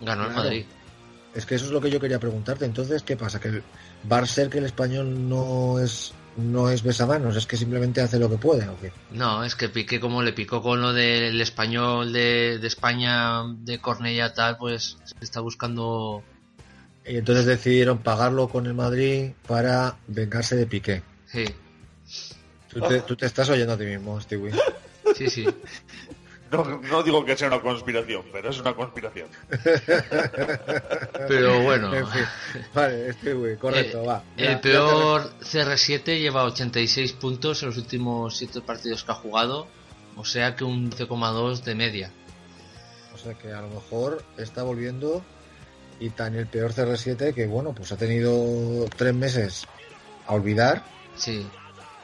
ganó 0.01 0.27
el. 0.27 0.33
Madrid. 0.33 0.65
Es 1.33 1.45
que 1.45 1.55
eso 1.55 1.65
es 1.65 1.71
lo 1.71 1.79
que 1.81 1.91
yo 1.91 1.99
quería 1.99 2.19
preguntarte. 2.19 2.65
Entonces, 2.65 3.03
¿qué 3.03 3.15
pasa? 3.15 3.39
¿Que 3.39 3.49
el, 3.49 3.63
va 4.11 4.19
a 4.19 4.25
ser 4.25 4.49
que 4.49 4.57
el 4.57 4.65
español 4.65 5.29
no 5.29 5.79
es 5.79 6.13
no 6.37 6.69
es 6.69 6.83
besamanos? 6.83 7.35
¿Es 7.35 7.45
que 7.45 7.57
simplemente 7.57 8.01
hace 8.01 8.17
lo 8.17 8.29
que 8.29 8.37
puede 8.37 8.67
o 8.67 8.79
qué? 8.79 8.91
No, 9.11 9.43
es 9.43 9.55
que 9.55 9.69
Piqué 9.69 9.99
como 9.99 10.23
le 10.23 10.33
picó 10.33 10.61
con 10.61 10.81
lo 10.81 10.93
del 10.93 11.39
español 11.41 12.13
de, 12.13 12.57
de 12.59 12.67
España, 12.67 13.43
de 13.59 13.79
Cornella 13.79 14.33
tal, 14.33 14.57
pues 14.57 14.97
está 15.21 15.41
buscando... 15.41 16.23
Y 17.05 17.17
entonces 17.17 17.45
decidieron 17.45 17.99
pagarlo 17.99 18.47
con 18.49 18.67
el 18.67 18.73
Madrid 18.73 19.31
para 19.47 19.97
vengarse 20.07 20.55
de 20.55 20.65
Piqué. 20.67 21.03
Sí, 21.25 21.45
Tú 22.71 22.81
te, 22.81 23.01
tú 23.01 23.15
te 23.15 23.25
estás 23.25 23.49
oyendo 23.49 23.73
a 23.73 23.77
ti 23.77 23.85
mismo, 23.85 24.19
Stewie. 24.21 24.51
sí, 25.15 25.29
sí. 25.29 25.45
No, 26.51 26.63
no 26.65 27.03
digo 27.03 27.23
que 27.23 27.37
sea 27.37 27.47
una 27.47 27.61
conspiración, 27.61 28.23
pero 28.31 28.49
es 28.49 28.59
una 28.59 28.73
conspiración. 28.73 29.27
Pero 31.27 31.61
bueno, 31.61 31.93
En 31.93 32.07
fin. 32.07 32.23
Vale, 32.73 33.13
Stewie, 33.13 33.55
correcto, 33.57 34.01
Eh, 34.03 34.07
va. 34.07 34.23
Ya- 34.35 34.51
el 34.53 34.55
te 34.61 34.69
peor 34.69 35.31
CR7 35.41 36.19
lleva 36.19 36.43
86 36.45 37.13
puntos 37.13 37.61
en 37.61 37.69
los 37.69 37.77
últimos 37.77 38.35
7 38.37 38.61
partidos 38.61 39.03
que 39.03 39.11
ha 39.11 39.15
jugado, 39.15 39.67
o 40.15 40.25
sea 40.25 40.55
que 40.55 40.63
un 40.63 40.89
12,2 40.89 41.61
de 41.63 41.75
media. 41.75 42.11
O 43.13 43.17
sea 43.19 43.33
que 43.35 43.51
a 43.53 43.61
lo 43.61 43.67
mejor 43.69 44.23
está 44.37 44.63
volviendo 44.63 45.23
y 45.99 46.09
tan 46.09 46.35
el 46.35 46.47
peor 46.47 46.71
CR7 46.73 47.33
que 47.33 47.45
bueno, 47.45 47.73
pues 47.73 47.91
ha 47.91 47.97
tenido 47.97 48.85
tres 48.95 49.13
meses 49.13 49.67
a 50.25 50.33
olvidar, 50.33 50.83
Sí, 51.15 51.45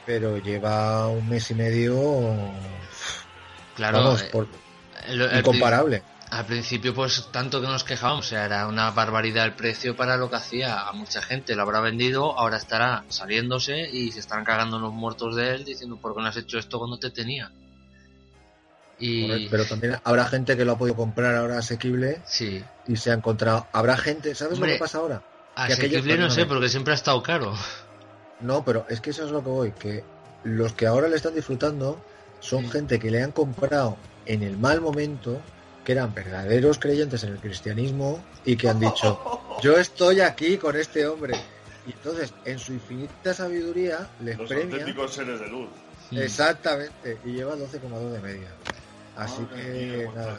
pero 0.06 0.38
lleva 0.38 1.08
un 1.08 1.28
mes 1.28 1.50
y 1.50 1.54
medio 1.54 2.00
claro. 3.74 3.98
vamos, 3.98 4.22
eh, 4.22 4.28
por, 4.32 4.48
el- 5.08 5.20
el 5.20 5.38
incomparable. 5.40 6.02
al 6.30 6.46
principio, 6.46 6.94
pues 6.94 7.28
tanto 7.32 7.60
que 7.60 7.66
nos 7.66 7.84
quejábamos, 7.84 8.26
o 8.26 8.28
sea, 8.28 8.44
era 8.46 8.66
una 8.68 8.90
barbaridad 8.92 9.44
el 9.44 9.54
precio 9.54 9.96
para 9.96 10.16
lo 10.16 10.30
que 10.30 10.36
hacía 10.36 10.88
a 10.88 10.92
mucha 10.92 11.20
gente. 11.22 11.54
Lo 11.54 11.62
habrá 11.62 11.80
vendido, 11.80 12.38
ahora 12.38 12.56
estará 12.56 13.04
saliéndose 13.08 13.88
y 13.90 14.12
se 14.12 14.20
estarán 14.20 14.44
cagando 14.44 14.78
los 14.78 14.92
muertos 14.92 15.36
de 15.36 15.54
él 15.54 15.64
diciendo, 15.64 15.96
¿por 16.00 16.14
qué 16.14 16.22
no 16.22 16.28
has 16.28 16.36
hecho 16.36 16.58
esto 16.58 16.78
cuando 16.78 16.98
te 16.98 17.10
tenía? 17.10 17.50
Y 18.98 19.48
Pero 19.48 19.66
también 19.66 19.98
habrá 20.04 20.24
gente 20.24 20.56
que 20.56 20.64
lo 20.64 20.72
ha 20.72 20.78
podido 20.78 20.96
comprar 20.96 21.34
ahora 21.36 21.58
asequible 21.58 22.22
sí, 22.24 22.64
y 22.86 22.96
se 22.96 23.10
ha 23.10 23.14
encontrado. 23.14 23.66
Habrá 23.72 23.96
gente, 23.96 24.34
¿sabes 24.34 24.54
Hombre, 24.54 24.70
lo 24.70 24.76
que 24.76 24.80
pasa 24.80 24.98
ahora? 24.98 25.22
Que 25.66 25.72
asequible 25.74 26.16
no 26.16 26.30
sé, 26.30 26.46
porque 26.46 26.68
siempre 26.68 26.92
ha 26.92 26.96
estado 26.96 27.22
caro. 27.22 27.54
No, 28.40 28.64
pero 28.64 28.86
es 28.88 29.00
que 29.00 29.10
eso 29.10 29.24
es 29.24 29.30
lo 29.30 29.42
que 29.42 29.48
voy, 29.48 29.72
que 29.72 30.04
los 30.44 30.72
que 30.72 30.86
ahora 30.86 31.08
le 31.08 31.16
están 31.16 31.34
disfrutando 31.34 32.00
son 32.40 32.68
gente 32.70 32.98
que 32.98 33.10
le 33.10 33.22
han 33.22 33.32
comprado 33.32 33.96
en 34.26 34.42
el 34.42 34.56
mal 34.58 34.80
momento, 34.80 35.40
que 35.84 35.92
eran 35.92 36.12
verdaderos 36.14 36.78
creyentes 36.78 37.24
en 37.24 37.32
el 37.32 37.38
cristianismo 37.38 38.22
y 38.44 38.56
que 38.56 38.68
han 38.68 38.78
dicho, 38.80 39.40
yo 39.62 39.78
estoy 39.78 40.20
aquí 40.20 40.56
con 40.58 40.76
este 40.76 41.06
hombre. 41.06 41.34
Y 41.86 41.92
entonces, 41.92 42.34
en 42.44 42.58
su 42.58 42.72
infinita 42.72 43.32
sabiduría, 43.32 44.08
les 44.20 44.36
Los 44.36 44.48
premia. 44.48 44.76
auténticos 44.76 45.14
seres 45.14 45.38
de 45.40 45.48
luz. 45.48 45.68
Exactamente, 46.10 47.18
y 47.24 47.32
lleva 47.32 47.54
12,2 47.56 48.10
de 48.10 48.20
media. 48.20 48.48
Así 49.16 49.42
que 49.54 50.08
nada. 50.14 50.38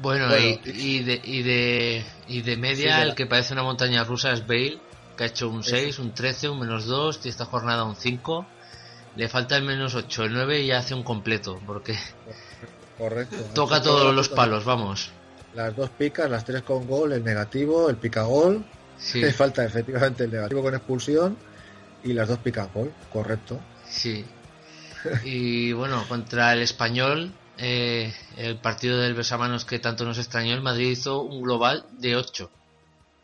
Bueno, 0.00 0.28
Bueno, 0.28 0.38
y, 0.64 0.70
y 0.70 1.02
de, 1.02 1.20
y, 1.24 1.42
de, 1.42 2.04
y 2.28 2.42
de 2.42 2.56
media, 2.56 2.96
Sí, 2.96 3.02
el 3.08 3.14
que 3.14 3.26
parece 3.26 3.54
una 3.54 3.62
montaña 3.64 4.04
rusa 4.04 4.32
es 4.32 4.46
Bale, 4.46 4.78
que 5.16 5.24
ha 5.24 5.26
hecho 5.26 5.48
un 5.48 5.62
6, 5.62 5.98
un 5.98 6.12
13, 6.14 6.48
un 6.48 6.60
menos 6.60 6.86
2, 6.86 7.20
y 7.24 7.28
esta 7.28 7.44
jornada 7.44 7.84
un 7.84 7.96
5. 7.96 8.46
Le 9.16 9.28
falta 9.28 9.56
el 9.56 9.62
menos 9.62 9.94
8, 9.94 10.24
el 10.24 10.32
9 10.34 10.60
y 10.62 10.66
ya 10.68 10.78
hace 10.78 10.94
un 10.94 11.02
completo, 11.02 11.60
porque 11.66 11.96
Correcto. 12.98 13.36
toca 13.54 13.80
Todos 13.82 14.14
los 14.14 14.28
palos, 14.28 14.64
vamos. 14.64 15.10
Las 15.54 15.76
dos 15.76 15.90
picas, 15.90 16.28
las 16.28 16.44
tres 16.44 16.62
con 16.62 16.86
gol, 16.88 17.12
el 17.12 17.22
negativo, 17.22 17.88
el 17.88 17.96
pica 17.96 18.22
gol. 18.22 18.64
Sí, 18.98 19.20
Le 19.22 19.32
falta 19.32 19.64
efectivamente 19.64 20.24
el 20.24 20.32
negativo 20.32 20.62
con 20.62 20.74
expulsión 20.74 21.36
y 22.02 22.12
las 22.12 22.28
dos 22.28 22.38
pican 22.38 22.68
gol, 22.74 22.92
correcto. 23.12 23.60
sí. 23.88 24.24
Y 25.22 25.70
bueno, 25.74 26.02
contra 26.08 26.54
el 26.54 26.62
español, 26.62 27.30
eh, 27.58 28.10
el 28.38 28.56
partido 28.56 28.98
del 28.98 29.12
Besamanos 29.12 29.66
que 29.66 29.78
tanto 29.78 30.06
nos 30.06 30.16
extrañó, 30.16 30.54
el 30.54 30.62
Madrid 30.62 30.92
hizo 30.92 31.20
un 31.20 31.42
global 31.42 31.84
de 31.98 32.16
8. 32.16 32.50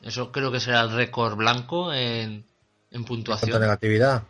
Eso 0.03 0.33
creo 0.33 0.51
que 0.51 0.61
será 0.61 0.81
el 0.83 0.93
récord 0.93 1.37
blanco 1.37 1.93
en, 1.93 2.45
en 2.91 3.05
puntuación. 3.05 3.61
negatividad, 3.61 4.23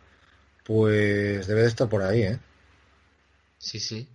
pues 0.65 1.47
debe 1.47 1.61
de 1.61 1.67
estar 1.67 1.87
por 1.89 2.01
ahí, 2.03 2.23
¿eh? 2.23 2.39
Sí, 3.57 3.79
sí. 3.79 4.09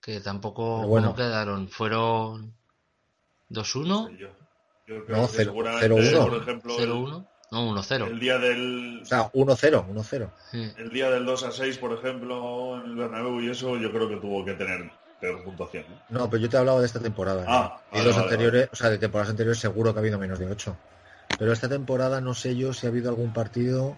Que 0.00 0.20
tampoco. 0.20 0.86
Bueno. 0.86 1.08
¿Cómo 1.08 1.16
quedaron? 1.16 1.68
¿Fueron 1.68 2.52
2-1? 3.50 4.16
Yo, 4.18 4.28
yo 4.86 5.04
creo 5.06 5.16
No, 5.16 5.22
que 5.26 5.32
cero- 5.32 5.50
seguramente, 5.52 5.86
cero 5.86 6.20
uno. 6.24 6.30
por 6.32 6.42
ejemplo, 6.42 6.78
el- 6.78 6.88
0-1? 6.90 7.26
No, 7.52 7.66
1-0. 7.82 8.06
el 8.06 8.18
día 8.18 8.38
del 8.38 9.00
O 9.02 9.04
sea, 9.06 9.30
1-0, 9.32 9.86
1-0. 9.86 10.30
Sí. 10.50 10.72
el 10.78 10.88
día 10.90 11.10
del 11.10 11.26
2 11.26 11.42
a 11.44 11.52
6, 11.52 11.76
por 11.78 11.92
ejemplo, 11.92 12.78
en 12.82 12.90
el 12.90 12.96
Bernabéu 12.96 13.40
y 13.42 13.50
eso, 13.50 13.76
yo 13.76 13.90
creo 13.92 14.08
que 14.08 14.16
tuvo 14.16 14.42
que 14.44 14.54
tener 14.54 14.90
peor 15.22 15.44
puntuación. 15.44 15.84
¿eh? 15.84 15.98
No, 16.10 16.28
pero 16.28 16.42
yo 16.42 16.48
te 16.48 16.56
hablaba 16.56 16.80
de 16.80 16.86
esta 16.86 16.98
temporada. 16.98 17.44
Ah, 17.46 17.80
y 17.92 17.96
vale, 17.96 18.06
los 18.08 18.16
vale, 18.16 18.28
anteriores, 18.28 18.68
o 18.72 18.76
sea, 18.76 18.90
de 18.90 18.98
temporadas 18.98 19.30
anteriores 19.30 19.60
seguro 19.60 19.92
que 19.92 20.00
ha 20.00 20.02
habido 20.02 20.18
menos 20.18 20.38
de 20.40 20.46
8. 20.46 20.76
Pero 21.38 21.52
esta 21.52 21.68
temporada 21.68 22.20
no 22.20 22.34
sé 22.34 22.56
yo 22.56 22.72
si 22.72 22.86
ha 22.86 22.90
habido 22.90 23.08
algún 23.08 23.32
partido, 23.32 23.96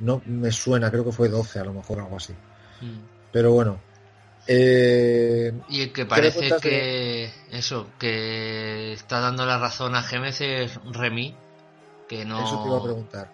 no 0.00 0.20
me 0.26 0.50
suena, 0.50 0.90
creo 0.90 1.04
que 1.04 1.12
fue 1.12 1.28
12 1.28 1.60
a 1.60 1.64
lo 1.64 1.72
mejor, 1.72 2.00
algo 2.00 2.16
así. 2.16 2.32
Mm. 2.80 2.98
Pero 3.30 3.52
bueno. 3.52 3.80
Eh, 4.48 5.52
Y 5.68 5.82
el 5.82 5.92
que 5.92 6.06
parece 6.06 6.50
que. 6.60 7.32
Eso, 7.52 7.86
que 8.00 8.92
está 8.92 9.20
dando 9.20 9.46
la 9.46 9.58
razón 9.58 9.94
a 9.94 10.02
Gémez 10.02 10.40
es 10.40 10.80
Remy. 10.90 11.36
Que 12.08 12.24
no 12.24 12.44
Eso 12.44 12.62
te 12.62 12.68
iba 12.68 12.78
a 12.78 12.82
preguntar. 12.82 13.30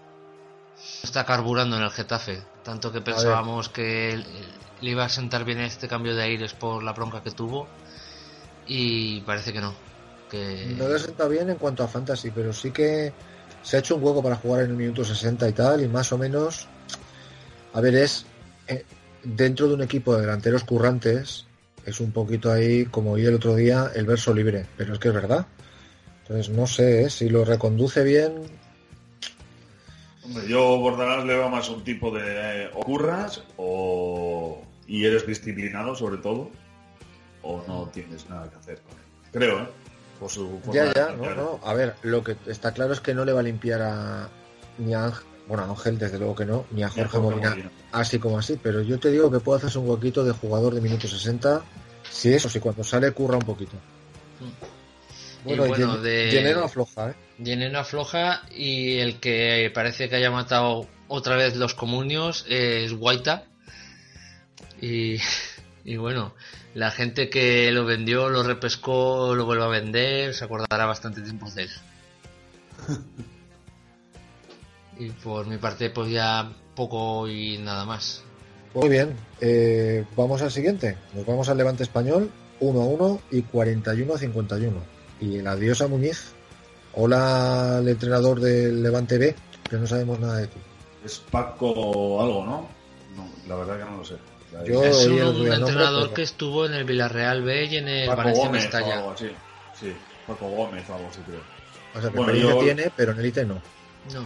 está 1.03 1.25
carburando 1.25 1.79
en 1.79 1.85
el 1.85 1.91
Getafe. 1.91 2.43
Tanto 2.63 2.93
que 2.93 3.01
pensábamos 3.01 3.71
que 3.71 4.23
le 4.81 4.91
iba 4.91 5.05
a 5.05 5.09
sentar 5.09 5.45
bien 5.45 5.61
este 5.61 5.89
cambio 5.89 6.15
de 6.15 6.23
aires 6.23 6.55
por 6.55 6.83
la 6.83 6.93
bronca 6.93 7.23
que 7.23 7.31
tuvo. 7.31 7.67
Y 8.67 9.21
parece 9.23 9.53
que 9.53 9.61
no. 9.61 9.75
Que... 10.31 10.75
No 10.79 10.89
le 10.89 10.99
senta 10.99 11.27
bien 11.27 11.51
en 11.51 11.57
cuanto 11.57 11.83
a 11.83 11.89
fantasy, 11.89 12.31
pero 12.31 12.53
sí 12.53 12.71
que 12.71 13.13
se 13.63 13.77
ha 13.77 13.81
hecho 13.81 13.97
un 13.97 14.05
hueco 14.05 14.23
para 14.23 14.37
jugar 14.37 14.65
en 14.65 14.71
el 14.71 14.77
minuto 14.77 15.05
60 15.05 15.49
y 15.49 15.53
tal, 15.53 15.83
y 15.83 15.89
más 15.89 16.13
o 16.13 16.19
menos, 16.19 16.69
a 17.73 17.81
ver, 17.81 17.95
es 17.95 18.27
eh, 18.67 18.85
dentro 19.25 19.69
de 19.69 19.75
un 19.75 19.83
equipo 19.83 20.15
de 20.15 20.23
delanteros 20.23 20.65
currantes, 20.65 21.47
es 21.85 22.01
un 22.01 22.13
poquito 22.13 22.53
ahí, 22.53 22.85
como 22.87 23.13
oí 23.13 23.25
el 23.25 23.35
otro 23.35 23.55
día, 23.55 23.91
el 23.95 24.05
verso 24.05 24.35
libre, 24.35 24.67
pero 24.77 24.93
es 24.93 24.99
que 24.99 25.09
es 25.09 25.15
verdad. 25.15 25.47
Entonces, 26.23 26.51
no 26.51 26.67
sé, 26.67 27.05
¿eh? 27.05 27.11
si 27.11 27.31
lo 27.31 27.45
reconduce 27.45 28.05
bien, 28.05 28.43
Hombre, 30.29 30.47
yo 30.47 30.77
Bordalás 30.79 31.25
le 31.25 31.37
veo 31.37 31.49
más 31.49 31.71
un 31.71 31.83
tipo 31.83 32.11
de 32.11 32.65
eh, 32.65 32.71
o 32.75 32.81
curras 32.81 33.43
o 33.57 34.61
y 34.89 35.05
eres 35.05 35.27
disciplinado 35.27 35.95
sobre 35.95 36.17
todo 36.19 36.51
o 37.43 37.63
no 37.69 37.89
tienes 37.93 38.29
nada 38.29 38.51
que 38.51 38.57
hacer 38.57 38.81
con 38.81 38.93
él. 38.99 39.05
Creo, 39.33 39.61
¿eh? 39.61 39.69
Por 40.19 40.31
su 40.31 40.59
forma 40.61 40.73
ya, 40.75 40.85
de 40.87 40.93
ya, 40.95 41.13
no, 41.13 41.35
no. 41.35 41.61
A 41.63 41.75
ver, 41.75 41.95
lo 42.03 42.25
que 42.25 42.37
está 42.47 42.73
claro 42.73 42.93
es 42.93 43.01
que 43.01 43.15
no 43.15 43.25
le 43.25 43.33
va 43.33 43.41
a 43.41 43.45
limpiar 43.45 43.83
a 43.83 44.29
ni 44.79 44.95
a 44.95 45.05
Ángel, 45.05 45.25
bueno, 45.47 45.63
a 45.65 45.69
Ángel 45.71 45.99
desde 45.99 46.19
luego 46.19 46.35
que 46.35 46.45
no, 46.45 46.65
ni 46.73 46.83
a 46.83 46.89
Jorge 46.89 47.13
Jorge 47.19 47.19
Molina, 47.31 47.51
Molina. 47.51 47.71
así 47.93 48.19
como 48.19 48.39
así, 48.39 48.59
pero 48.61 48.83
yo 48.83 48.99
te 48.99 49.11
digo 49.11 49.31
que 49.31 49.39
puede 49.41 49.59
hacerse 49.59 49.79
un 49.79 49.89
huequito 49.89 50.25
de 50.25 50.33
jugador 50.33 50.75
de 50.75 50.81
minuto 50.81 51.07
60, 51.07 51.63
si 52.11 52.33
eso, 52.33 52.49
si 52.49 52.59
cuando 52.59 52.83
sale 52.83 53.13
curra 53.13 53.37
un 53.37 53.45
poquito. 53.45 53.77
Y 54.41 55.45
Bueno, 55.45 55.67
bueno, 55.67 55.95
Yen- 55.97 56.03
de- 56.03 56.31
Yeneno 56.33 56.65
afloja, 56.65 57.11
¿eh? 57.11 57.15
Yeneno 57.39 57.79
afloja 57.79 58.43
y 58.51 58.99
el 58.99 59.21
que 59.21 59.71
parece 59.73 60.09
que 60.09 60.17
haya 60.17 60.31
matado 60.31 60.87
otra 61.07 61.37
vez 61.37 61.57
los 61.57 61.75
comunios 61.75 62.45
es 62.49 62.93
Guaita. 62.93 63.45
Y, 64.81 65.19
y 65.85 65.97
bueno, 65.97 66.35
la 66.75 66.91
gente 66.91 67.31
que 67.31 67.71
lo 67.73 67.85
vendió, 67.85 68.29
lo 68.29 68.43
repescó, 68.43 69.35
lo 69.35 69.45
vuelve 69.45 69.65
a 69.65 69.69
vender, 69.69 70.35
se 70.35 70.45
acordará 70.45 70.87
bastante 70.87 71.21
tiempo 71.23 71.51
de 71.51 71.63
él. 71.63 71.71
Y 74.99 75.11
por 75.11 75.47
mi 75.47 75.59
parte, 75.59 75.91
pues 75.91 76.11
ya 76.11 76.51
poco 76.75 77.29
y 77.29 77.59
nada 77.59 77.85
más. 77.85 78.23
Muy 78.75 78.89
bien, 78.89 79.15
eh, 79.41 80.05
vamos 80.17 80.43
al 80.43 80.51
siguiente. 80.51 80.97
Nos 81.15 81.25
vamos 81.25 81.49
al 81.49 81.57
Levante 81.57 81.85
Español, 81.85 82.31
1 82.61 82.81
a 82.81 82.85
1 82.85 83.21
y 83.31 83.43
41 83.43 84.15
a 84.15 84.19
51. 84.19 84.77
Y 85.21 85.39
el 85.39 85.47
adiós 85.47 85.81
a 85.83 85.89
Muñiz. 85.89 86.33
Hola 86.95 87.79
al 87.79 87.89
entrenador 87.89 88.41
del 88.41 88.83
Levante 88.83 89.19
B, 89.19 89.37
que 89.71 89.77
no 89.77 89.87
sabemos 89.87 90.19
nada 90.19 90.39
de 90.39 90.49
ti. 90.49 90.59
Es 91.05 91.19
Paco 91.31 92.21
algo, 92.21 92.45
¿no? 92.45 92.69
No, 93.17 93.29
la 93.47 93.55
verdad 93.55 93.79
que 93.79 93.91
no 93.91 93.99
lo 93.99 94.05
sé. 94.05 94.17
Yo- 94.67 94.85
es 94.85 95.07
un, 95.07 95.19
nombre, 95.19 95.55
entrenador 95.55 96.03
pero- 96.05 96.15
que 96.15 96.23
estuvo 96.23 96.67
en 96.67 96.75
el 96.75 96.85
Villarreal 96.85 97.43
B 97.43 97.65
y 97.67 97.77
en 97.77 97.89
el 97.89 98.07
Paco 98.09 98.19
Valencia 98.19 98.45
Gómez 98.47 98.61
o 98.61 98.65
Mestalla. 98.65 98.95
algo 98.99 99.11
así. 99.13 99.31
Sí, 99.79 99.93
Paco 100.27 100.49
Gómez 100.49 100.89
o 100.91 100.95
algo 100.95 101.09
así 101.09 101.21
creo. 101.27 101.41
O 101.95 102.01
sea, 102.01 102.11
que 102.11 102.17
Bueno, 102.17 102.35
yo- 102.35 102.59
tiene, 102.59 102.91
pero 102.97 103.13
en 103.13 103.19
élite 103.21 103.45
no. 103.45 103.55
No. 104.13 104.25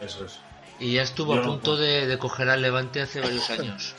Eso 0.00 0.24
es. 0.24 0.38
Y 0.78 0.94
ya 0.94 1.02
estuvo 1.02 1.34
Yo 1.34 1.40
a 1.42 1.44
no- 1.44 1.50
punto 1.52 1.76
de, 1.76 2.06
de 2.06 2.18
coger 2.18 2.48
al 2.48 2.62
Levante 2.62 3.02
hace 3.02 3.20
varios 3.20 3.48
años. 3.50 3.94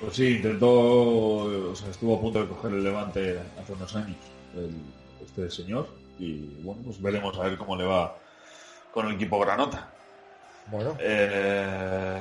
Pues 0.00 0.16
sí, 0.16 0.36
intentó, 0.36 0.70
o 0.70 1.74
sea, 1.76 1.88
estuvo 1.90 2.16
a 2.16 2.20
punto 2.20 2.40
de 2.42 2.48
coger 2.48 2.72
el 2.72 2.82
levante 2.82 3.38
hace 3.60 3.72
unos 3.74 3.94
años, 3.96 4.16
el- 4.56 4.82
este 5.26 5.50
señor, 5.50 5.88
y 6.18 6.38
bueno, 6.62 6.80
pues 6.86 7.00
veremos 7.02 7.36
a 7.38 7.42
ver 7.42 7.58
cómo 7.58 7.76
le 7.76 7.84
va 7.84 8.16
con 8.92 9.08
el 9.08 9.14
equipo 9.16 9.38
Granota. 9.40 9.90
Bueno, 10.68 10.96
Eh, 10.98 12.18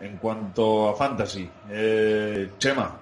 en 0.00 0.16
cuanto 0.16 0.88
a 0.88 0.96
Fantasy, 0.96 1.48
eh, 1.70 2.50
Chema, 2.58 2.96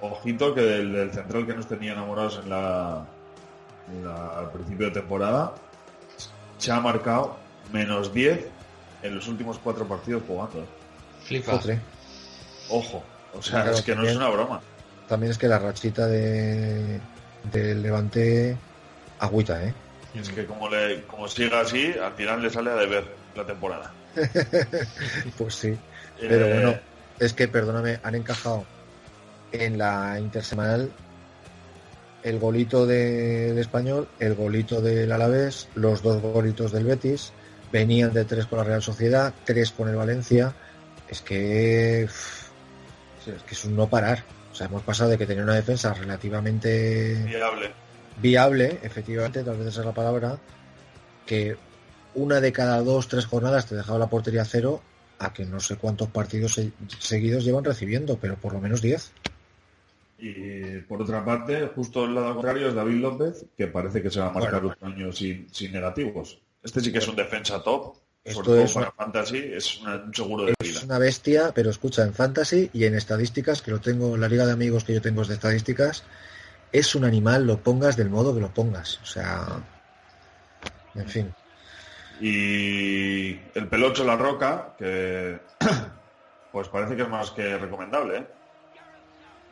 ojito 0.00 0.54
que 0.54 0.60
del, 0.62 0.92
del 0.92 1.12
central 1.12 1.46
que 1.46 1.54
nos 1.54 1.66
tenía 1.68 1.92
enamorados 1.92 2.40
en 2.42 2.50
la, 2.50 3.04
en 3.88 4.04
la- 4.04 4.38
al 4.40 4.50
principio 4.50 4.86
de 4.86 4.92
temporada, 4.92 5.54
se 6.58 6.72
ha 6.72 6.80
marcado 6.80 7.36
menos 7.72 8.12
10 8.12 8.46
en 9.02 9.14
los 9.14 9.28
últimos 9.28 9.58
cuatro 9.58 9.86
partidos 9.86 10.22
jugando. 10.26 10.66
Flipa. 11.24 11.52
Jotre. 11.52 11.78
Ojo, 12.70 13.02
o 13.34 13.42
sea, 13.42 13.62
Claro, 13.62 13.76
es 13.76 13.82
que 13.82 13.94
no 13.94 14.02
es 14.04 14.16
una 14.16 14.28
broma. 14.28 14.60
También 15.08 15.30
es 15.32 15.38
que 15.38 15.48
la 15.48 15.58
rachita 15.58 16.06
de 16.06 17.00
del 17.52 17.82
Levante 17.82 18.56
agüita, 19.18 19.62
¿eh? 19.64 19.74
Es 20.14 20.28
que 20.30 20.44
como, 20.46 20.68
le, 20.68 21.02
como 21.04 21.26
siga 21.26 21.60
así, 21.60 21.92
al 22.00 22.12
final 22.12 22.42
le 22.42 22.50
sale 22.50 22.70
a 22.70 22.74
deber 22.76 23.04
la 23.34 23.44
temporada. 23.46 23.92
Pues 25.38 25.54
sí. 25.54 25.76
Pero 26.28 26.46
Eh, 26.46 26.52
bueno, 26.52 26.78
es 27.18 27.32
que, 27.32 27.48
perdóname, 27.48 28.00
han 28.02 28.14
encajado 28.14 28.64
en 29.52 29.78
la 29.78 30.18
intersemanal 30.18 30.90
el 32.22 32.38
golito 32.38 32.86
del 32.86 33.58
español, 33.58 34.08
el 34.20 34.34
golito 34.34 34.80
del 34.80 35.10
Alavés, 35.10 35.68
los 35.74 36.02
dos 36.02 36.22
golitos 36.22 36.70
del 36.72 36.84
Betis, 36.84 37.32
venían 37.72 38.12
de 38.12 38.24
tres 38.24 38.46
con 38.46 38.58
la 38.58 38.64
Real 38.64 38.82
Sociedad, 38.82 39.34
tres 39.44 39.72
con 39.72 39.88
el 39.88 39.96
Valencia. 39.96 40.54
Es 41.08 41.20
que, 41.20 42.04
es 42.04 42.50
que 43.46 43.54
es 43.54 43.64
un 43.64 43.76
no 43.76 43.88
parar. 43.88 44.24
O 44.52 44.54
sea, 44.54 44.66
hemos 44.66 44.82
pasado 44.82 45.10
de 45.10 45.18
que 45.18 45.26
tenía 45.26 45.42
una 45.42 45.54
defensa 45.54 45.92
relativamente 45.94 47.14
viable. 47.24 47.72
viable, 48.20 48.78
efectivamente, 48.82 49.42
tal 49.42 49.56
vez 49.56 49.68
esa 49.68 49.80
es 49.80 49.86
la 49.86 49.92
palabra, 49.92 50.38
que 51.26 51.56
una 52.14 52.40
de 52.40 52.52
cada 52.52 52.80
dos, 52.82 53.08
tres 53.08 53.26
jornadas 53.26 53.66
te 53.66 53.74
dejaba 53.74 53.98
la 53.98 54.08
portería 54.08 54.44
cero, 54.44 54.82
a 55.24 55.32
que 55.32 55.44
no 55.44 55.60
sé 55.60 55.76
cuántos 55.76 56.08
partidos 56.08 56.54
se- 56.54 56.72
seguidos 56.98 57.44
llevan 57.44 57.64
recibiendo, 57.64 58.16
pero 58.18 58.36
por 58.36 58.52
lo 58.52 58.60
menos 58.60 58.82
10. 58.82 59.10
Y 60.18 60.78
por 60.82 61.02
otra 61.02 61.24
parte, 61.24 61.68
justo 61.74 62.04
el 62.04 62.14
lado 62.14 62.34
contrario 62.34 62.68
es 62.68 62.74
David 62.74 63.00
López, 63.00 63.44
que 63.56 63.66
parece 63.66 64.02
que 64.02 64.10
se 64.10 64.20
va 64.20 64.28
a 64.28 64.32
marcar 64.32 64.62
Bueno, 64.62 64.74
otro 64.76 64.86
año 64.86 65.12
sin, 65.12 65.48
sin 65.52 65.72
negativos. 65.72 66.38
Este 66.62 66.80
sí 66.80 66.92
que 66.92 66.98
es 66.98 67.08
un 67.08 67.16
defensa 67.16 67.62
top. 67.62 67.96
Esto 68.24 68.42
todo 68.44 68.62
es 68.62 68.72
para 68.72 68.86
una, 68.86 68.92
Fantasy 68.92 69.38
es 69.38 69.80
una- 69.80 69.96
un 69.96 70.14
seguro 70.14 70.44
de 70.44 70.54
vida. 70.60 70.78
es 70.78 70.84
una 70.84 70.98
bestia, 70.98 71.50
pero 71.52 71.70
escucha, 71.70 72.04
en 72.04 72.14
fantasy 72.14 72.70
y 72.72 72.84
en 72.84 72.94
estadísticas, 72.94 73.62
que 73.62 73.72
lo 73.72 73.80
tengo, 73.80 74.16
la 74.16 74.28
liga 74.28 74.46
de 74.46 74.52
amigos 74.52 74.84
que 74.84 74.94
yo 74.94 75.02
tengo 75.02 75.22
es 75.22 75.28
de 75.28 75.34
estadísticas, 75.34 76.04
es 76.70 76.94
un 76.94 77.04
animal, 77.04 77.44
lo 77.44 77.58
pongas 77.58 77.96
del 77.96 78.08
modo 78.10 78.32
que 78.32 78.40
lo 78.40 78.54
pongas. 78.54 79.00
O 79.02 79.06
sea, 79.06 79.60
en 80.94 81.08
fin. 81.08 81.34
Y 82.24 83.32
el 83.58 83.68
pelocho 83.68 84.04
La 84.04 84.16
Roca, 84.16 84.74
que 84.78 85.40
pues 86.52 86.68
parece 86.68 86.94
que 86.94 87.02
es 87.02 87.08
más 87.08 87.32
que 87.32 87.58
recomendable, 87.58 88.18
¿eh? 88.18 88.26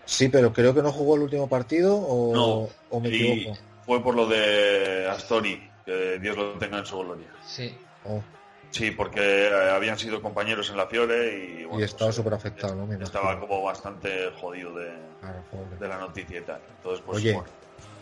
Sí, 0.07 0.29
pero 0.29 0.53
creo 0.53 0.73
que 0.75 0.83
no 0.83 0.93
jugó 0.93 1.16
el 1.16 1.23
último 1.23 1.49
partido 1.49 1.97
o, 1.97 2.33
No, 2.35 2.68
o 2.89 3.01
me 3.01 3.09
equivoco. 3.09 3.59
fue 3.85 4.03
por 4.03 4.14
lo 4.14 4.27
de 4.27 5.09
Astori, 5.09 5.73
que 5.85 6.18
Dios 6.21 6.37
lo 6.37 6.59
tenga 6.59 6.79
en 6.79 6.87
su 6.87 6.99
gloria. 6.99 7.31
Sí. 7.43 7.77
Oh, 8.05 8.23
Sí, 8.71 8.93
porque 8.93 9.49
eh, 9.49 9.71
habían 9.71 9.99
sido 9.99 10.23
compañeros 10.23 10.71
en 10.71 10.77
la 10.77 10.87
Fiore 10.87 11.39
y, 11.45 11.64
bueno, 11.64 11.81
y 11.81 11.85
estaba 11.85 12.07
pues, 12.07 12.16
súper 12.16 12.35
afectado, 12.35 12.77
¿no? 12.77 12.87
Me 12.87 12.95
estaba 13.03 13.33
imagino. 13.33 13.49
como 13.49 13.62
bastante 13.64 14.31
jodido 14.41 14.73
de, 14.75 14.93
Claro, 15.21 15.45
de 15.81 15.89
la 15.89 15.99
noticia 15.99 16.39
y 16.39 16.45
tal. 16.45 16.62
Entonces, 16.71 17.05
pues 17.05 17.18
Oye, 17.18 17.33
bueno, 17.33 17.49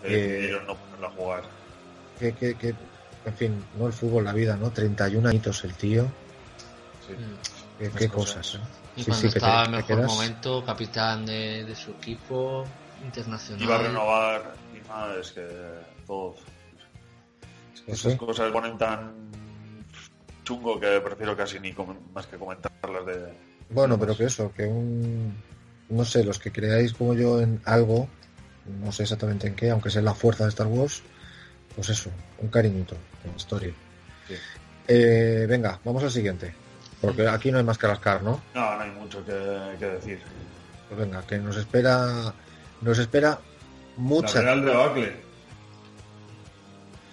eh, 0.03 0.09
decidieron 0.11 0.67
no 0.67 0.77
ponerlo 0.77 1.07
a 1.07 1.11
jugar. 1.11 1.43
Que, 2.19 2.35
que, 2.35 2.55
que- 2.59 2.98
en 3.25 3.35
fin, 3.35 3.65
no 3.79 3.87
el 3.87 3.93
fútbol, 3.93 4.25
la 4.25 4.33
vida, 4.33 4.57
¿no? 4.57 4.71
31 4.71 5.29
añitos 5.29 5.65
el 5.65 5.75
tío. 5.75 6.07
Sí. 7.07 7.13
Mm. 7.15 7.95
Qué, 7.97 8.09
cosas. 8.09 8.37
cosas, 8.37 8.55
¿eh? 8.55 8.59
Y 8.97 9.01
Sí, 9.03 9.07
cuando 9.11 9.21
sí, 9.31 9.37
estaba 9.39 9.65
en 9.65 9.71
mejor 9.71 9.87
quedas- 9.99 10.07
momento, 10.13 10.65
capitán 10.65 11.25
de, 11.27 11.65
de 11.65 11.77
su 11.77 11.93
equipo 11.93 12.65
internacional. 13.05 13.63
Iba 13.63 13.75
a 13.77 13.83
renovar 13.83 14.55
encima, 14.75 15.07
es 15.21 15.31
que 15.31 15.47
todo. 16.07 16.35
Es 17.75 17.81
que 17.81 17.87
Pues 17.87 18.01
esas 18.01 18.13
sí. 18.13 18.19
cosas 18.19 18.51
ponen 18.53 18.77
tan 18.77 19.13
chungo 20.45 20.81
que 20.81 21.01
prefiero 21.01 21.37
casi 21.37 21.61
ni 21.61 21.73
más 22.13 22.27
que 22.27 22.37
comentarlas 22.37 23.07
de. 23.07 23.33
Bueno, 23.71 23.99
pero 23.99 24.17
que 24.17 24.25
eso, 24.25 24.51
que 24.53 24.65
un... 24.67 25.37
No 25.91 26.05
sé, 26.05 26.25
los 26.25 26.39
que 26.39 26.51
creáis 26.51 26.93
como 26.95 27.15
yo 27.15 27.41
en 27.41 27.61
algo, 27.65 28.09
no 28.83 28.91
sé 28.93 29.05
exactamente 29.05 29.47
en 29.47 29.55
qué, 29.55 29.71
aunque 29.71 29.91
sea 29.91 30.03
la 30.03 30.15
fuerza 30.15 30.45
de 30.45 30.51
Star 30.51 30.67
Wars, 30.67 31.03
pues 31.79 31.91
eso, 31.91 32.11
un 32.39 32.49
cariñito 32.49 32.97
en 33.23 33.31
la 33.31 33.37
historia. 33.37 33.73
Sí. 34.27 34.35
Eh, 34.89 35.47
venga, 35.49 35.79
vamos 35.85 36.03
al 36.03 36.11
siguiente. 36.11 36.53
Porque 37.01 37.29
aquí 37.29 37.53
no 37.53 37.59
hay 37.59 37.63
más 37.63 37.79
que 37.79 37.87
rascar, 37.87 38.21
¿no? 38.21 38.43
No, 38.53 38.75
no 38.75 38.83
hay 38.83 38.91
mucho 38.91 39.25
que, 39.25 39.77
que 39.79 39.87
decir. 39.87 40.19
Pues 40.89 40.99
venga, 40.99 41.23
que 41.25 41.39
nos 41.39 41.57
espera... 41.57 42.35
Nos 42.81 42.99
espera 42.99 43.29
La 43.29 43.39
mucha... 43.97 44.41
Real 44.41 44.65
de 44.65 44.75
Bacle. 44.75 45.17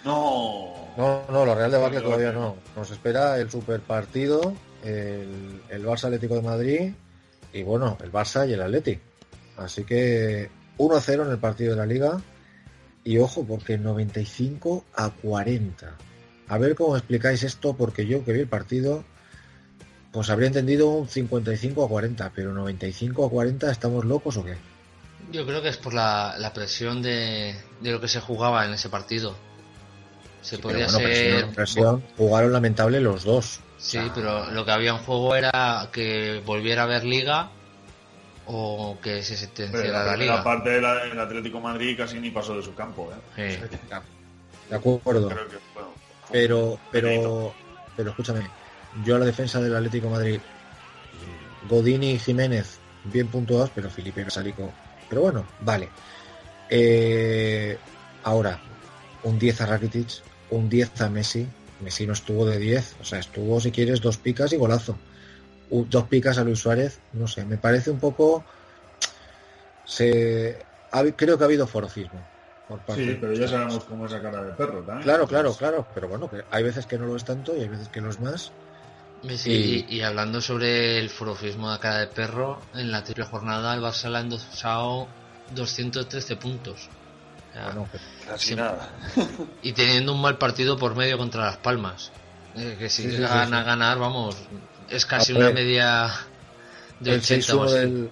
No. 0.04 0.74
No, 0.98 1.22
no, 1.30 1.46
la 1.46 1.54
Real 1.54 1.70
de 1.70 1.78
Bacle 1.78 2.02
todavía 2.02 2.32
no. 2.32 2.56
Nos 2.76 2.90
espera 2.90 3.38
el 3.38 3.52
super 3.52 3.82
partido, 3.82 4.52
el, 4.84 5.62
el 5.70 5.86
Barça 5.86 6.06
Atlético 6.06 6.38
de 6.38 6.42
Madrid 6.42 6.92
y 7.54 7.62
bueno, 7.62 8.00
el 8.04 8.12
Barça 8.12 8.50
y 8.50 8.54
el 8.54 8.64
Atleti. 8.64 9.00
Así 9.58 9.84
que 9.84 10.50
1-0 10.80 11.24
en 11.24 11.30
el 11.30 11.38
partido 11.38 11.76
de 11.76 11.78
la 11.78 11.86
Liga 11.86 12.20
y 13.06 13.20
ojo 13.20 13.46
porque 13.46 13.78
95 13.78 14.84
a 14.96 15.12
40. 15.12 15.96
A 16.50 16.58
ver 16.58 16.76
cómo 16.76 16.98
explicáis 16.98 17.44
esto 17.44 17.78
porque 17.78 18.06
yo 18.06 18.26
que 18.26 18.34
vi 18.34 18.42
el 18.42 18.48
partido 18.48 19.06
pues 20.12 20.30
habría 20.30 20.48
entendido 20.48 20.90
un 20.90 21.08
55 21.10 21.86
a 21.86 21.90
40, 21.90 22.32
pero 22.34 22.54
95 22.54 23.26
a 23.26 23.30
40 23.30 23.72
estamos 23.72 24.06
locos 24.06 24.38
o 24.38 24.46
qué? 24.46 24.56
Yo 25.32 25.46
creo 25.46 25.62
que 25.62 25.70
es 25.70 25.78
por 25.78 25.94
la, 25.94 26.36
la 26.38 26.54
presión 26.54 27.02
de, 27.02 27.56
de 27.82 27.92
lo 27.92 28.00
que 28.00 28.08
se 28.08 28.22
jugaba 28.22 28.66
en 28.66 28.74
ese 28.74 28.90
partido. 28.90 29.36
Se 30.42 30.58
podría 30.58 30.86
bueno, 30.86 31.00
ser. 31.00 31.08
presión, 31.08 31.54
presión. 31.54 32.04
jugaron 32.18 32.54
lamentable 32.54 33.02
los 33.02 33.24
dos. 33.24 33.60
Sí, 33.78 34.00
pero 34.16 34.50
lo 34.52 34.64
que 34.64 34.72
había 34.72 34.92
en 34.92 35.00
juego 35.00 35.36
era 35.36 35.90
que 35.92 36.42
volviera 36.46 36.84
a 36.84 36.86
haber 36.86 37.04
liga 37.04 37.52
o 38.48 38.98
que 39.02 39.24
se 39.24 39.36
sentenciara 39.36 40.04
la 40.04 40.06
la 40.06 40.18
liga. 40.18 40.44
parte 40.44 40.70
del 40.70 40.86
Atlético 40.86 41.58
de 41.58 41.64
Madrid 41.64 41.98
casi 41.98 42.20
ni 42.20 42.32
pasó 42.32 42.56
de 42.56 42.64
su 42.64 42.76
campo, 42.76 43.12
¿eh? 43.38 43.58
Sí. 43.60 43.78
De 44.70 44.76
acuerdo. 44.76 45.30
Creo 45.30 45.48
que, 45.48 45.58
bueno, 45.74 45.90
fue 46.24 46.32
Pero, 46.32 46.80
pero, 46.92 47.54
pero 47.96 48.10
escúchame, 48.12 48.48
yo 49.04 49.16
a 49.16 49.20
la 49.20 49.26
defensa 49.26 49.62
del 49.62 49.76
Atlético 49.76 50.08
de 50.08 50.14
Madrid, 50.14 50.40
Godini 51.70 52.12
y 52.12 52.20
Jiménez, 52.20 52.80
bien 53.06 53.28
puntuados, 53.28 53.72
pero 53.74 53.90
Felipe 53.90 54.24
Casalico. 54.24 54.72
Pero 55.10 55.22
bueno, 55.22 55.46
vale. 55.62 55.90
Eh, 56.70 57.78
ahora, 58.24 58.60
un 59.24 59.38
10 59.38 59.62
a 59.62 59.66
Rakitic, 59.66 60.10
un 60.52 60.70
10 60.70 61.02
a 61.02 61.10
Messi. 61.10 61.48
Messi 61.82 62.08
no 62.08 62.14
estuvo 62.14 62.46
de 62.46 62.58
10, 62.58 62.96
o 63.02 63.04
sea, 63.04 63.20
estuvo, 63.20 63.60
si 63.60 63.72
quieres, 63.72 64.02
dos 64.02 64.18
picas 64.18 64.54
y 64.54 64.58
golazo. 64.58 64.98
Dos 65.70 66.04
picas 66.06 66.38
a 66.38 66.44
Luis 66.44 66.60
Suárez, 66.60 67.00
no 67.14 67.28
sé, 67.28 67.44
me 67.46 67.58
parece 67.58 67.92
un 67.92 68.00
poco. 68.00 68.46
Se, 69.84 70.66
ha 70.92 71.04
creo 71.12 71.38
que 71.38 71.44
ha 71.44 71.48
habido 71.48 71.68
forofismo. 71.68 72.24
Por 72.68 72.80
parte 72.80 73.06
Sí, 73.06 73.18
pero 73.22 73.34
ya 73.34 73.48
sabemos 73.48 73.84
cómo 73.84 74.06
es 74.06 74.12
esa 74.12 74.22
cara 74.22 74.44
de 74.44 74.54
perro 74.54 74.80
también. 74.84 75.04
Claro, 75.04 75.28
claro, 75.28 75.54
claro, 75.54 75.88
pero 75.94 76.08
bueno, 76.08 76.30
que 76.30 76.44
hay 76.50 76.64
veces 76.64 76.86
que 76.88 76.98
no 76.98 77.06
lo 77.06 77.16
es 77.16 77.24
tanto 77.24 77.56
y 77.56 77.62
hay 77.62 77.68
veces 77.70 77.90
que 77.90 78.02
lo 78.02 78.10
es 78.10 78.20
más. 78.20 78.52
Sí, 79.38 79.86
y... 79.88 79.96
y 79.98 80.02
hablando 80.02 80.42
sobre 80.42 81.00
el 81.00 81.10
forofismo 81.10 81.72
de 81.72 81.80
cara 81.80 82.00
de 82.00 82.08
perro, 82.08 82.62
en 82.74 82.92
la 82.92 83.04
triple 83.04 83.26
jornada 83.26 83.74
el 83.76 83.82
Barça 83.82 84.10
le 84.10 84.18
ha 84.18 84.22
endosado 84.22 85.08
213 85.52 86.36
puntos. 86.38 86.90
O 87.50 87.54
sea, 87.54 87.66
Bueno, 87.66 87.88
que- 87.92 88.00
Casi 88.28 88.56
nada. 88.56 88.90
y 89.62 89.72
teniendo 89.74 90.14
un 90.14 90.22
mal 90.22 90.38
partido 90.40 90.78
por 90.78 90.96
medio 90.96 91.18
contra 91.18 91.46
Las 91.46 91.58
Palmas. 91.58 92.12
Eh, 92.56 92.76
que 92.80 92.90
si 92.90 93.04
Sí, 93.04 93.10
sí, 93.12 93.16
sí, 93.18 93.22
gana, 93.22 93.60
sí. 93.60 93.66
ganar, 93.66 94.00
vamos, 94.00 94.36
es 94.90 95.06
casi 95.06 95.34
una 95.34 95.52
media 95.52 96.12
de 97.00 97.12
el 97.14 97.20
80 97.20 97.56
o 97.56 97.60
6-1 97.60 97.66
así. 97.66 97.76
del, 97.76 98.12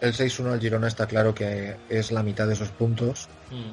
el 0.00 0.14
6-1 0.14 0.52
al 0.52 0.60
Girona 0.60 0.88
está 0.88 1.06
claro 1.06 1.34
que 1.34 1.76
es 1.88 2.10
la 2.12 2.22
mitad 2.22 2.46
de 2.46 2.54
esos 2.54 2.68
puntos, 2.70 3.28
Mm. 3.50 3.72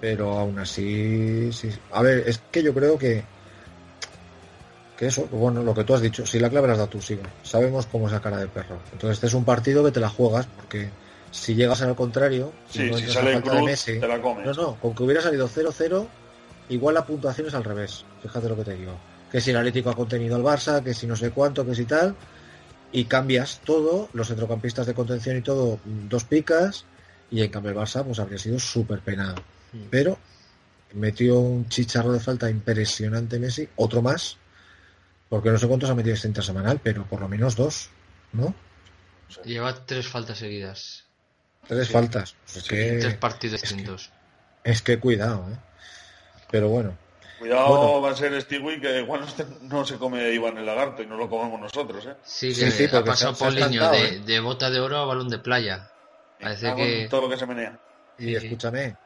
pero 0.00 0.38
aún 0.38 0.58
así, 0.58 1.52
sí. 1.52 1.70
A 1.92 2.02
ver, 2.02 2.24
es 2.28 2.40
que 2.50 2.62
yo 2.62 2.74
creo 2.74 2.98
que 2.98 3.24
que 4.96 5.06
eso, 5.06 5.24
bueno, 5.28 5.62
lo 5.62 5.72
que 5.74 5.82
tú 5.84 5.94
has 5.94 6.02
dicho, 6.02 6.26
si 6.26 6.38
la 6.38 6.50
clave 6.50 6.66
la 6.66 6.74
has 6.74 6.78
dado 6.80 6.90
tú, 6.90 7.00
sigo. 7.00 7.22
Sabemos 7.42 7.86
cómo 7.86 8.06
es 8.06 8.12
la 8.12 8.20
cara 8.20 8.36
de 8.36 8.48
perro. 8.48 8.78
Entonces, 8.92 9.16
este 9.16 9.28
es 9.28 9.34
un 9.34 9.46
partido 9.46 9.82
que 9.82 9.92
te 9.92 10.00
la 10.00 10.10
juegas 10.10 10.46
porque 10.56 10.90
si 11.30 11.54
llegas 11.54 11.80
al 11.80 11.96
contrario, 11.96 12.52
Sí, 12.70 12.80
no 12.90 12.98
si 12.98 13.04
entras 13.04 13.16
a 13.16 13.20
sale 13.20 13.32
falta 13.32 13.50
de 13.52 13.56
cruz, 13.60 13.70
Messi- 13.70 14.00
te 14.00 14.06
la 14.06 14.20
comes. 14.20 14.44
No, 14.44 14.52
no, 14.62 14.76
con 14.76 14.94
que 14.94 15.02
hubiera 15.02 15.22
salido 15.22 15.48
0-0, 15.48 16.06
igual 16.68 16.94
la 16.96 17.06
puntuación 17.06 17.46
es 17.46 17.54
al 17.54 17.64
revés. 17.64 18.04
Fíjate 18.20 18.46
lo 18.46 18.56
que 18.58 18.64
te 18.64 18.74
digo. 18.74 18.92
Que 19.30 19.40
si 19.40 19.50
el 19.50 19.56
Atlético 19.56 19.90
ha 19.90 19.94
contenido 19.96 20.36
al 20.36 20.42
Barça, 20.42 20.82
que 20.82 20.94
si 20.94 21.06
no 21.06 21.14
sé 21.16 21.30
cuánto, 21.30 21.64
que 21.64 21.74
si 21.74 21.84
tal, 21.84 22.16
y 22.92 23.04
cambias 23.04 23.60
todo, 23.64 24.08
los 24.12 24.28
centrocampistas 24.28 24.86
de 24.86 24.94
contención 24.94 25.36
y 25.36 25.42
todo, 25.42 25.78
mm, 25.84 26.08
dos 26.08 26.24
picas, 26.24 26.84
y 27.30 27.42
en 27.42 27.50
cambio 27.50 27.70
el 27.72 27.76
Barça 27.78 28.04
pues 28.04 28.18
habría 28.18 28.38
sido 28.38 28.58
súper 28.58 29.00
penado. 29.00 29.36
Pero 29.90 30.18
metió 30.94 31.38
un 31.38 31.68
chicharro 31.68 32.12
de 32.12 32.18
falta 32.18 32.50
impresionante 32.50 33.38
Messi, 33.38 33.68
otro 33.76 34.02
más, 34.02 34.36
porque 35.28 35.50
no 35.50 35.58
sé 35.58 35.68
cuántos 35.68 35.88
ha 35.90 35.94
metido 35.94 36.14
este 36.16 36.26
intersemanal, 36.26 36.80
pero 36.82 37.04
por 37.04 37.20
lo 37.20 37.28
menos 37.28 37.54
dos, 37.54 37.88
¿no? 38.32 38.52
Lleva 39.44 39.86
tres 39.86 40.08
faltas 40.08 40.38
seguidas. 40.38 41.04
Tres 41.68 41.86
Sí. 41.86 41.92
faltas. 41.92 42.34
Pues 42.52 42.56
es, 42.56 42.72
en 42.72 42.76
que, 42.94 42.98
tres 42.98 43.14
partidos 43.18 43.62
es 43.62 43.68
que- 43.68 43.74
distintos. 43.76 44.10
es 44.64 44.82
que 44.82 44.98
cuidado, 44.98 45.48
¿eh? 45.52 45.56
Pero 46.50 46.68
bueno, 46.68 46.98
Cuidado 47.40 47.68
Bueno. 47.70 48.02
va 48.02 48.10
a 48.10 48.14
ser 48.14 48.38
Stewie 48.42 48.78
que 48.82 49.00
igual 49.00 49.22
no, 49.22 49.26
se- 49.26 49.46
no 49.62 49.86
se 49.86 49.96
come 49.96 50.30
Iván 50.30 50.58
el 50.58 50.66
lagarto 50.66 51.02
y 51.02 51.06
no 51.06 51.16
lo 51.16 51.30
comemos 51.30 51.58
nosotros, 51.58 52.04
¿eh? 52.04 52.14
Sí, 52.22 52.54
Sí, 52.54 52.66
que 52.66 52.70
sí, 52.70 52.84
ha 52.84 53.02
pasado 53.02 53.34
se 53.34 53.46
ha- 53.46 53.50
se 53.50 53.68
de, 53.90 54.08
¿eh? 54.16 54.18
de 54.20 54.40
bota 54.40 54.70
de 54.70 54.78
oro 54.78 54.98
a 54.98 55.06
balón 55.06 55.30
de 55.30 55.38
playa. 55.38 55.88
Parece 56.38 56.74
que... 56.74 57.06
todo 57.08 57.22
lo 57.22 57.30
que 57.30 57.38
se 57.38 57.46
menea. 57.46 57.78
Y 58.18 58.24
Sí. 58.26 58.34
escúchame, 58.36 58.96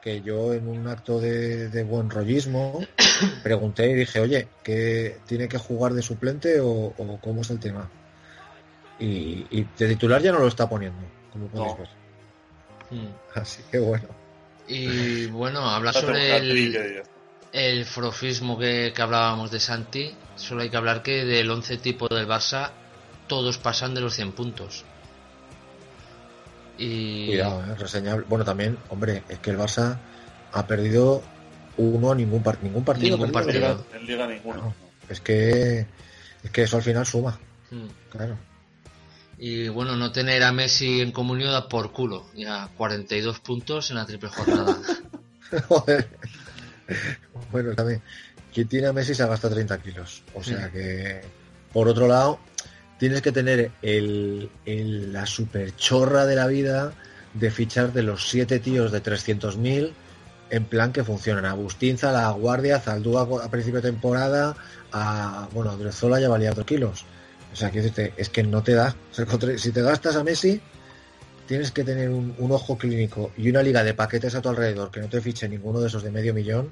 que 0.00 0.22
yo 0.22 0.52
en 0.54 0.66
un 0.66 0.88
acto 0.88 1.20
de, 1.20 1.68
de 1.68 1.84
buen 1.84 2.10
rollismo 2.10 2.84
pregunté 3.44 3.88
y 3.90 3.94
dije, 3.94 4.18
oye, 4.18 4.48
¿que 4.64 5.20
tiene 5.28 5.46
que 5.48 5.58
jugar 5.58 5.92
de 5.94 6.02
suplente 6.02 6.58
o, 6.60 6.68
o 6.68 7.20
cómo 7.20 7.42
es 7.42 7.50
el 7.50 7.60
tema? 7.60 7.88
Y, 8.98 9.46
y 9.50 9.68
de 9.78 9.86
titular 9.88 10.20
ya 10.20 10.32
no 10.32 10.40
lo 10.40 10.48
está 10.48 10.68
poniendo, 10.68 11.00
como 11.32 11.46
podéis 11.46 11.72
No. 11.72 11.78
ver. 11.78 11.88
Mm. 12.90 13.38
Así 13.38 13.62
que 13.70 13.78
bueno. 13.78 14.08
Y 14.66 15.26
bueno, 15.26 15.60
habla 15.60 15.92
sobre 15.92 16.36
el. 16.38 17.04
El 17.54 17.84
frofismo 17.86 18.58
que, 18.58 18.92
que 18.94 19.00
hablábamos 19.00 19.50
de 19.50 19.60
Santi. 19.60 20.14
Solo 20.36 20.62
hay 20.62 20.68
que 20.70 20.76
hablar 20.76 21.02
que 21.02 21.24
del 21.24 21.48
11 21.50 21.78
tipo 21.78 22.08
del 22.08 22.26
Barça 22.28 22.70
todos 23.28 23.56
pasan 23.58 23.94
de 23.94 24.00
los 24.02 24.14
100 24.14 24.32
puntos. 24.32 24.84
Y 26.76 27.26
Cuidado, 27.28 27.62
¿eh? 27.64 27.74
reseñable. 27.76 28.26
Bueno, 28.28 28.44
también, 28.44 28.76
hombre, 28.88 29.22
es 29.28 29.38
que 29.38 29.50
el 29.50 29.58
Barça 29.58 29.98
ha 30.52 30.66
perdido 30.66 31.22
uno 31.76 32.10
a 32.12 32.14
ningún, 32.14 32.42
par- 32.42 32.58
ningún 32.62 32.84
partido. 32.84 33.16
Ningún 33.16 33.32
partido. 33.32 33.60
¿verdad? 33.60 33.80
En 33.94 34.06
Liga 34.06 34.26
ninguno. 34.26 34.54
Claro. 34.60 34.74
Es 35.08 35.20
que 35.20 35.86
es 36.42 36.50
que 36.50 36.62
eso 36.62 36.76
al 36.76 36.82
final 36.82 37.06
suma, 37.06 37.38
Mm. 37.70 37.86
claro. 38.10 38.36
Y 39.38 39.68
bueno, 39.68 39.96
no 39.96 40.12
tener 40.12 40.42
a 40.44 40.52
Messi 40.52 41.00
en 41.00 41.10
comunión 41.12 41.50
da 41.50 41.68
por 41.68 41.90
culo. 41.92 42.26
Ya 42.34 42.68
42 42.76 43.40
puntos 43.40 43.90
en 43.90 43.96
la 43.96 44.06
triple 44.06 44.28
jornada. 44.28 44.76
Joder. 45.68 46.08
Bueno, 47.52 47.74
también. 47.74 48.02
quien 48.52 48.68
tiene 48.68 48.86
a 48.88 48.92
Messi 48.92 49.14
se 49.14 49.26
gasta 49.26 49.48
30 49.50 49.78
kilos. 49.78 50.22
O 50.34 50.42
sea 50.42 50.70
que, 50.70 51.20
por 51.72 51.88
otro 51.88 52.06
lado, 52.08 52.38
tienes 52.98 53.22
que 53.22 53.32
tener 53.32 53.70
el, 53.82 54.50
el- 54.66 55.12
la 55.12 55.26
superchorra 55.26 56.26
de 56.26 56.36
la 56.36 56.46
vida 56.46 56.92
de 57.32 57.50
fichar 57.50 57.92
de 57.92 58.02
los 58.02 58.28
siete 58.28 58.60
tíos 58.60 58.92
de 58.92 59.00
300.000 59.00 59.92
en 60.50 60.64
plan 60.66 60.92
que 60.92 61.02
funcionan. 61.02 61.44
Agustín, 61.46 61.96
La 62.02 62.30
Guardia, 62.30 62.78
Zaldúa 62.78 63.26
a 63.44 63.50
principio 63.50 63.80
de 63.80 63.90
temporada, 63.90 64.54
a, 64.92 65.48
bueno, 65.52 65.72
Odriozola 65.72 66.20
ya 66.20 66.28
valía 66.28 66.52
2 66.52 66.64
kilos. 66.64 67.04
O 67.52 67.56
sea, 67.56 67.70
que 67.70 68.12
es 68.16 68.28
que 68.28 68.42
no 68.44 68.62
te 68.62 68.74
da. 68.74 68.94
O 69.10 69.14
sea, 69.14 69.26
contra- 69.26 69.56
si 69.58 69.72
te 69.72 69.82
gastas 69.82 70.14
a 70.16 70.22
Messi, 70.24 70.60
tienes 71.46 71.70
que 71.72 71.84
tener 71.84 72.10
un, 72.10 72.34
un 72.38 72.52
ojo 72.52 72.76
clínico 72.78 73.32
y 73.36 73.50
una 73.50 73.62
liga 73.62 73.82
de 73.84 73.94
paquetes 73.94 74.34
a 74.34 74.42
tu 74.42 74.48
alrededor 74.48 74.90
que 74.90 75.00
no 75.00 75.08
te 75.08 75.20
fiche 75.20 75.48
ninguno 75.48 75.80
de 75.80 75.88
esos 75.88 76.02
de 76.02 76.10
medio 76.10 76.34
millón. 76.34 76.70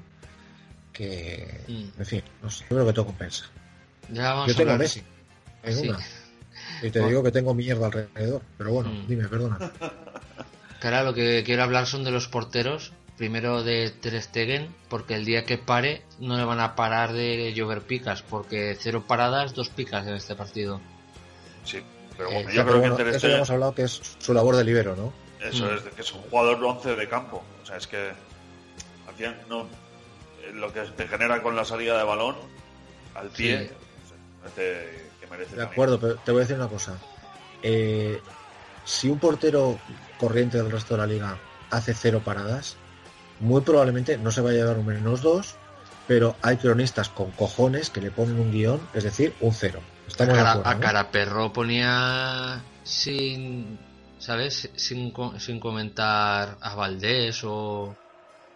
Que, 0.91 1.61
Mm. 1.67 1.99
en 1.99 2.05
fin, 2.05 2.23
no 2.41 2.49
sé, 2.49 2.65
yo 2.69 2.75
creo 2.75 2.85
que 2.87 2.93
todo 2.93 3.05
compensa. 3.07 3.45
Ya 4.09 4.33
vamos 4.33 4.47
Yo 4.47 4.53
a 4.53 4.57
tengo 4.57 4.71
a 4.73 4.77
Messi. 4.77 5.01
En 5.63 5.73
Sí. 5.75 5.89
una. 5.89 5.99
Y 6.81 6.89
te 6.91 6.99
Bueno. 6.99 7.07
digo 7.07 7.23
que 7.23 7.31
tengo 7.31 7.53
mierda 7.53 7.85
alrededor. 7.87 8.41
Pero 8.57 8.73
bueno, 8.73 8.91
Mm. 8.91 9.07
dime, 9.07 9.27
perdona. 9.27 9.71
Ahora 10.83 11.03
lo 11.03 11.13
que 11.13 11.43
quiero 11.45 11.63
hablar 11.63 11.87
son 11.87 12.03
de 12.03 12.11
los 12.11 12.27
porteros. 12.27 12.91
Primero 13.17 13.63
de 13.63 13.91
Ter 13.91 14.19
Stegen, 14.21 14.67
porque 14.89 15.13
el 15.15 15.23
día 15.23 15.45
que 15.45 15.57
pare 15.59 16.01
no 16.19 16.35
le 16.35 16.43
van 16.45 16.59
a 16.59 16.75
parar 16.75 17.13
de 17.13 17.53
llover 17.53 17.81
picas, 17.81 18.21
porque 18.23 18.75
cero 18.79 19.05
paradas, 19.07 19.53
dos 19.53 19.69
picas 19.69 20.05
en 20.07 20.15
este 20.15 20.35
partido. 20.35 20.81
Sí, 21.63 21.77
pero 22.17 22.29
Eh, 22.29 22.33
bueno, 22.35 22.49
Ya, 22.49 22.55
yo 22.55 22.65
creo 22.65 22.79
bueno, 22.79 22.97
que 22.97 23.03
Ter 23.05 23.15
eso 23.15 23.27
ya 23.27 23.35
hemos 23.37 23.49
hablado 23.49 23.75
que 23.75 23.83
es 23.83 24.01
su 24.19 24.33
labor 24.33 24.55
de 24.55 24.63
libero, 24.63 24.95
¿no? 24.95 25.13
Eso 25.39 25.65
Mm. 25.65 25.75
es, 25.75 25.81
que 25.93 26.01
es 26.01 26.11
un 26.13 26.21
jugador 26.21 26.63
11 26.63 26.95
de 26.95 27.09
campo. 27.09 27.43
O 27.61 27.65
sea, 27.65 27.77
es 27.77 27.87
que 27.87 28.11
al 29.07 29.13
final 29.15 29.41
no, 29.49 29.61
eh, 30.41 30.51
lo 30.53 30.71
que 30.73 30.81
te 30.81 31.07
genera 31.07 31.41
con 31.41 31.55
la 31.55 31.65
salida 31.65 31.97
de 31.97 32.03
balón 32.03 32.35
al 33.15 33.29
pie, 33.29 33.67
Sí. 33.67 33.73
que 34.55 35.27
merece 35.29 35.51
De 35.51 35.57
también. 35.57 35.67
acuerdo, 35.71 35.99
pero 35.99 36.15
te 36.17 36.31
voy 36.31 36.39
a 36.39 36.43
decir 36.43 36.55
una 36.57 36.67
cosa. 36.69 36.97
Eh, 37.61 38.21
si 38.85 39.09
un 39.09 39.19
portero 39.19 39.79
corriente 40.17 40.57
del 40.57 40.71
resto 40.71 40.93
de 40.95 40.99
la 41.01 41.07
liga 41.07 41.37
hace 41.69 41.93
cero 41.93 42.21
paradas, 42.23 42.75
muy 43.39 43.61
probablemente 43.61 44.17
no 44.17 44.31
se 44.31 44.41
va 44.41 44.49
a 44.51 44.53
llevar 44.53 44.77
un 44.77 44.85
menos 44.85 45.21
dos, 45.21 45.55
pero 46.05 46.37
hay 46.41 46.57
cronistas 46.57 47.09
con 47.09 47.31
cojones 47.31 47.89
que 47.89 48.01
le 48.01 48.11
ponen 48.11 48.39
un 48.39 48.51
guion, 48.51 48.89
es 48.93 49.03
decir, 49.03 49.35
un 49.39 49.53
cero. 49.53 49.81
A 50.23 50.25
Estamos 50.25 50.37
de 50.37 50.43
cara, 50.43 50.53
acuerdo, 50.53 50.71
a 50.71 50.73
¿no? 50.75 50.83
cara 50.83 51.03
perro 51.13 51.43
ponía 51.57 51.93
sin, 52.83 53.77
¿sabes? 54.27 54.53
Sin, 54.85 54.99
sin 55.45 55.57
comentar 55.59 56.57
a 56.67 56.75
Valdés 56.79 57.37
o... 57.43 57.59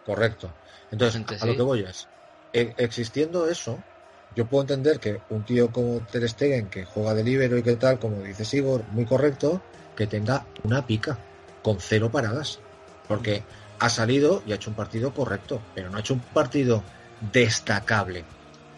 Correcto. 0.02 0.56
Entonces, 0.90 1.22
a 1.38 1.46
lo 1.46 1.54
que 1.56 1.62
voy 1.62 1.80
es, 1.80 2.08
e- 2.52 2.74
existiendo 2.78 3.48
eso, 3.48 3.84
yo 4.30 4.48
puedo 4.48 4.62
entender 4.62 5.00
que 5.00 5.22
un 5.28 5.44
tío 5.44 5.70
como 5.72 6.04
Ter 6.06 6.28
Stegen, 6.28 6.70
que 6.70 6.84
juega 6.84 7.14
de 7.14 7.24
libero 7.24 7.58
y 7.58 7.62
que 7.62 7.76
tal, 7.76 7.98
como 7.98 8.22
dice 8.22 8.44
Sigor, 8.44 8.86
muy 8.88 9.04
correcto, 9.04 9.64
que 9.94 10.06
tenga 10.06 10.48
una 10.62 10.86
pica 10.86 11.24
con 11.62 11.80
cero 11.80 12.10
paradas. 12.10 12.62
Porque 13.06 13.46
ha 13.78 13.88
salido 13.90 14.42
y 14.44 14.52
ha 14.52 14.56
hecho 14.56 14.70
un 14.70 14.76
partido 14.76 15.12
correcto, 15.14 15.66
pero 15.74 15.90
no 15.90 15.96
ha 15.98 16.00
hecho 16.00 16.14
un 16.14 16.20
partido 16.22 16.84
destacable. 17.20 18.24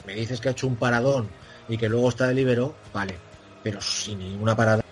Me 0.07 0.15
dices 0.15 0.41
que 0.41 0.49
ha 0.49 0.53
hecho 0.53 0.67
un 0.67 0.77
paradón 0.77 1.29
y 1.69 1.77
que 1.79 1.89
luego 1.89 2.09
está 2.09 2.27
de 2.27 2.35
libero, 2.35 2.75
vale, 2.93 3.17
pero 3.63 3.81
sin 3.81 4.19
ninguna 4.19 4.57
parada. 4.57 4.83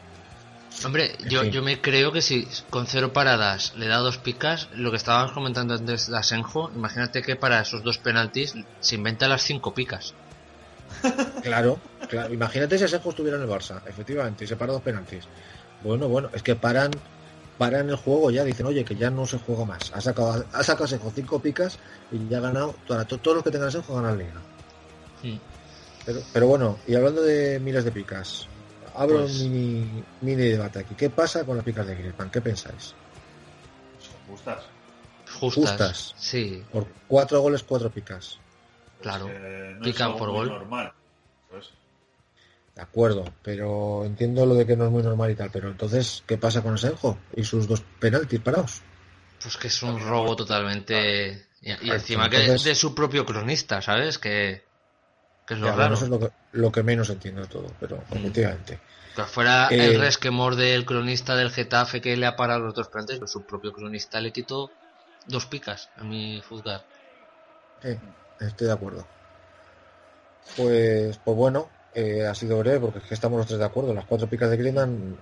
Hombre, 0.85 1.17
En 1.19 1.29
yo, 1.29 1.41
fin. 1.43 1.51
yo 1.51 1.63
me 1.63 1.81
creo 1.81 2.13
que 2.13 2.23
si 2.23 2.47
con 2.71 2.87
cero 2.87 3.13
paradas 3.13 3.75
le 3.77 3.89
da 3.89 3.97
dos 3.97 4.19
picas, 4.19 4.69
lo 4.75 4.91
que 4.93 4.97
estábamos 4.97 5.33
comentando 5.33 5.75
antes 5.75 6.07
de 6.09 6.17
Asenjo, 6.17 6.71
imagínate 6.75 7.23
que 7.23 7.35
para 7.35 7.61
esos 7.61 7.83
dos 7.83 7.99
penaltis 7.99 8.55
se 8.79 8.95
inventa 8.95 9.27
las 9.27 9.43
cinco 9.43 9.75
picas. 9.75 10.15
Claro, 11.43 11.79
claro. 12.09 12.33
Imagínate 12.33 12.79
si 12.79 12.85
Asenjo 12.85 13.11
estuviera 13.11 13.37
en 13.37 13.43
el 13.45 13.49
Barça, 13.49 13.81
efectivamente, 13.87 14.45
y 14.45 14.47
se 14.47 14.57
para 14.57 14.73
dos 14.73 14.83
penaltis. 14.83 15.25
Bueno, 15.83 16.09
bueno, 16.09 16.31
es 16.33 16.43
que 16.43 16.55
paran, 16.57 16.91
paran 17.59 17.89
el 17.91 17.97
juego 17.97 18.31
ya, 18.31 18.45
dicen, 18.45 18.67
oye, 18.67 18.85
que 18.85 18.95
ya 18.97 19.11
no 19.11 19.27
se 19.27 19.39
juega 19.39 19.65
más. 19.65 19.91
Ha 19.95 20.01
sacado, 20.01 20.45
ha 20.53 20.63
sacado 20.63 20.85
Asenjo 20.85 21.13
cinco 21.15 21.41
picas 21.41 21.79
y 22.13 22.29
ya 22.29 22.39
ha 22.39 22.41
ganado, 22.41 22.75
para 22.87 23.05
to- 23.05 23.19
todos 23.19 23.37
los 23.37 23.45
que 23.45 23.51
tengan 23.51 23.69
Asenjo 23.69 23.95
ganan 23.97 24.17
la 24.17 24.25
liga. 24.25 24.41
Mm. 25.25 25.39
Pero, 26.07 26.21
pero 26.33 26.47
bueno, 26.47 26.79
y 26.87 26.95
hablando 26.95 27.21
de 27.23 27.59
miles 27.61 27.85
de 27.85 27.91
picas, 27.93 28.47
abro 28.95 29.19
Pues- 29.23 29.41
un 29.41 29.53
mini, 29.53 30.05
mini 30.23 30.43
debate 30.43 30.79
aquí. 30.79 30.95
¿Qué 30.95 31.11
pasa 31.11 31.45
con 31.45 31.57
las 31.57 31.65
picas 31.65 31.87
de 31.87 31.95
Griezmann? 31.97 32.31
¿Qué 32.31 32.41
pensáis? 32.41 32.95
Justas. 34.29 34.63
Justas. 35.41 35.65
Justas. 35.71 36.15
Sí, 36.17 36.65
Por 36.73 36.87
cuatro 37.07 37.41
goles, 37.41 37.63
cuatro 37.63 37.91
picas. 37.91 38.39
claro. 39.03 39.27
Eh, 39.29 39.75
no 39.79 39.85
Pican 39.85 40.17
por 40.17 40.31
gol. 40.31 40.49
normal. 40.49 40.93
De 42.79 42.85
acuerdo, 42.85 43.25
pero 43.43 44.05
entiendo 44.05 44.47
lo 44.47 44.55
de 44.55 44.65
que 44.65 44.77
no 44.77 44.85
es 44.85 44.93
muy 44.93 45.03
normal 45.03 45.33
y 45.33 45.35
tal. 45.35 45.51
Pero 45.51 45.69
entonces, 45.69 46.23
¿qué 46.29 46.39
pasa 46.39 46.63
con 46.63 46.75
Asenjo 46.75 47.19
y 47.35 47.43
sus 47.43 47.67
dos 47.67 47.83
penaltis 47.99 48.39
parados? 48.39 48.83
Pues 49.43 49.57
que 49.57 49.67
es 49.67 49.83
un 49.83 49.99
robo 49.99 50.37
totalmente... 50.37 51.49
Y, 51.61 51.73
y 51.73 51.75
Correcto, 51.75 51.95
encima 51.95 52.31
que 52.31 52.37
entonces- 52.43 52.63
de 52.63 52.75
su 52.77 52.95
propio 52.95 53.27
cronista, 53.27 53.83
¿sabes? 53.83 54.21
Que, 54.21 54.65
que 55.45 55.55
es 55.55 55.59
lo 55.61 55.67
Ya, 55.67 55.75
raro. 55.75 55.95
eso 55.95 56.05
es 56.05 56.11
lo 56.11 56.21
que, 56.21 56.31
lo 56.53 56.71
que 56.71 56.85
menos 56.85 57.11
entiendo 57.11 57.41
de 57.41 57.49
todo, 57.49 57.67
pero 57.81 58.01
efectivamente. 58.13 58.79
Que 59.17 59.25
fuera 59.25 59.67
Eh, 59.73 59.87
el 59.87 59.99
resquemor 59.99 60.55
del 60.55 60.85
cronista 60.87 61.35
del 61.35 61.51
Getafe 61.51 62.01
que 62.01 62.17
le 62.17 62.27
ha 62.27 62.37
parado 62.37 62.61
los 62.61 62.77
dos 62.77 62.87
penaltis, 62.87 63.17
pero 63.17 63.27
su 63.27 63.45
propio 63.45 63.73
cronista 63.73 64.21
le 64.21 64.33
quitó 64.33 64.71
dos 65.27 65.47
picas 65.47 65.89
a 65.97 66.05
mi 66.05 66.41
juzgar. 66.49 66.85
Sí, 67.83 67.99
estoy 68.39 68.69
de 68.69 68.73
acuerdo. 68.73 69.09
Pues, 70.57 71.19
pues 71.19 71.37
bueno, 71.37 71.71
eh, 71.93 72.27
ha 72.27 72.35
sido 72.35 72.59
breve 72.59 72.81
porque 72.81 72.99
es 72.99 73.05
que 73.05 73.15
estamos 73.15 73.39
los 73.39 73.47
tres 73.47 73.59
de 73.59 73.65
acuerdo. 73.65 73.95
Las 73.95 74.05
cuatro 74.07 74.29
picas 74.29 74.51
de 74.51 74.57
Griezmann 74.57 75.17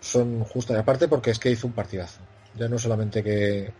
son 0.00 0.40
justas. 0.44 0.76
Y 0.76 0.80
aparte 0.80 1.08
porque 1.08 1.30
es 1.30 1.38
que 1.38 1.50
hizo 1.50 1.66
un 1.66 1.72
partidazo. 1.72 2.20
Ya 2.54 2.68
no 2.68 2.78
solamente 2.78 3.22
que 3.22 3.72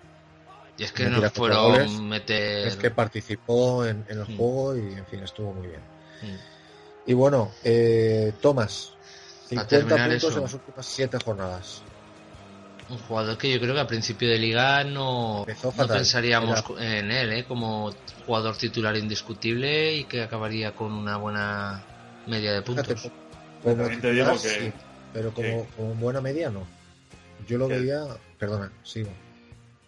Y 0.77 0.83
es 0.85 0.93
que 0.93 1.09
no 1.09 1.23
fueron 1.31 1.73
goles, 1.73 1.91
meter... 2.01 2.67
es 2.69 2.77
que 2.77 2.91
participó 2.91 3.85
en, 3.87 4.05
en 4.09 4.19
el 4.19 4.25
Mm. 4.27 4.37
juego 4.37 4.77
y 4.77 4.95
en 4.95 5.07
fin, 5.07 5.23
estuvo 5.23 5.53
muy 5.53 5.69
bien. 5.69 5.83
Mm. 6.23 7.11
Y 7.11 7.13
bueno, 7.13 7.53
eh, 7.63 8.33
Tomás, 8.41 8.93
Para 9.55 9.67
50 9.67 9.69
terminar 9.69 10.11
puntos 10.11 10.29
eso. 10.31 10.37
en 10.39 10.43
las 10.45 10.55
últimas 10.55 10.87
siete 10.87 11.19
jornadas. 11.25 11.83
Un 12.89 12.99
jugador 12.99 13.39
que 13.39 13.51
yo 13.51 13.61
creo 13.61 13.75
que 13.75 13.81
a 13.81 13.87
principio 13.87 14.29
de 14.29 14.39
liga 14.39 14.85
no, 14.85 15.45
pensaríamos 15.89 16.65
Era- 16.79 16.97
en 16.99 17.11
él, 17.11 17.33
¿eh? 17.33 17.47
como 17.47 17.97
jugador 18.27 18.57
titular 18.57 18.97
indiscutible 18.97 19.95
y 19.97 20.05
que 20.05 20.23
acabaría 20.23 20.73
con 20.75 20.93
una 20.93 21.17
buena 21.17 21.87
media 22.27 22.53
de 22.53 22.63
puntos. 22.63 23.11
Como 23.63 23.77
te 23.77 23.91
titular, 23.97 24.13
digo 24.15 24.33
que- 24.33 24.49
sí, 24.49 24.73
pero 25.13 25.33
como, 25.33 25.49
que- 25.49 25.69
como 25.77 25.95
buena 25.95 26.21
media 26.21 26.51
no. 26.51 26.67
Yo 27.49 27.59
lo 27.59 27.69
Que- 27.69 27.79
veía, 27.81 28.05
perdona, 28.39 28.71
sigo. 28.83 29.11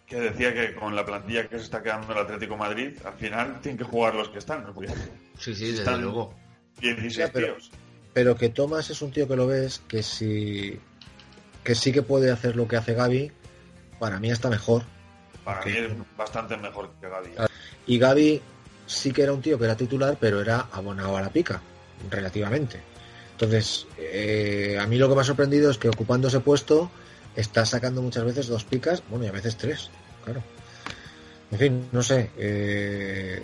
Que 0.07 0.21
decía 0.21 0.55
que 0.55 0.75
con 0.75 0.95
la 0.95 1.05
plantilla 1.05 1.49
que 1.49 1.59
se 1.59 1.65
está 1.65 1.83
quedando 1.83 2.13
el 2.13 2.19
Atlético 2.21 2.53
de 2.55 2.59
Madrid, 2.61 2.93
al 3.05 3.15
final 3.15 3.61
tienen 3.61 3.77
que 3.79 3.85
jugar 3.85 4.15
los 4.15 4.29
que 4.29 4.39
están. 4.39 4.63
¿no? 4.65 4.73
Porque 4.73 4.93
Sí, 5.39 5.55
sí, 5.55 5.67
desde 5.67 5.79
Están- 5.81 6.01
luego. 6.03 6.33
16 6.81 7.17
Ya, 7.17 7.33
pero- 7.33 7.55
tíos. 7.55 7.71
Pero 8.15 8.37
que 8.37 8.49
Tomás 8.49 8.89
es 8.91 9.03
un 9.03 9.11
tío 9.11 9.29
que 9.29 9.37
lo 9.37 9.47
ves 9.47 9.83
que 9.89 10.03
si 10.03 10.79
que 11.65 11.75
sí 11.75 11.93
que 11.93 12.03
puede 12.03 12.31
hacer 12.31 12.55
lo 12.55 12.69
que 12.69 12.77
hace 12.77 12.95
Gaby, 12.95 13.33
para 13.99 14.21
mí 14.21 14.31
está 14.31 14.49
mejor. 14.49 14.85
Para 15.45 15.65
mí 15.65 15.73
es 15.73 15.91
bastante 16.17 16.57
mejor 16.57 16.93
que 17.01 17.09
Gaby. 17.09 17.31
Y 17.89 17.99
Gaby 17.99 18.41
sí 18.87 19.11
que 19.13 19.23
era 19.23 19.33
un 19.33 19.43
tío 19.43 19.59
que 19.59 19.65
era 19.65 19.77
titular, 19.77 20.17
pero 20.21 20.41
era 20.41 20.69
abonado 20.73 21.17
a 21.17 21.23
la 21.23 21.31
pica, 21.31 21.61
relativamente. 22.11 22.81
Entonces, 23.33 23.87
eh, 23.99 24.79
a 24.81 24.87
mí 24.87 24.97
lo 24.99 25.09
que 25.09 25.15
me 25.15 25.21
ha 25.21 25.25
sorprendido 25.25 25.71
es 25.71 25.79
que 25.79 25.89
ocupando 25.89 26.29
ese 26.29 26.41
puesto 26.41 26.91
está 27.35 27.67
sacando 27.67 28.01
muchas 28.01 28.25
veces 28.25 28.47
dos 28.47 28.65
picas, 28.65 29.03
bueno, 29.11 29.27
y 29.27 29.29
a 29.29 29.33
veces 29.33 29.57
tres, 29.57 29.91
claro. 30.25 30.43
En 31.51 31.59
fin, 31.59 31.89
no 31.93 32.03
sé. 32.03 32.31
eh, 32.39 33.43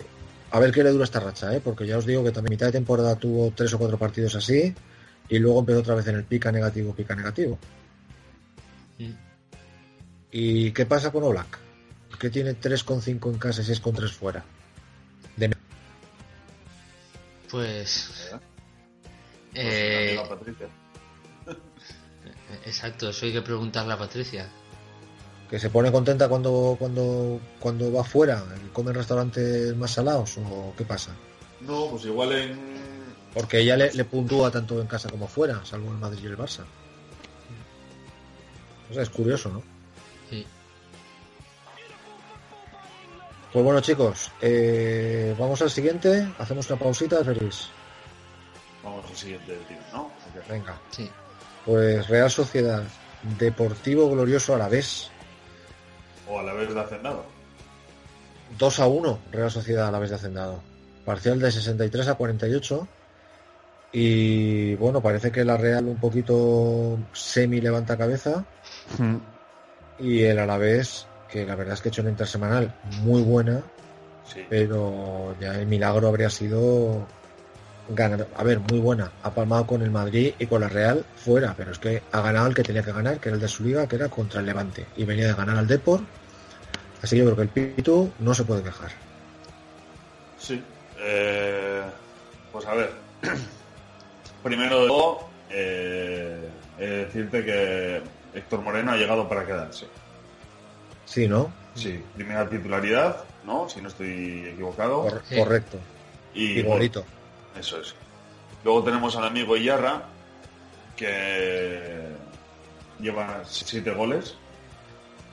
a 0.53 0.59
ver 0.59 0.71
qué 0.71 0.83
le 0.83 0.91
dura 0.91 1.03
esta 1.03 1.19
racha, 1.19 1.55
¿eh? 1.55 1.61
porque 1.63 1.87
ya 1.87 1.97
os 1.97 2.05
digo 2.05 2.23
que 2.23 2.31
también 2.31 2.51
mitad 2.51 2.67
de 2.67 2.73
temporada 2.73 3.15
tuvo 3.15 3.51
tres 3.55 3.73
o 3.73 3.79
cuatro 3.79 3.97
partidos 3.97 4.35
así 4.35 4.73
y 5.27 5.39
luego 5.39 5.59
empezó 5.59 5.79
otra 5.79 5.95
vez 5.95 6.05
en 6.07 6.15
el 6.15 6.25
pica 6.25 6.51
negativo, 6.51 6.93
pica 6.93 7.15
negativo. 7.15 7.57
¿Y 10.31 10.71
qué 10.71 10.85
pasa 10.85 11.11
con 11.11 11.23
Oblak? 11.23 11.59
Que 12.19 12.29
tiene 12.29 12.53
3,5 12.53 13.31
en 13.31 13.37
casa 13.37 13.61
y 13.61 13.65
6,3 13.65 14.09
fuera. 14.11 14.45
Pues... 17.53 18.31
Pues, 19.51 19.63
eh, 19.63 20.17
amiga 20.17 20.29
Patricia. 20.35 20.67
exacto, 22.65 23.09
eso 23.09 23.27
hay 23.27 23.31
que 23.33 23.43
preguntarle 23.43 23.93
a 23.93 23.97
Patricia. 23.99 24.49
que 25.51 25.59
se 25.59 25.69
pone 25.69 25.91
contenta 25.91 26.27
cuando 26.27 26.75
cuando 26.79 27.39
cuando 27.59 27.93
va 27.93 28.03
fuera 28.03 28.43
y 28.65 28.69
come 28.69 28.89
en 28.89 28.95
restaurantes 28.95 29.75
más 29.77 29.91
salados 29.91 30.35
o 30.39 30.73
qué 30.75 30.83
pasa 30.83 31.11
No, 31.61 31.89
pues 31.91 32.05
igual 32.05 32.31
en. 32.31 32.59
porque 33.35 33.59
ella 33.59 33.77
le, 33.77 33.93
le 33.93 34.03
puntúa 34.05 34.49
tanto 34.49 34.81
en 34.81 34.87
casa 34.87 35.07
como 35.09 35.27
fuera 35.27 35.63
salvo 35.63 35.91
el 35.91 35.99
Madrid 35.99 36.21
y 36.23 36.25
el 36.25 36.37
Barça 36.37 36.63
o 38.89 38.93
sea 38.95 39.03
es 39.03 39.09
curioso 39.11 39.49
no 39.49 39.61
Pues 43.53 43.63
bueno, 43.63 43.81
chicos, 43.81 44.31
eh, 44.41 45.35
vamos 45.37 45.61
al 45.61 45.69
siguiente. 45.69 46.27
Hacemos 46.39 46.67
una 46.71 46.79
pausita, 46.79 47.23
Feliz. 47.23 47.67
Vamos 48.83 49.05
al 49.07 49.15
siguiente 49.15 49.55
tío, 49.67 49.77
¿no? 49.93 50.11
Venga. 50.49 50.75
Sí. 50.89 51.07
Pues 51.63 52.07
Real 52.07 52.31
Sociedad, 52.31 52.81
Deportivo 53.37 54.09
Glorioso 54.09 54.55
a 54.55 54.57
la 54.57 54.69
vez. 54.69 55.11
O 56.27 56.39
a 56.39 56.43
la 56.43 56.53
vez 56.53 56.73
de 56.73 56.81
Hacendado. 56.81 57.25
2 58.57 58.79
a 58.79 58.87
1, 58.87 59.19
Real 59.31 59.51
Sociedad 59.51 59.87
a 59.87 59.91
la 59.91 59.99
vez 59.99 60.09
de 60.09 60.15
Hacendado. 60.15 60.59
Parcial 61.05 61.39
de 61.39 61.51
63 61.51 62.07
a 62.07 62.15
48. 62.15 62.87
Y 63.91 64.73
bueno, 64.75 64.99
parece 65.01 65.31
que 65.31 65.45
la 65.45 65.57
Real 65.57 65.85
un 65.85 65.99
poquito 65.99 66.97
semi 67.13 67.61
levanta 67.61 67.99
cabeza. 67.99 68.45
Y 69.99 70.23
el 70.23 70.39
Alavés, 70.39 71.05
que 71.29 71.45
la 71.45 71.55
verdad 71.55 71.73
es 71.75 71.81
que 71.81 71.89
ha 71.89 71.91
hecho 71.91 72.01
una 72.01 72.11
intersemanal 72.11 72.73
muy 73.01 73.21
buena, 73.21 73.61
Sí. 74.25 74.45
pero 74.49 75.35
ya 75.39 75.55
el 75.55 75.67
milagro 75.67 76.07
habría 76.07 76.29
sido 76.29 77.05
ganar. 77.89 78.27
A 78.37 78.43
ver, 78.43 78.59
muy 78.59 78.79
buena. 78.79 79.11
Ha 79.23 79.31
palmado 79.31 79.67
con 79.67 79.81
el 79.81 79.91
Madrid 79.91 80.33
y 80.39 80.45
con 80.47 80.61
la 80.61 80.69
Real 80.69 81.03
fuera, 81.17 81.53
pero 81.57 81.71
es 81.71 81.79
que 81.79 82.01
ha 82.11 82.21
ganado 82.21 82.47
el 82.47 82.55
que 82.55 82.63
tenía 82.63 82.83
que 82.83 82.93
ganar, 82.93 83.19
que 83.19 83.29
era 83.29 83.35
el 83.35 83.41
de 83.41 83.47
su 83.49 83.63
liga, 83.63 83.85
que 83.87 83.97
era 83.97 84.07
contra 84.09 84.39
el 84.39 84.45
Levante. 84.45 84.85
Y 84.95 85.03
venía 85.05 85.27
de 85.27 85.33
ganar 85.33 85.57
al 85.57 85.67
Depor. 85.67 85.99
Así 87.01 87.15
que 87.17 87.19
yo 87.19 87.25
creo 87.25 87.35
que 87.35 87.59
el 87.59 87.73
Pitu 87.75 88.11
no 88.19 88.33
se 88.33 88.45
puede 88.45 88.63
quejar. 88.63 88.91
Sí. 90.39 90.63
Eh, 90.99 91.81
pues 92.51 92.65
a 92.65 92.73
ver. 92.75 92.91
Primero 94.43 94.81
de 94.83 94.87
todo, 94.87 95.19
eh, 95.49 96.49
decirte 96.77 97.43
que 97.43 98.01
Héctor 98.33 98.61
Moreno 98.61 98.91
ha 98.91 98.97
llegado 98.97 99.27
para 99.27 99.45
quedarse. 99.45 99.87
Sí, 101.05 101.27
¿no? 101.27 101.51
Sí, 101.75 102.01
primera 102.15 102.47
titularidad, 102.49 103.23
¿no? 103.45 103.67
Si 103.69 103.81
no 103.81 103.87
estoy 103.89 104.47
equivocado. 104.53 105.01
Cor- 105.01 105.21
Sí. 105.27 105.35
Correcto. 105.37 105.77
y 106.35 106.59
Igualito. 106.59 107.03
Eso 107.59 107.79
es. 107.79 107.93
Luego 108.63 108.83
tenemos 108.83 109.15
al 109.15 109.25
amigo 109.25 109.55
Iyarra, 109.57 110.03
que 110.95 112.07
lleva 112.99 113.41
siete 113.45 113.91
goles 113.91 114.35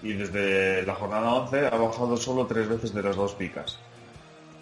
y 0.02 0.12
desde 0.14 0.82
la 0.84 0.94
jornada 0.94 1.32
11 1.34 1.66
ha 1.66 1.76
bajado 1.76 2.16
solo 2.16 2.46
tres 2.46 2.68
veces 2.68 2.94
de 2.94 3.02
las 3.02 3.16
dos 3.16 3.34
picas. 3.34 3.78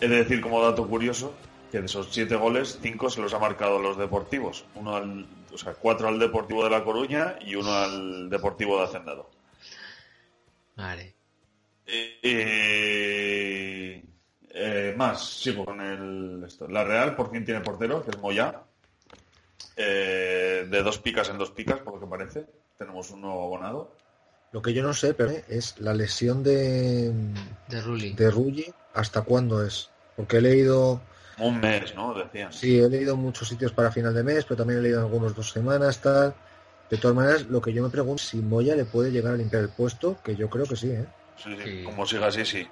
He 0.00 0.08
de 0.08 0.16
decir 0.16 0.40
como 0.40 0.62
dato 0.62 0.86
curioso 0.86 1.32
que 1.72 1.80
de 1.80 1.86
esos 1.86 2.08
siete 2.10 2.34
goles, 2.36 2.78
cinco 2.82 3.10
se 3.10 3.20
los 3.20 3.32
ha 3.34 3.38
marcado 3.38 3.78
los 3.78 3.96
deportivos. 3.98 4.64
Uno 4.74 4.96
al, 4.96 5.26
o 5.52 5.58
sea, 5.58 5.74
cuatro 5.74 6.08
al 6.08 6.18
Deportivo 6.18 6.64
de 6.64 6.70
La 6.70 6.82
Coruña 6.84 7.36
y 7.44 7.54
uno 7.56 7.72
al 7.72 8.30
Deportivo 8.30 8.78
de 8.78 8.84
Hacendado. 8.84 9.28
Vale. 10.78 11.14
Y, 12.22 12.30
eh, 14.50 14.94
más, 14.96 15.24
sigo 15.24 15.64
con 15.64 15.80
el 15.80 16.44
esto. 16.46 16.68
La 16.68 16.84
Real 16.84 17.16
por 17.16 17.30
fin 17.32 17.44
tiene 17.44 17.60
portero, 17.60 18.04
que 18.04 18.10
es 18.10 18.18
Moya. 18.18 18.62
Eh, 19.76 20.66
de 20.70 20.82
dos 20.82 20.98
picas 20.98 21.28
en 21.30 21.38
dos 21.38 21.50
picas, 21.50 21.80
por 21.80 21.94
lo 21.94 22.00
que 22.00 22.06
parece. 22.06 22.46
Tenemos 22.78 23.10
un 23.10 23.22
nuevo 23.22 23.42
abonado. 23.44 23.92
Lo 24.52 24.62
que 24.62 24.72
yo 24.72 24.82
no 24.82 24.94
sé, 24.94 25.14
pero 25.14 25.32
es 25.48 25.78
la 25.80 25.94
lesión 25.94 26.42
de, 26.42 27.12
De 27.68 27.80
Rulli. 27.82 28.12
de 28.14 28.30
Rulli, 28.30 28.72
¿hasta 28.94 29.22
cuándo 29.22 29.64
es? 29.64 29.90
Porque 30.16 30.38
he 30.38 30.40
leído, 30.40 31.00
Un 31.38 31.60
mes, 31.60 31.94
¿no? 31.94 32.14
Decían. 32.14 32.52
sí, 32.52 32.78
he 32.78 32.88
leído 32.88 33.16
muchos 33.16 33.48
sitios 33.48 33.72
para 33.72 33.92
final 33.92 34.14
de 34.14 34.22
mes, 34.22 34.44
pero 34.44 34.56
también 34.58 34.78
he 34.78 34.82
leído 34.82 35.00
en 35.00 35.04
algunos 35.06 35.34
dos 35.34 35.50
semanas, 35.50 36.00
tal. 36.00 36.34
De 36.90 36.96
todas 36.96 37.14
maneras, 37.16 37.46
lo 37.46 37.60
que 37.60 37.72
yo 37.72 37.82
me 37.82 37.90
pregunto 37.90 38.22
es 38.22 38.28
si 38.28 38.38
Moya 38.38 38.74
le 38.74 38.84
puede 38.84 39.10
llegar 39.10 39.34
a 39.34 39.36
limpiar 39.36 39.62
el 39.62 39.68
puesto, 39.68 40.16
que 40.24 40.34
yo 40.36 40.48
creo 40.48 40.64
que 40.66 40.76
sí, 40.76 40.90
¿eh? 40.90 41.06
Sí, 41.36 41.54
sí, 41.56 41.62
Sí. 41.64 41.84
Como 41.84 42.06
siga 42.06 42.26
así, 42.28 42.44
sí. 42.44 42.66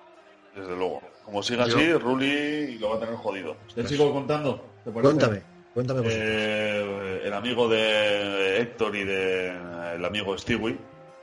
Desde 0.54 0.74
luego. 0.74 1.02
Como 1.24 1.42
siga 1.42 1.66
Yo- 1.66 1.76
así, 1.76 1.92
Rulli 1.92 2.78
lo 2.78 2.90
va 2.90 2.96
a 2.96 3.00
tener 3.00 3.14
jodido. 3.16 3.56
¿Te 3.74 3.86
sigo 3.86 4.12
contando? 4.12 4.72
Cuéntame, 4.84 5.42
cuéntame 5.74 6.00
vosotros. 6.00 6.24
Eh, 6.26 7.20
el 7.24 7.32
amigo 7.34 7.68
de 7.68 8.60
Héctor 8.60 8.96
y 8.96 9.04
de 9.04 9.48
el 9.96 10.04
amigo 10.04 10.36
Stewie, 10.38 10.78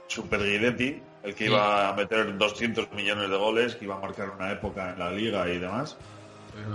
Super 0.07 0.41
Guidetti, 0.43 1.01
el 1.23 1.33
que 1.33 1.45
Sí. 1.45 1.49
iba 1.49 1.89
a 1.89 1.93
meter 1.93 2.37
200 2.37 2.91
millones 2.91 3.29
de 3.29 3.37
goles, 3.37 3.75
que 3.75 3.85
iba 3.85 3.95
a 3.95 3.99
marcar 3.99 4.29
una 4.29 4.51
época 4.51 4.91
en 4.93 4.99
la 4.99 5.09
liga 5.11 5.49
y 5.49 5.57
demás. 5.57 5.97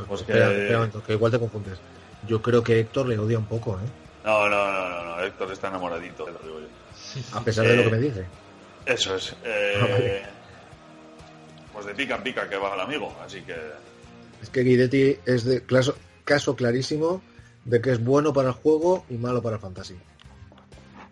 Pues 0.09 0.23
que... 0.23 0.33
Espera, 0.33 0.51
espera 0.51 0.69
un 0.71 0.75
momento, 0.79 1.03
que 1.05 1.13
igual 1.13 1.31
te 1.31 1.39
confundes. 1.39 1.79
Yo 2.27 2.43
creo 2.43 2.65
que 2.65 2.81
Héctor 2.81 3.07
le 3.09 3.19
odia 3.19 3.39
un 3.39 3.47
poco, 3.47 3.79
¿eh? 3.79 3.89
No, 4.25 4.49
no, 4.49 4.73
no, 4.73 4.89
no, 4.91 5.05
no, 5.17 5.23
Héctor 5.25 5.53
está 5.53 5.69
enamoradito, 5.69 6.25
te 6.25 6.33
lo 6.33 6.39
digo 6.41 6.61
yo. 6.61 6.67
A 7.39 7.43
pesar 7.43 7.67
de 7.67 7.77
lo 7.77 7.85
que 7.85 7.91
me 7.91 7.99
dice. 7.99 8.27
Eso 8.87 9.15
es. 9.17 9.35
eh, 9.45 9.75
Ah, 9.81 9.87
vale. 9.91 10.23
Pues 11.73 11.87
de 11.87 11.95
pica 11.95 12.17
en 12.17 12.23
pica 12.23 12.49
que 12.49 12.57
va 12.57 12.75
el 12.75 12.81
amigo, 12.81 13.15
así 13.25 13.41
que... 13.43 13.55
Es 14.43 14.51
que 14.51 14.63
Guidetti 14.63 15.17
es 15.27 15.45
de 15.45 15.63
caso, 15.65 15.97
caso 16.25 16.57
clarísimo 16.57 17.23
de 17.65 17.81
que 17.81 17.93
es 17.93 18.03
bueno 18.03 18.33
para 18.33 18.49
el 18.49 18.55
juego 18.55 19.05
y 19.09 19.15
malo 19.15 19.43
para 19.43 19.57
el 19.57 19.63
fantasy. 19.63 19.95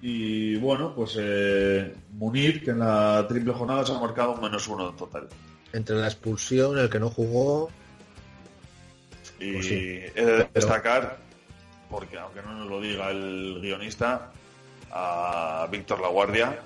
Y 0.03 0.57
bueno, 0.57 0.95
pues 0.95 1.17
eh, 1.19 1.95
Munir, 2.13 2.63
que 2.65 2.71
en 2.71 2.81
la 2.81 3.25
triple 3.29 3.53
jornada 3.53 3.85
se 3.87 3.93
ha 3.93 3.99
marcado 3.99 4.33
un 4.33 4.41
menos 4.41 4.67
uno 4.69 4.91
en 4.91 4.97
total. 4.97 5.29
Entre 5.73 5.97
la 5.97 6.07
expulsión, 6.07 6.79
el 6.79 6.89
que 6.91 6.99
no 7.01 7.11
jugó, 7.11 7.71
Y 9.39 9.53
Pues 9.55 9.67
sí. 9.67 10.01
he 10.15 10.25
de 10.25 10.49
destacar, 10.55 11.19
porque 11.97 12.19
aunque 12.19 12.43
no 12.43 12.53
nos 12.53 12.69
lo 12.69 12.79
diga 12.79 13.11
el 13.11 13.59
guionista, 13.63 14.31
a 14.93 15.67
Víctor 15.73 15.99
Laguardia, 16.01 16.61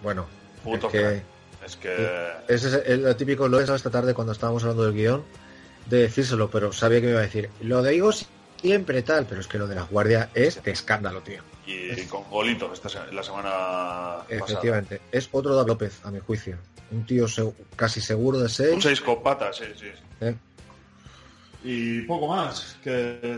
bueno, 0.00 0.26
puto 0.62 0.86
es 0.86 0.92
que. 0.92 1.22
Es 1.64 1.76
que... 1.76 2.30
ese 2.46 2.82
es 2.86 2.98
lo 3.00 3.16
típico, 3.16 3.48
lo 3.48 3.58
he 3.60 3.64
esta 3.64 3.90
tarde 3.90 4.14
cuando 4.14 4.32
estábamos 4.32 4.62
hablando 4.62 4.84
del 4.84 4.94
guion, 4.94 5.24
de 5.86 6.02
decírselo, 6.02 6.48
pero 6.48 6.72
sabía 6.72 7.00
que 7.00 7.06
me 7.06 7.12
iba 7.12 7.20
a 7.20 7.24
decir, 7.24 7.50
lo 7.62 7.82
digo 7.82 8.12
siempre 8.12 9.02
tal, 9.02 9.26
pero 9.26 9.40
es 9.40 9.48
que 9.48 9.58
lo 9.58 9.66
de 9.66 9.74
la 9.74 9.82
guardia 9.82 10.30
es 10.34 10.62
de 10.62 10.70
escándalo, 10.70 11.20
tío. 11.22 11.42
Y 11.66 12.00
con 12.04 12.22
golito 12.30 12.72
esta 12.72 12.88
se- 12.88 13.12
la 13.12 13.24
semana 13.24 13.50
pasada. 13.50 14.24
Efectivamente, 14.28 15.00
es 15.10 15.28
otro 15.32 15.56
David 15.56 15.68
López, 15.68 16.00
a 16.04 16.12
mi 16.12 16.20
juicio. 16.20 16.56
Un 16.92 17.04
tío 17.04 17.26
casi 17.74 18.00
seguro 18.00 18.38
de 18.38 18.44
Un 18.44 18.50
seis. 18.50 18.76
seis 18.80 19.00
con 19.00 19.20
patas, 19.20 19.56
sí, 19.56 19.64
sí. 19.76 19.88
¿eh? 20.20 20.36
Y 21.64 22.02
poco 22.02 22.28
más 22.28 22.76
que 22.84 22.90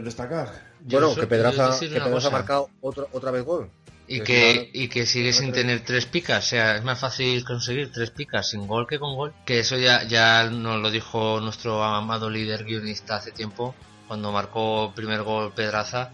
destacar. 0.05 0.68
Bueno, 0.91 1.15
que 1.15 1.27
Pedraza, 1.27 1.79
que 1.79 1.89
Pedraza 1.89 2.29
ha 2.29 2.31
marcado 2.31 2.71
otro, 2.81 3.09
otra 3.13 3.31
vez 3.31 3.45
gol. 3.45 3.71
Y 4.11 4.21
Que 4.21 4.71
y 4.73 4.89
que 4.89 5.05
sigue 5.05 5.35
sin 5.35 5.53
tener 5.53 5.85
tres 5.85 6.07
picas, 6.07 6.47
o 6.47 6.49
sea, 6.49 6.77
es 6.77 6.83
más 6.83 6.99
fácil 6.99 7.45
conseguir 7.45 7.93
tres 7.93 8.11
picas 8.11 8.49
sin 8.49 8.67
gol 8.67 8.87
que 8.87 8.99
con 8.99 9.15
gol. 9.15 9.35
Que 9.45 9.59
eso 9.59 9.77
ya, 9.77 10.03
ya 10.05 10.49
nos 10.49 10.81
lo 10.81 10.91
dijo 10.91 11.41
nuestro 11.41 11.85
amado 11.85 12.31
líder 12.31 12.65
guionista 12.65 13.17
hace 13.17 13.33
tiempo, 13.33 13.75
cuando 14.07 14.33
marcó 14.33 14.87
el 14.87 14.95
primer 14.95 15.23
gol 15.23 15.53
Pedraza, 15.53 16.13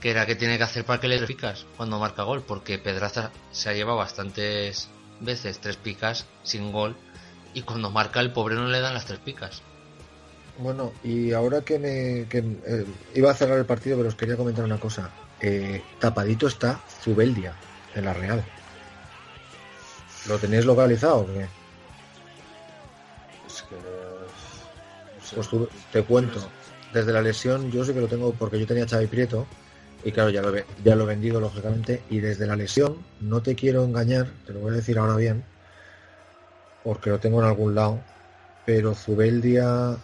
que 0.00 0.10
era 0.10 0.26
que 0.26 0.34
tiene 0.34 0.58
que 0.58 0.64
hacer 0.64 0.84
para 0.84 1.00
que 1.00 1.06
le 1.06 1.20
dé 1.20 1.26
picas 1.26 1.64
cuando 1.76 2.00
marca 2.00 2.24
gol, 2.24 2.42
porque 2.42 2.78
Pedraza 2.78 3.30
se 3.52 3.70
ha 3.70 3.72
llevado 3.72 3.98
bastantes 3.98 4.88
veces 5.20 5.60
tres 5.60 5.76
picas 5.76 6.26
sin 6.42 6.72
gol, 6.72 6.96
y 7.54 7.62
cuando 7.62 7.90
marca 7.90 8.18
el 8.18 8.32
pobre 8.32 8.56
no 8.56 8.66
le 8.66 8.80
dan 8.80 8.94
las 8.94 9.06
tres 9.06 9.20
picas. 9.20 9.62
Bueno, 10.58 10.92
y 11.04 11.32
ahora 11.32 11.60
que 11.62 11.78
me 11.78 12.26
que, 12.28 12.38
eh, 12.38 12.84
iba 13.14 13.30
a 13.30 13.34
cerrar 13.34 13.58
el 13.58 13.64
partido, 13.66 13.96
pero 13.96 14.08
os 14.08 14.16
quería 14.16 14.36
comentar 14.36 14.64
una 14.64 14.78
cosa. 14.78 15.10
Eh, 15.40 15.84
tapadito 16.00 16.48
está 16.48 16.80
Zubeldia 16.88 17.54
en 17.94 18.04
la 18.04 18.12
Real. 18.12 18.42
¿Lo 20.26 20.38
tenéis 20.38 20.66
localizado? 20.66 21.20
o 21.20 21.26
qué? 21.26 21.46
Es 23.46 23.62
que. 23.62 23.76
no 23.76 25.20
sé. 25.22 25.34
Pues 25.36 25.48
tú- 25.48 25.68
te 25.92 26.02
cuento. 26.02 26.50
Desde 26.92 27.12
la 27.12 27.22
lesión 27.22 27.70
yo 27.70 27.84
sí 27.84 27.92
que 27.92 28.00
lo 28.00 28.08
tengo 28.08 28.32
porque 28.34 28.58
yo 28.58 28.66
tenía 28.66 28.84
a 28.84 28.88
Xavi 28.88 29.06
Prieto 29.06 29.46
y 30.02 30.10
claro, 30.10 30.30
ya 30.30 30.40
lo, 30.42 30.56
he, 30.56 30.64
ya 30.82 30.96
lo 30.96 31.04
he 31.04 31.06
vendido 31.06 31.40
lógicamente 31.40 32.02
y 32.08 32.20
desde 32.20 32.46
la 32.46 32.56
lesión 32.56 33.04
no 33.20 33.42
te 33.42 33.54
quiero 33.54 33.84
engañar, 33.84 34.26
te 34.46 34.52
lo 34.54 34.60
voy 34.60 34.72
a 34.72 34.76
decir 34.76 34.98
ahora 34.98 35.16
bien, 35.16 35.44
porque 36.82 37.10
lo 37.10 37.18
tengo 37.20 37.40
en 37.40 37.46
algún 37.48 37.74
lado, 37.74 38.02
pero 38.64 38.94
Zubeldia, 38.94 39.96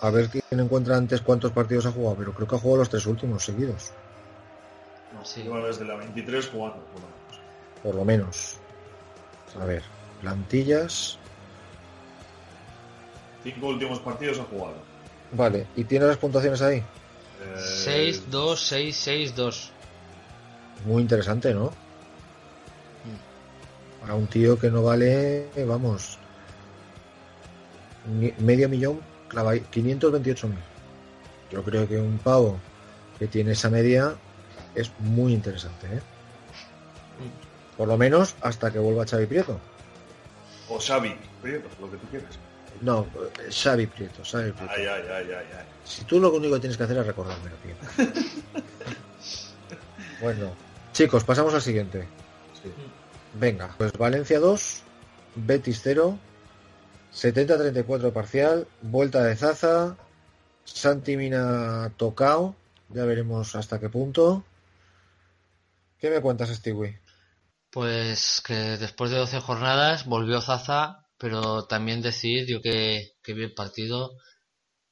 a 0.00 0.10
ver 0.10 0.28
quién 0.28 0.60
encuentra 0.60 0.96
antes 0.96 1.20
cuántos 1.22 1.52
partidos 1.52 1.86
ha 1.86 1.92
jugado, 1.92 2.16
pero 2.16 2.34
creo 2.34 2.48
que 2.48 2.56
ha 2.56 2.58
jugado 2.58 2.78
los 2.80 2.90
tres 2.90 3.06
últimos 3.06 3.44
seguidos, 3.44 3.92
No, 5.12 5.24
Sí. 5.24 5.42
lleva 5.42 5.64
desde 5.66 5.84
la 5.84 5.94
23 5.96 6.48
jugando. 6.48 6.78
por 6.92 7.00
lo 7.00 7.06
menos. 7.06 7.40
por 7.82 7.94
lo 7.94 8.04
menos. 8.04 8.56
A 9.60 9.64
ver, 9.64 9.82
plantillas. 10.20 11.18
Cinco 13.44 13.68
últimos 13.68 14.00
partidos 14.00 14.38
ha 14.40 14.44
jugado. 14.44 14.74
Vale, 15.32 15.66
¿y 15.76 15.84
tiene 15.84 16.06
las 16.06 16.16
puntuaciones 16.16 16.60
ahí? 16.62 16.78
Eh, 16.78 16.84
6, 17.84 18.30
2, 18.30 18.60
6, 18.60 18.96
6, 18.96 19.34
2. 19.36 19.70
Muy 20.86 21.02
interesante, 21.02 21.52
¿no? 21.54 21.70
Para 24.00 24.14
un 24.14 24.26
tío 24.26 24.58
que 24.58 24.70
no 24.70 24.82
vale, 24.82 25.48
vamos, 25.66 26.18
medio 28.38 28.68
millón, 28.68 29.00
clava 29.28 29.56
528 29.56 30.48
mil. 30.48 30.58
Yo 31.50 31.62
creo 31.62 31.88
que 31.88 31.98
un 31.98 32.18
pavo 32.18 32.58
que 33.18 33.26
tiene 33.26 33.52
esa 33.52 33.70
media 33.70 34.14
es 34.74 34.90
muy 34.98 35.32
interesante, 35.32 35.86
¿eh? 35.86 36.00
Por 37.76 37.88
lo 37.88 37.96
menos 37.96 38.34
hasta 38.40 38.70
que 38.70 38.78
vuelva 38.78 39.06
Xavi 39.06 39.26
Prieto. 39.26 39.58
O 40.68 40.78
Xavi, 40.78 41.14
Prieto, 41.42 41.68
lo 41.80 41.90
que 41.90 41.96
tú 41.96 42.06
quieras. 42.08 42.38
No, 42.80 43.06
Xavi 43.50 43.86
Prieto, 43.86 44.22
Xavi 44.24 44.52
Prieto. 44.52 44.72
Ay, 44.76 44.86
ay, 44.86 45.02
ay, 45.10 45.26
ay, 45.30 45.46
ay. 45.58 45.64
Si 45.84 46.04
tú 46.04 46.20
lo 46.20 46.32
único 46.32 46.54
que 46.54 46.60
tienes 46.60 46.76
que 46.76 46.84
hacer 46.84 46.96
es 46.98 47.06
recordármelo, 47.06 47.56
tío. 47.56 47.74
bueno, 50.20 50.52
chicos, 50.92 51.24
pasamos 51.24 51.54
al 51.54 51.62
siguiente. 51.62 52.06
Venga, 53.34 53.74
pues 53.76 53.92
Valencia 53.98 54.38
2, 54.38 54.82
Betis 55.34 55.80
0, 55.82 56.18
70-34 57.14 58.12
parcial, 58.12 58.66
vuelta 58.82 59.22
de 59.22 59.36
Zaza, 59.36 59.96
Santi 60.64 61.16
Mina 61.16 61.92
tocao, 61.96 62.56
ya 62.88 63.04
veremos 63.04 63.54
hasta 63.54 63.78
qué 63.78 63.88
punto. 63.88 64.44
¿Qué 65.98 66.10
me 66.10 66.20
cuentas, 66.20 66.50
Stewie? 66.50 67.00
Pues 67.70 68.42
que 68.44 68.54
después 68.54 69.10
de 69.10 69.18
12 69.18 69.40
jornadas 69.40 70.06
volvió 70.06 70.40
Zaza, 70.40 71.06
pero 71.18 71.64
también 71.64 72.02
decir 72.02 72.46
yo 72.46 72.60
que, 72.60 73.14
que 73.22 73.34
vi 73.34 73.44
el 73.44 73.54
partido 73.54 74.16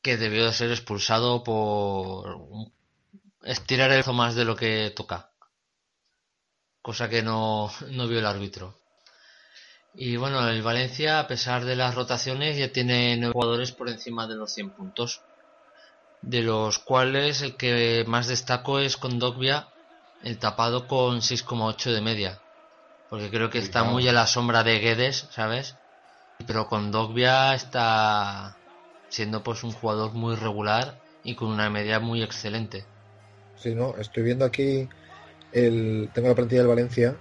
que 0.00 0.16
debió 0.16 0.46
de 0.46 0.52
ser 0.52 0.70
expulsado 0.70 1.42
por 1.44 2.38
estirar 3.44 3.92
el 3.92 4.04
más 4.14 4.34
de 4.34 4.44
lo 4.44 4.56
que 4.56 4.92
toca. 4.94 5.30
Cosa 6.82 7.08
que 7.08 7.22
no, 7.22 7.70
no 7.90 8.08
vio 8.08 8.18
el 8.18 8.26
árbitro. 8.26 8.81
Y 9.94 10.16
bueno, 10.16 10.48
el 10.48 10.62
Valencia, 10.62 11.20
a 11.20 11.28
pesar 11.28 11.64
de 11.64 11.76
las 11.76 11.94
rotaciones, 11.94 12.56
ya 12.56 12.72
tiene 12.72 13.16
nueve 13.16 13.32
jugadores 13.32 13.72
por 13.72 13.88
encima 13.88 14.26
de 14.26 14.36
los 14.36 14.52
100 14.54 14.70
puntos. 14.70 15.20
De 16.22 16.40
los 16.42 16.78
cuales 16.78 17.42
el 17.42 17.56
que 17.56 18.04
más 18.06 18.28
destaco 18.28 18.78
es 18.78 18.96
Condogbia, 18.96 19.68
el 20.22 20.38
tapado 20.38 20.86
con 20.86 21.20
6,8 21.20 21.92
de 21.92 22.00
media. 22.00 22.38
Porque 23.10 23.28
creo 23.28 23.50
que 23.50 23.58
está 23.58 23.84
muy 23.84 24.08
a 24.08 24.12
la 24.12 24.26
sombra 24.26 24.62
de 24.62 24.78
Guedes, 24.78 25.28
¿sabes? 25.30 25.74
Pero 26.46 26.68
Condogbia 26.68 27.54
está 27.54 28.56
siendo 29.10 29.42
pues 29.42 29.62
un 29.62 29.72
jugador 29.72 30.12
muy 30.12 30.36
regular 30.36 30.94
y 31.22 31.34
con 31.34 31.48
una 31.48 31.68
media 31.68 32.00
muy 32.00 32.22
excelente. 32.22 32.84
Sí, 33.56 33.74
no, 33.74 33.94
estoy 33.98 34.22
viendo 34.22 34.44
aquí 34.44 34.88
el 35.52 36.08
tengo 36.14 36.28
la 36.28 36.34
plantilla 36.34 36.62
del 36.62 36.68
Valencia. 36.68 37.16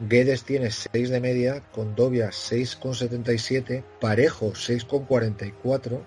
Guedes 0.00 0.44
tiene 0.44 0.70
6 0.70 1.10
de 1.10 1.20
media, 1.20 1.62
Condovia 1.72 2.28
6,77, 2.30 3.84
Parejo 4.00 4.52
6,44, 4.52 6.00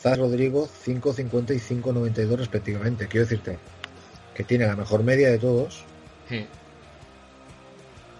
Zaz 0.00 0.18
Rodrigo 0.18 0.68
5,50 0.68 1.54
y 1.54 1.80
5,92 1.82 2.36
respectivamente. 2.36 3.08
Quiero 3.08 3.26
decirte 3.26 3.58
que 4.34 4.44
tiene 4.44 4.66
la 4.66 4.76
mejor 4.76 5.02
media 5.02 5.30
de 5.30 5.38
todos. 5.38 5.84
Sí. 6.28 6.46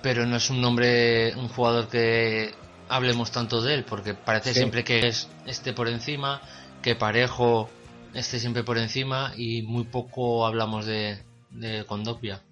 Pero 0.03 0.27
no 0.27 0.37
es 0.37 0.51
un 0.51 0.61
nombre, 0.61 1.35
un 1.37 1.49
jugador 1.49 1.89
que 1.89 2.53
hablemos 2.89 3.31
tanto 3.31 3.63
de 3.63 3.75
él, 3.75 3.85
porque 3.85 4.15
parece 4.15 4.53
Sí. 4.53 4.59
siempre 4.61 4.85
que 4.85 5.09
es 5.09 5.29
esté 5.47 5.73
por 5.73 5.89
encima, 5.89 6.43
que 6.83 6.95
Parejo 6.95 7.71
esté 8.15 8.39
siempre 8.39 8.65
por 8.65 8.79
encima 8.79 9.33
y 9.37 9.63
muy 9.63 9.85
poco 9.85 10.47
hablamos 10.47 10.87
de, 10.87 11.19
de 11.51 11.85
Condopia. 11.87 12.43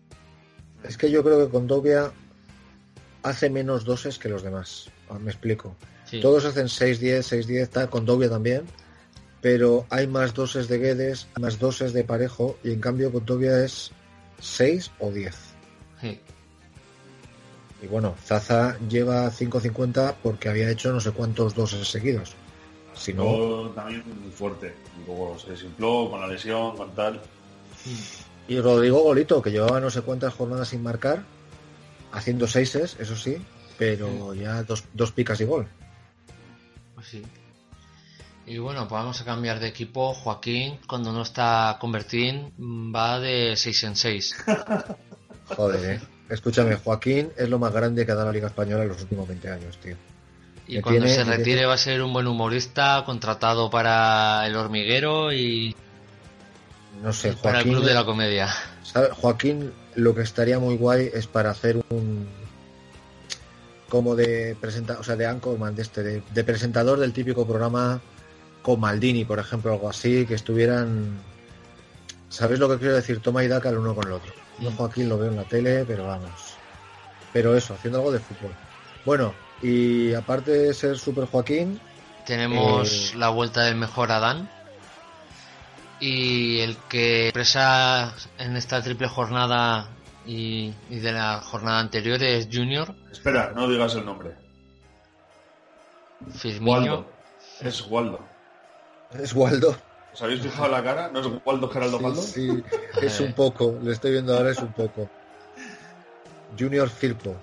Es 0.87 0.97
que 0.97 1.11
yo 1.11 1.23
creo 1.23 1.45
que 1.45 1.51
Condovia 1.51 2.13
hace 3.23 3.51
menos 3.51 3.85
doses 3.85 4.19
que 4.19 4.29
los 4.29 4.43
demás. 4.43 4.91
Ah, 5.09 5.19
Me 5.19 5.31
explico. 5.31 5.75
Sí. 6.05 6.21
Todos 6.21 6.45
hacen 6.45 6.67
6-10, 6.67 7.47
6-10, 7.47 7.61
está 7.63 7.89
Condovia 7.89 8.31
también, 8.31 8.63
pero 9.41 9.87
hay 9.91 10.07
más 10.07 10.35
doses 10.35 10.69
de 10.69 10.79
Guedes, 10.79 11.27
más 11.41 11.59
doses 11.59 11.93
de 11.93 12.05
Parejo, 12.05 12.57
y 12.63 12.73
en 12.73 12.81
cambio 12.81 13.11
Condovia 13.11 13.65
es 13.65 13.91
6 14.41 14.93
o 15.01 15.11
10. 15.11 15.35
Sí. 16.01 16.21
Y 17.83 17.87
bueno, 17.89 18.15
Zaza 18.25 18.79
lleva 18.89 19.31
5.50 19.31 20.15
porque 20.23 20.49
había 20.49 20.71
hecho 20.71 20.93
no 20.93 21.01
sé 21.01 21.11
cuántos 21.11 21.55
doses 21.55 21.89
seguidos. 21.89 22.35
Si 22.95 23.13
no, 23.13 23.71
también 23.75 24.03
muy 24.23 24.33
fuerte. 24.33 24.75
Luego 25.07 25.39
se 25.39 25.51
desinfló 25.51 26.09
con 26.11 26.21
la 26.21 26.29
lesión, 26.29 26.77
con 26.77 26.95
tal. 26.95 27.21
Y 28.49 28.61
Rodrigo 28.61 29.01
Golito, 29.03 29.43
que 29.43 29.51
llevaba 29.51 29.81
no 29.81 29.91
sé 29.91 30.03
cuántas 30.03 30.35
jornadas 30.35 30.69
sin 30.69 30.83
marcar, 30.83 31.23
haciendo 32.13 32.47
seises, 32.47 32.97
eso 33.01 33.17
sí, 33.17 33.37
pero 33.79 34.35
ya 34.35 34.63
dos, 34.63 34.85
dos 34.95 35.13
picas 35.13 35.41
y 35.41 35.45
gol. 35.45 35.67
Pues 36.95 37.07
sí. 37.09 37.23
Y 38.47 38.59
bueno, 38.59 38.87
pues 38.87 39.01
vamos 39.01 39.21
a 39.21 39.25
cambiar 39.25 39.59
de 39.59 39.67
equipo. 39.67 40.15
Joaquín, 40.15 40.79
cuando 40.87 41.13
no 41.13 41.23
está 41.23 41.77
convertido, 41.81 42.51
va 42.59 43.19
de 43.19 43.55
6 43.57 43.85
en 43.85 43.97
6. 43.97 44.37
Joder, 45.57 45.91
eh. 45.97 46.01
Escúchame, 46.29 46.77
Joaquín 46.77 47.31
es 47.37 47.49
lo 47.49 47.59
más 47.59 47.73
grande 47.73 48.05
que 48.07 48.13
ha 48.13 48.15
dado 48.15 48.27
la 48.29 48.33
Liga 48.33 48.47
Española 48.49 48.83
en 48.85 48.89
los 48.91 49.01
últimos 49.03 49.27
20 49.29 49.51
años, 49.51 49.79
tío. 49.79 49.97
Y 50.69 50.81
cuando 50.81 51.03
tiene- 51.03 51.15
se 51.15 51.23
retire 51.25 51.45
tiene- 51.45 51.67
va 51.67 51.75
a 51.75 51.79
ser 51.79 52.03
un 52.03 52.13
buen 52.13 52.27
humorista 52.27 53.03
contratado 53.07 53.71
para 53.71 54.45
el 54.47 54.57
hormiguero 54.57 55.33
y 55.33 55.75
No 57.03 57.13
sé, 57.13 57.33
para 57.35 57.59
el 57.59 57.65
Joaquín, 57.65 57.73
club 57.73 57.85
de 57.85 57.95
la 57.95 58.05
comedia. 58.05 58.49
¿sabe? 58.83 59.11
Joaquín 59.11 59.73
lo 59.95 60.15
que 60.15 60.23
estaría 60.23 60.59
muy 60.59 60.77
guay 60.77 61.11
es 61.13 61.27
para 61.27 61.51
hacer 61.51 61.77
un 61.91 62.27
como 63.89 64.17
de 64.17 64.57
presenta, 64.61 64.99
o 64.99 65.05
sea, 65.05 65.15
de 65.17 65.27
anchorman 65.27 65.77
de 65.77 65.83
este, 65.83 66.03
de, 66.03 66.23
de 66.35 66.45
presentador 66.45 66.99
del 66.99 67.13
típico 67.13 67.47
programa 67.47 68.01
con 68.63 68.81
Maldini, 68.81 69.25
por 69.25 69.39
ejemplo, 69.39 69.73
algo 69.73 69.89
así, 69.89 70.27
que 70.27 70.35
estuvieran 70.35 71.21
¿Sabéis 72.29 72.61
lo 72.61 72.69
que 72.69 72.79
quiero 72.79 72.95
decir? 72.95 73.21
Toma 73.21 73.45
y 73.45 73.49
daca 73.49 73.69
el 73.69 73.79
uno 73.79 73.95
con 73.95 74.07
el 74.07 74.13
otro. 74.13 74.33
Yo 74.59 74.71
Joaquín 74.73 75.09
lo 75.09 75.19
veo 75.19 75.31
en 75.31 75.37
la 75.37 75.45
tele, 75.45 75.85
pero 75.87 76.07
vamos. 76.07 76.55
Pero 77.33 77.57
eso, 77.57 77.75
haciendo 77.75 77.99
algo 77.99 78.13
de 78.13 78.19
fútbol. 78.19 78.53
Bueno, 79.05 79.35
y 79.63 80.13
aparte 80.15 80.51
de 80.51 80.75
ser 80.75 80.99
Super 80.99 81.27
Joaquín, 81.27 81.81
Tenemos 82.27 83.13
Eh, 83.15 83.17
la 83.19 83.29
vuelta 83.29 83.63
del 83.63 83.77
mejor 83.77 84.11
Adán. 84.11 84.51
Y 86.01 86.61
el 86.61 86.77
que 86.89 87.29
expresa 87.29 88.15
en 88.39 88.57
esta 88.57 88.83
triple 88.83 89.09
jornada 89.09 89.89
y, 90.27 90.73
y 90.91 90.99
de 90.99 91.13
la 91.13 91.41
jornada 91.41 91.81
anterior 91.81 92.23
es 92.23 92.49
Junior, 92.53 92.95
Espera, 93.11 93.53
no 93.55 93.69
digas 93.69 93.95
el 93.95 94.05
nombre. 94.05 94.37
Firmino. 96.35 96.73
Waldo. 96.73 97.13
Es 97.61 97.87
Waldo. 97.89 98.21
es 99.19 99.35
Waldo. 99.35 99.77
¿Os 100.13 100.23
habéis 100.23 100.41
fijado 100.41 100.69
la 100.69 100.83
cara? 100.83 101.09
¿No 101.09 101.21
es 101.21 101.27
Waldo 101.45 101.69
Geraldo 101.69 101.99
Waldo? 101.99 102.23
Sí, 102.23 102.49
sí, 102.49 102.65
es 103.03 103.21
un 103.21 103.33
poco, 103.33 103.79
le 103.83 103.93
estoy 103.93 104.13
viendo 104.13 104.37
ahora, 104.37 104.51
es 104.51 104.59
un 104.59 104.73
poco. 104.73 105.09
Junior 106.59 106.89
Firpo. 106.89 107.37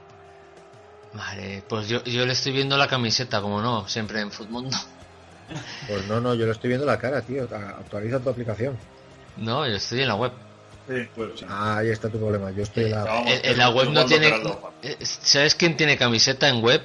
Vale, 1.13 1.63
pues 1.67 1.87
yo, 1.87 2.03
yo 2.03 2.25
le 2.25 2.33
estoy 2.33 2.51
viendo 2.51 2.75
la 2.77 2.87
camiseta, 2.87 3.41
como 3.41 3.61
no, 3.61 3.87
siempre 3.87 4.21
en 4.21 4.31
Futmundo. 4.31 4.75
Pues 5.87 6.07
no, 6.07 6.19
no, 6.21 6.33
yo 6.35 6.45
le 6.45 6.51
estoy 6.51 6.69
viendo 6.69 6.85
la 6.85 6.97
cara, 6.97 7.21
tío. 7.21 7.43
Actualiza 7.43 8.19
tu 8.19 8.29
aplicación. 8.29 8.77
No, 9.37 9.67
yo 9.67 9.75
estoy 9.75 10.01
en 10.01 10.07
la 10.07 10.15
web. 10.15 10.31
Sí, 10.87 11.07
pues 11.15 11.39
sí. 11.39 11.45
Ah, 11.47 11.77
ahí 11.77 11.89
está 11.89 12.09
tu 12.09 12.19
problema. 12.19 12.51
Yo 12.51 12.63
estoy 12.63 12.85
en 12.85 12.91
la. 12.91 13.03
Vamos, 13.05 13.31
En, 13.31 13.39
en 13.45 13.51
es 13.51 13.57
la 13.57 13.69
web 13.69 13.89
no 13.89 14.05
tiene... 14.05 14.33
Eh, 14.81 14.97
¿Sabes 15.01 15.55
quién 15.55 15.77
tiene 15.77 15.97
camiseta 15.97 16.49
en 16.49 16.61
web? 16.61 16.81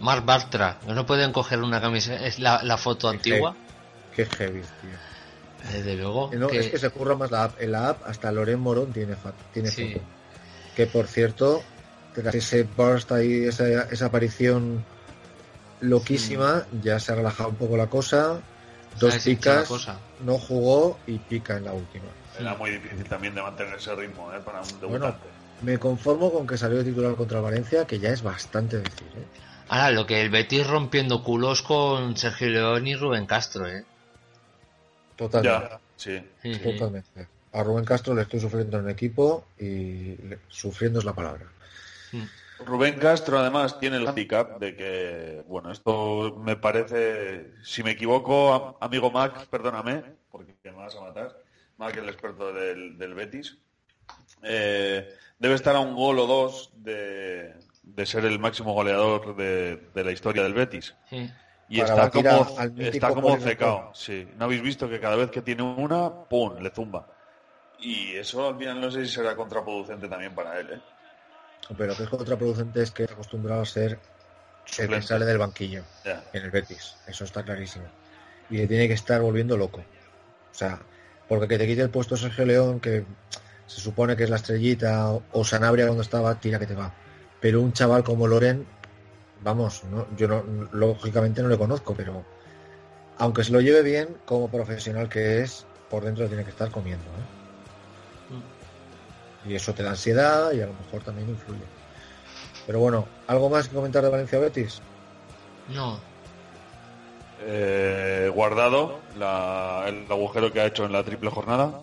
Mark 0.00 0.24
Bartra. 0.24 0.78
No 0.86 1.06
pueden 1.06 1.32
coger 1.32 1.60
una 1.62 1.80
camiseta, 1.80 2.26
es 2.26 2.38
la, 2.38 2.62
la 2.62 2.76
foto 2.76 3.08
antigua. 3.08 3.54
Qué 4.14 4.26
heavy, 4.26 4.60
tío. 4.60 5.70
Desde 5.72 5.94
luego. 5.96 6.30
Eh, 6.32 6.36
No, 6.36 6.48
que- 6.48 6.58
es 6.58 6.68
que 6.68 6.78
se 6.78 6.90
curra 6.90 7.14
más 7.14 7.30
la 7.30 7.44
app. 7.44 7.60
En 7.60 7.72
la 7.72 7.90
app 7.90 8.02
hasta 8.06 8.32
Loren 8.32 8.58
Morón 8.60 8.92
tiene, 8.92 9.14
tiene 9.52 9.70
Sí. 9.70 9.92
foto. 9.94 10.04
Que 10.74 10.86
por 10.86 11.06
cierto, 11.06 11.62
tras 12.14 12.34
ese 12.34 12.64
burst 12.64 13.12
ahí, 13.12 13.44
esa, 13.44 13.82
esa 13.84 14.06
aparición 14.06 14.84
loquísima, 15.82 16.64
ya 16.82 16.98
se 16.98 17.12
ha 17.12 17.16
relajado 17.16 17.50
un 17.50 17.56
poco 17.56 17.76
la 17.76 17.86
cosa. 17.88 18.40
Dos 18.98 19.16
picas, 19.18 19.68
cosa. 19.68 19.98
no 20.24 20.38
jugó 20.38 20.98
y 21.06 21.18
pica 21.18 21.56
en 21.56 21.64
la 21.64 21.72
última. 21.72 22.04
Era 22.38 22.54
muy 22.56 22.70
difícil 22.70 23.04
también 23.04 23.34
de 23.34 23.42
mantener 23.42 23.74
ese 23.74 23.94
ritmo 23.94 24.32
¿eh? 24.32 24.40
para 24.44 24.60
un 24.60 24.68
Bueno, 24.80 25.06
debutante. 25.06 25.28
me 25.62 25.78
conformo 25.78 26.32
con 26.32 26.46
que 26.46 26.56
salió 26.58 26.78
de 26.78 26.84
titular 26.84 27.14
contra 27.14 27.38
el 27.38 27.44
Valencia, 27.44 27.86
que 27.86 27.98
ya 27.98 28.10
es 28.10 28.22
bastante 28.22 28.78
decir. 28.78 29.06
¿eh? 29.16 29.24
Ahora, 29.68 29.90
lo 29.90 30.06
que 30.06 30.20
el 30.20 30.28
Betis 30.30 30.66
rompiendo 30.66 31.22
culos 31.22 31.62
con 31.62 32.16
Sergio 32.16 32.48
León 32.48 32.86
y 32.86 32.94
Rubén 32.94 33.24
Castro, 33.26 33.66
¿eh? 33.66 33.84
Totalmente. 35.16 35.68
ya, 35.68 35.80
sí. 35.96 36.58
Totalmente. 36.62 37.28
A 37.52 37.62
Rubén 37.62 37.84
Castro 37.84 38.14
le 38.14 38.22
estoy 38.22 38.40
sufriendo 38.40 38.78
en 38.78 38.84
el 38.84 38.90
equipo 38.90 39.46
y 39.58 40.16
sufriendo 40.48 40.98
es 40.98 41.04
la 41.04 41.14
palabra. 41.14 41.46
Rubén 42.64 42.98
Castro 42.98 43.38
además 43.38 43.78
tiene 43.78 43.96
el 43.96 44.06
handicap 44.08 44.58
de 44.58 44.76
que, 44.76 45.44
bueno, 45.46 45.70
esto 45.72 46.36
me 46.44 46.56
parece, 46.56 47.52
si 47.62 47.82
me 47.82 47.92
equivoco, 47.92 48.52
am- 48.52 48.74
amigo 48.80 49.10
Mac, 49.10 49.48
perdóname, 49.48 50.02
porque 50.30 50.56
me 50.64 50.72
vas 50.72 50.96
a 50.96 51.00
matar, 51.00 51.36
Mac 51.76 51.96
el 51.96 52.08
experto 52.08 52.52
del, 52.52 52.98
del 52.98 53.14
Betis, 53.14 53.58
eh, 54.42 55.08
debe 55.38 55.54
estar 55.54 55.76
a 55.76 55.80
un 55.80 55.94
gol 55.94 56.18
o 56.18 56.26
dos 56.26 56.70
de, 56.74 57.54
de 57.82 58.06
ser 58.06 58.24
el 58.24 58.38
máximo 58.38 58.72
goleador 58.74 59.36
de, 59.36 59.76
de 59.94 60.04
la 60.04 60.12
historia 60.12 60.42
del 60.42 60.54
Betis. 60.54 60.96
Sí. 61.08 61.30
Y 61.68 61.78
Para 61.78 61.94
está 61.94 62.10
como, 62.10 62.58
al 62.58 62.80
está 62.80 63.08
como 63.14 63.38
sí. 63.94 64.28
¿No 64.36 64.44
habéis 64.44 64.62
visto 64.62 64.88
que 64.88 65.00
cada 65.00 65.16
vez 65.16 65.30
que 65.30 65.42
tiene 65.42 65.62
una, 65.62 66.10
¡pum!, 66.28 66.58
le 66.60 66.70
zumba. 66.70 67.06
Y 67.78 68.12
eso 68.16 68.48
al 68.48 68.58
final 68.58 68.80
no 68.80 68.90
sé 68.90 69.04
si 69.06 69.12
será 69.12 69.34
contraproducente 69.34 70.08
también 70.08 70.34
para 70.34 70.58
él, 70.60 70.70
¿eh? 70.70 70.82
Pero 71.76 71.96
que 71.96 72.02
es 72.04 72.08
contraproducente 72.08 72.82
es 72.82 72.90
que 72.90 73.04
es 73.04 73.10
acostumbrado 73.10 73.62
a 73.62 73.66
ser 73.66 73.98
que 74.64 74.72
te 74.72 74.82
Suplente. 74.82 75.06
sale 75.06 75.24
del 75.24 75.38
banquillo 75.38 75.84
en 76.32 76.42
el 76.44 76.50
Betis. 76.50 76.98
Eso 77.06 77.24
está 77.24 77.42
clarísimo. 77.44 77.86
Y 78.48 78.58
le 78.58 78.66
tiene 78.66 78.88
que 78.88 78.94
estar 78.94 79.20
volviendo 79.20 79.56
loco. 79.56 79.80
O 79.80 80.54
sea, 80.54 80.86
porque 81.28 81.48
que 81.48 81.58
te 81.58 81.66
quite 81.66 81.82
el 81.82 81.90
puesto 81.90 82.16
Sergio 82.16 82.44
León, 82.44 82.80
que 82.80 83.06
se 83.66 83.80
supone 83.80 84.16
que 84.16 84.24
es 84.24 84.30
la 84.30 84.36
estrellita, 84.36 85.10
o- 85.12 85.24
o 85.30 85.44
Sanabria 85.44 85.86
cuando 85.86 86.02
estaba, 86.02 86.38
tira 86.40 86.58
que 86.58 86.66
te 86.66 86.74
va. 86.74 86.94
Pero 87.40 87.60
un 87.62 87.72
chaval 87.72 88.04
como 88.04 88.26
Loren, 88.26 88.66
vamos, 89.40 89.84
no, 89.84 90.06
yo 90.14 90.28
no, 90.28 90.42
lógicamente 90.72 91.42
no 91.42 91.48
le 91.48 91.58
conozco, 91.58 91.94
pero 91.94 92.24
aunque 93.16 93.44
se 93.44 93.52
lo 93.52 93.60
lleve 93.60 93.82
bien, 93.82 94.18
como 94.24 94.50
profesional 94.50 95.08
que 95.08 95.40
es, 95.42 95.66
por 95.88 96.04
dentro 96.04 96.26
tiene 96.28 96.44
que 96.44 96.50
estar 96.50 96.70
comiendo. 96.70 97.10
¿eh? 97.18 97.26
Y 99.44 99.54
eso 99.54 99.74
te 99.74 99.82
da 99.82 99.90
ansiedad 99.90 100.52
y 100.52 100.60
a 100.60 100.66
lo 100.66 100.74
mejor 100.74 101.02
también 101.02 101.28
influye. 101.28 101.64
Pero 102.66 102.78
bueno, 102.80 103.08
¿algo 103.26 103.50
más 103.50 103.68
que 103.68 103.74
comentar 103.74 104.02
de 104.04 104.10
Valencia 104.10 104.38
Betis? 104.38 104.80
No, 105.68 106.00
Eh, 107.44 108.30
guardado 108.32 109.00
la- 109.16 109.86
el 109.88 110.06
agujero 110.08 110.52
que 110.52 110.60
ha 110.60 110.66
hecho 110.66 110.84
en 110.84 110.92
la 110.92 111.02
triple 111.02 111.28
jornada. 111.28 111.82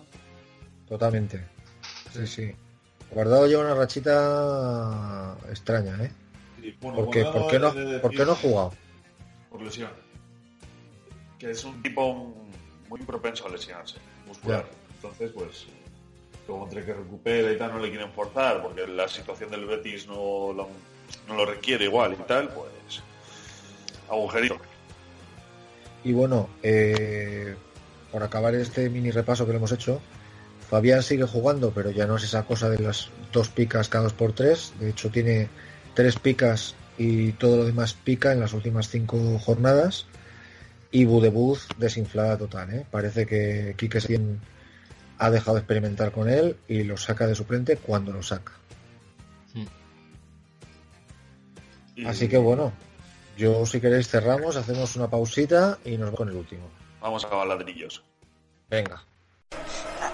Totalmente. 0.88 1.44
Sí, 2.14 2.26
sí. 2.26 2.52
Guardado 3.10 3.46
lleva 3.46 3.64
una 3.64 3.74
rachita 3.74 5.36
extraña, 5.50 6.02
¿eh? 6.02 6.10
¿Por 6.80 7.10
qué, 7.10 7.24
¿Por 7.24 7.46
qué 7.48 7.58
no, 7.58 7.74
¿por 8.00 8.10
qué 8.10 8.24
no 8.24 8.32
ha 8.32 8.36
jugado? 8.36 8.72
Por 9.50 9.60
lesión. 9.60 9.90
Que 11.38 11.50
es 11.50 11.62
un 11.64 11.82
tipo 11.82 12.34
muy 12.88 13.00
propenso 13.00 13.46
a 13.46 13.50
lesionarse 13.50 13.98
muscular. 14.26 14.64
Entonces, 14.94 15.30
pues, 15.34 15.66
como 16.50 16.64
entre 16.64 16.84
que 16.84 16.92
recupera 16.92 17.52
y 17.52 17.56
tal, 17.56 17.72
no 17.72 17.78
le 17.78 17.90
quieren 17.90 18.12
forzar, 18.12 18.62
porque 18.62 18.86
la 18.86 19.08
situación 19.08 19.50
del 19.50 19.66
Betis 19.66 20.06
no 20.06 20.52
lo, 20.52 20.68
no 21.28 21.34
lo 21.34 21.46
requiere 21.46 21.84
igual 21.84 22.12
y 22.12 22.22
tal, 22.24 22.48
pues, 22.48 23.02
agujerito. 24.08 24.58
Y 26.02 26.12
bueno, 26.12 26.48
eh, 26.62 27.54
por 28.10 28.22
acabar 28.22 28.54
este 28.54 28.88
mini 28.90 29.10
repaso 29.10 29.46
que 29.46 29.52
le 29.52 29.58
hemos 29.58 29.72
hecho, 29.72 30.00
Fabián 30.68 31.02
sigue 31.02 31.24
jugando, 31.24 31.72
pero 31.72 31.90
ya 31.90 32.06
no 32.06 32.16
es 32.16 32.24
esa 32.24 32.44
cosa 32.44 32.68
de 32.68 32.78
las 32.78 33.10
dos 33.32 33.48
picas 33.48 33.88
cada 33.88 34.04
dos 34.04 34.12
por 34.12 34.32
tres. 34.32 34.72
De 34.78 34.90
hecho, 34.90 35.10
tiene 35.10 35.48
tres 35.94 36.16
picas 36.18 36.74
y 36.96 37.32
todo 37.32 37.58
lo 37.58 37.64
demás 37.64 37.94
pica 37.94 38.32
en 38.32 38.40
las 38.40 38.52
últimas 38.52 38.88
cinco 38.88 39.38
jornadas. 39.38 40.06
Y 40.92 41.04
Budebuz 41.04 41.68
desinflada 41.78 42.36
total, 42.36 42.74
¿eh? 42.74 42.86
Parece 42.90 43.26
que 43.26 43.74
Quique 43.76 44.00
Setién 44.00 44.40
ha 45.20 45.30
dejado 45.30 45.56
de 45.56 45.60
experimentar 45.60 46.12
con 46.12 46.30
él 46.30 46.56
y 46.66 46.82
lo 46.82 46.96
saca 46.96 47.26
de 47.26 47.34
suplente 47.34 47.76
cuando 47.76 48.10
lo 48.10 48.22
saca. 48.22 48.52
Y 51.94 52.06
Así 52.06 52.26
que 52.26 52.38
bueno, 52.38 52.72
yo 53.36 53.66
si 53.66 53.82
queréis 53.82 54.08
cerramos, 54.08 54.56
hacemos 54.56 54.96
una 54.96 55.10
pausita 55.10 55.78
y 55.84 55.90
nos 55.98 56.06
vamos 56.06 56.16
con 56.16 56.28
el 56.30 56.36
último. 56.36 56.70
Vamos 57.02 57.26
a 57.30 57.44
ladrillos. 57.44 58.02
Venga. 58.70 59.04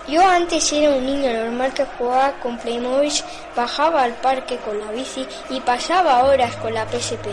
Yo 0.08 0.26
antes 0.28 0.72
era 0.72 0.90
un 0.96 1.06
niño 1.06 1.32
normal 1.32 1.72
que 1.72 1.84
jugaba 1.84 2.40
con 2.40 2.58
Playmobil, 2.58 3.12
bajaba 3.54 4.02
al 4.02 4.14
parque 4.14 4.56
con 4.56 4.76
la 4.76 4.90
bici 4.90 5.24
y 5.50 5.60
pasaba 5.60 6.24
horas 6.24 6.56
con 6.56 6.74
la 6.74 6.84
PSP. 6.84 7.26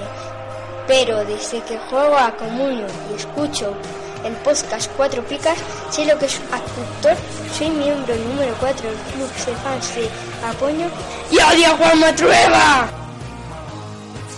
Pero 0.85 1.25
desde 1.25 1.61
que 1.63 1.77
juego 1.77 2.17
a 2.17 2.35
Comunio 2.35 2.85
y 3.11 3.15
escucho 3.15 3.75
el 4.25 4.33
podcast 4.37 4.89
Cuatro 4.95 5.21
Picas, 5.23 5.59
sé 5.89 6.05
lo 6.05 6.17
que 6.17 6.25
es 6.25 6.39
actor, 6.51 7.15
soy 7.51 7.69
miembro 7.69 8.15
número 8.15 8.55
4 8.59 8.89
del 8.89 8.97
club 8.97 9.27
de 9.27 9.55
fans 9.55 9.93
de 9.95 10.09
Apoño 10.45 10.89
y 11.31 11.37
odio 11.37 11.67
a 11.67 11.77
Juan 11.77 11.99
Matrueva. 11.99 12.89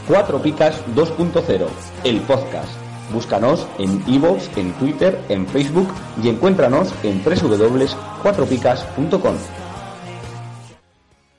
Cuatro 0.07 0.41
Picas 0.41 0.75
2.0, 0.95 1.67
el 2.03 2.21
podcast. 2.21 2.71
Búscanos 3.11 3.67
en 3.77 4.01
iVoox, 4.07 4.57
en 4.57 4.73
Twitter, 4.73 5.19
en 5.29 5.47
Facebook 5.47 5.93
y 6.23 6.29
encuéntranos 6.29 6.91
en 7.03 7.23
www.cuatropicas.com. 7.23 9.35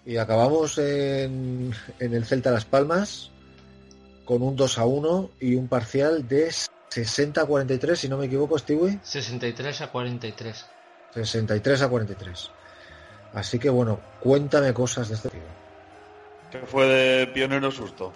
Y 0.04 0.18
acabamos 0.18 0.78
en, 0.78 1.72
en 1.98 2.14
el 2.14 2.24
Celta 2.24 2.52
Las 2.52 2.64
Palmas 2.64 3.32
con 4.24 4.42
un 4.42 4.54
2 4.56 4.78
a 4.78 4.84
1 4.84 5.30
y 5.40 5.56
un 5.56 5.66
parcial 5.68 6.28
de 6.28 6.46
60 6.90 7.42
a 7.42 7.46
43, 7.46 7.98
si 7.98 8.08
no 8.08 8.16
me 8.18 8.26
equivoco, 8.26 8.58
Stewie. 8.58 8.98
63 9.02 9.80
a 9.82 9.88
43. 9.88 10.66
63 11.14 11.82
a 11.82 11.88
43. 11.88 12.50
Así 13.34 13.58
que 13.58 13.68
bueno, 13.70 14.00
cuéntame 14.20 14.72
cosas 14.72 15.08
de 15.08 15.14
este 15.14 15.28
partido. 15.28 15.46
¿Qué 16.50 16.58
fue 16.60 16.86
de 16.86 17.26
pionero 17.26 17.70
susto? 17.70 18.12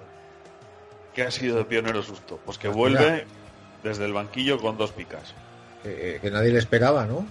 ¿Qué 1.15 1.23
ha 1.23 1.31
sido 1.31 1.59
de 1.59 1.65
pionero 1.65 2.03
susto? 2.03 2.41
Pues 2.45 2.59
que 2.59 2.69
vuelve 2.69 3.27
desde 3.83 4.05
el 4.05 4.13
banquillo 4.13 4.59
con 4.61 4.79
dos 4.79 4.93
picas. 4.93 5.35
Que, 5.83 6.19
que 6.23 6.31
nadie 6.31 6.53
le 6.53 6.59
esperaba, 6.59 7.07
¿no? 7.07 7.27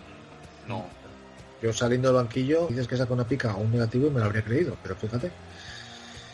No. 0.68 0.86
Yo 1.62 1.74
saliendo 1.74 2.10
del 2.10 2.18
banquillo, 2.18 2.68
dices 2.68 2.88
que 2.88 2.98
saca 2.98 3.14
una 3.14 3.28
pica 3.28 3.56
o 3.56 3.60
un 3.60 3.72
negativo 3.72 4.08
y 4.08 4.12
me 4.12 4.20
lo 4.20 4.26
habría 4.26 4.44
creído, 4.44 4.78
pero 4.82 4.96
fíjate. 4.96 5.32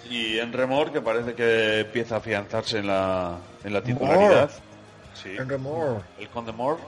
Y 0.09 0.37
en 0.37 0.53
remor, 0.53 0.91
que 0.91 1.01
parece 1.01 1.33
que 1.33 1.79
empieza 1.79 2.15
a 2.15 2.17
afianzarse 2.19 2.79
en 2.79 2.87
la, 2.87 3.37
en 3.63 3.73
la 3.73 3.81
titularidad. 3.81 4.51
Sí. 5.15 5.29
El 5.29 6.29
Conde 6.29 6.51
Moore. 6.51 6.81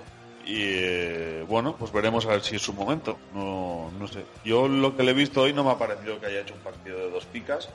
Y 0.45 0.61
eh, 0.61 1.45
bueno, 1.47 1.75
pues 1.77 1.91
veremos 1.91 2.25
a 2.25 2.29
ver 2.29 2.41
si 2.41 2.55
es 2.55 2.61
su 2.61 2.71
momento. 2.73 3.17
No, 3.33 3.91
no 3.99 4.07
sé. 4.07 4.23
Yo 4.45 4.67
lo 4.67 4.95
que 4.95 5.03
le 5.03 5.11
he 5.11 5.13
visto 5.13 5.41
hoy 5.41 5.51
no 5.53 5.63
me 5.63 5.71
ha 5.71 5.77
parecido 5.77 6.19
que 6.19 6.27
haya 6.27 6.39
hecho 6.41 6.53
un 6.53 6.61
partido 6.61 6.97
de 6.99 7.09
dos 7.09 7.25
picas, 7.25 7.67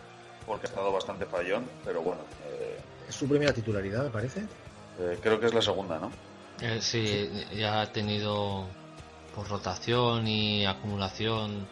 porque 0.46 0.66
ha 0.66 0.70
estado 0.70 0.90
bastante 0.90 1.26
fallón, 1.26 1.68
pero 1.84 2.00
bueno, 2.00 2.22
eh, 2.46 2.78
Es 3.08 3.14
su 3.14 3.28
primera 3.28 3.52
titularidad, 3.52 4.04
me 4.04 4.10
parece. 4.10 4.40
eh, 4.98 5.18
creo 5.22 5.38
que 5.38 5.46
es 5.46 5.54
la 5.54 5.60
segunda, 5.62 5.98
¿no? 5.98 6.10
Eh, 6.62 6.78
sí, 6.80 7.30
ya 7.54 7.82
ha 7.82 7.92
tenido 7.92 8.66
por 9.34 9.48
rotación 9.48 10.26
y 10.26 10.64
acumulación 10.64 11.66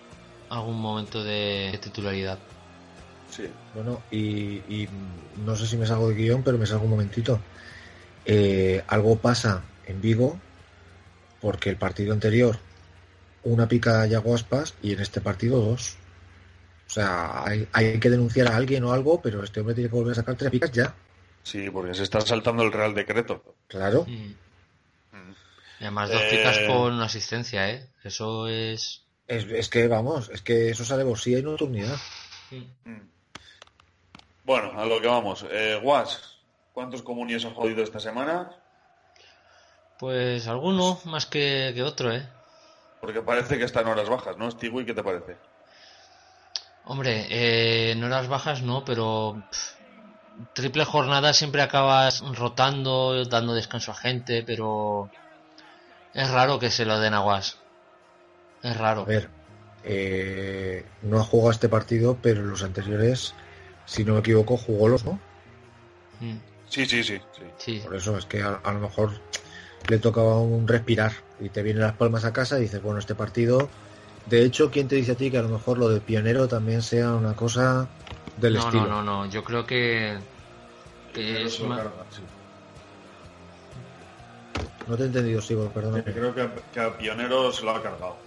algún 0.50 0.80
momento 0.80 1.22
de 1.24 1.78
titularidad. 1.82 2.38
Sí. 3.30 3.48
Bueno, 3.74 4.02
y, 4.10 4.56
y 4.82 4.88
no 5.46 5.54
sé 5.56 5.66
si 5.66 5.76
me 5.76 5.86
salgo 5.86 6.08
de 6.08 6.14
guion, 6.16 6.42
pero 6.42 6.58
me 6.58 6.66
salgo 6.66 6.84
un 6.84 6.90
momentito. 6.90 7.38
Eh, 8.24 8.84
algo 8.86 9.16
pasa 9.18 9.62
en 9.86 10.00
Vigo, 10.00 10.38
porque 11.40 11.70
el 11.70 11.76
partido 11.76 12.12
anterior 12.12 12.58
una 13.42 13.66
pica 13.66 14.06
y 14.06 14.14
aguaspas 14.14 14.74
y 14.82 14.92
en 14.92 15.00
este 15.00 15.20
partido 15.20 15.60
dos. 15.60 15.96
O 16.86 16.90
sea, 16.92 17.44
hay, 17.44 17.68
hay 17.72 17.98
que 17.98 18.10
denunciar 18.10 18.48
a 18.48 18.56
alguien 18.56 18.84
o 18.84 18.92
algo, 18.92 19.22
pero 19.22 19.42
este 19.44 19.60
hombre 19.60 19.74
tiene 19.74 19.88
que 19.88 19.96
volver 19.96 20.12
a 20.12 20.16
sacar 20.16 20.34
tres 20.34 20.50
picas 20.50 20.72
ya. 20.72 20.94
Sí, 21.42 21.70
porque 21.70 21.94
se 21.94 22.02
está 22.02 22.20
saltando 22.20 22.62
el 22.62 22.72
Real 22.72 22.94
Decreto. 22.94 23.54
Claro. 23.66 24.04
Mm. 24.06 24.34
Y 25.80 25.84
además 25.84 26.10
dos 26.10 26.20
Eh, 26.22 26.28
picas 26.30 26.58
con 26.66 27.00
asistencia, 27.00 27.70
¿eh? 27.70 27.88
Eso 28.04 28.48
es... 28.48 29.02
Es, 29.26 29.44
es 29.44 29.68
que, 29.68 29.86
vamos, 29.88 30.28
es 30.28 30.42
que 30.42 30.70
eso 30.70 30.84
sale 30.84 31.04
bosía 31.04 31.38
y 31.38 31.42
nocturnidad. 31.42 31.96
Bueno, 34.44 34.78
a 34.78 34.84
lo 34.84 35.00
que 35.00 35.06
vamos. 35.06 35.46
Eh, 35.50 35.78
Guas, 35.80 36.39
¿cuántos 36.72 37.02
comunios 37.02 37.44
han 37.44 37.54
jodido 37.54 37.82
esta 37.82 38.00
semana? 38.00 38.50
Pues 39.98 40.48
alguno 40.48 40.98
más 41.04 41.26
que, 41.26 41.72
que 41.74 41.82
otro, 41.82 42.12
¿eh? 42.12 42.26
Porque 43.00 43.22
parece 43.22 43.58
que 43.58 43.64
está 43.64 43.80
en 43.80 43.88
horas 43.88 44.08
bajas, 44.08 44.36
¿no? 44.36 44.50
Stewie, 44.50 44.86
¿qué 44.86 44.94
te 44.94 45.02
parece? 45.02 45.36
Hombre, 46.84 47.26
eh, 47.30 47.92
en 47.92 48.02
horas 48.02 48.28
bajas 48.28 48.62
no, 48.62 48.84
pero 48.84 49.42
pff, 49.50 49.74
triple 50.54 50.84
jornada 50.84 51.32
siempre 51.32 51.62
acabas 51.62 52.20
rotando, 52.36 53.24
dando 53.24 53.54
descanso 53.54 53.92
a 53.92 53.94
gente, 53.94 54.42
pero 54.42 55.10
es 56.14 56.30
raro 56.30 56.58
que 56.58 56.70
se 56.70 56.84
lo 56.84 56.98
den 56.98 57.14
a 57.14 57.20
Guas. 57.20 57.58
Es 58.62 58.76
raro. 58.76 59.02
A 59.02 59.04
ver, 59.04 59.30
eh, 59.84 60.84
no 61.02 61.20
ha 61.20 61.24
jugado 61.24 61.50
este 61.50 61.68
partido, 61.68 62.18
pero 62.20 62.40
en 62.40 62.50
los 62.50 62.62
anteriores, 62.62 63.34
si 63.86 64.04
no 64.04 64.14
me 64.14 64.20
equivoco, 64.20 64.56
jugó 64.56 64.88
los, 64.88 65.04
¿no? 65.04 65.18
Mm, 66.20 66.36
Sí, 66.70 66.86
sí, 66.86 67.02
sí. 67.04 67.18
sí. 67.32 67.54
sí. 67.58 67.82
Por 67.82 67.94
eso 67.96 68.16
es 68.16 68.26
que 68.26 68.42
a, 68.42 68.54
a 68.54 68.72
lo 68.72 68.80
mejor 68.80 69.22
le 69.86 69.98
tocaba 70.00 70.40
un 70.42 70.68
respirar 70.68 71.12
y 71.38 71.50
te 71.50 71.62
vienen 71.62 71.82
las 71.82 71.96
palmas 71.96 72.24
a 72.24 72.32
casa 72.32 72.58
y 72.58 72.62
dices, 72.62 72.82
bueno, 72.82 73.00
este 73.00 73.14
partido. 73.16 73.72
De 74.26 74.44
hecho, 74.44 74.70
¿quién 74.70 74.88
te 74.88 74.96
dice 74.96 75.12
a 75.12 75.16
ti 75.16 75.30
que 75.30 75.38
a 75.38 75.42
lo 75.42 75.50
mejor 75.50 75.78
lo 75.78 75.88
de 75.90 76.00
pionero 76.02 76.48
también 76.48 76.82
sea 76.82 77.14
una 77.14 77.36
cosa 77.36 77.90
del 78.36 78.56
no, 78.56 78.70
estilo? 78.70 78.86
no, 78.86 78.86
no, 78.86 79.02
no. 79.02 79.26
Yo 79.26 79.42
creo 79.44 79.66
que, 79.66 80.18
que 81.12 81.44
es 81.44 81.60
ma- 81.62 81.84
No 84.84 84.96
te 84.98 85.04
he 85.04 85.06
entendido, 85.06 85.40
Sigo, 85.40 85.72
perdón. 85.72 86.04
Creo 86.04 86.34
que, 86.34 86.44
que 86.72 86.80
a 86.80 86.96
Pionero 86.98 87.52
se 87.52 87.64
lo 87.64 87.70
ha 87.72 87.82
cargado. 87.82 88.22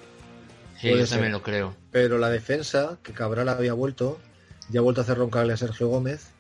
Sí, 0.74 0.90
puede 0.90 1.00
yo 1.00 1.08
también 1.08 1.32
ser. 1.32 1.34
lo 1.34 1.42
creo. 1.42 1.76
Pero 1.92 2.18
la 2.18 2.30
defensa, 2.30 3.00
que 3.04 3.14
Cabral 3.14 3.50
había 3.50 3.74
vuelto, 3.74 4.22
ya 4.68 4.80
ha 4.80 4.84
vuelto 4.84 5.02
a 5.02 5.04
hacer 5.04 5.18
roncarle 5.18 5.54
a 5.54 5.58
Sergio 5.58 5.88
Gómez. 5.88 6.33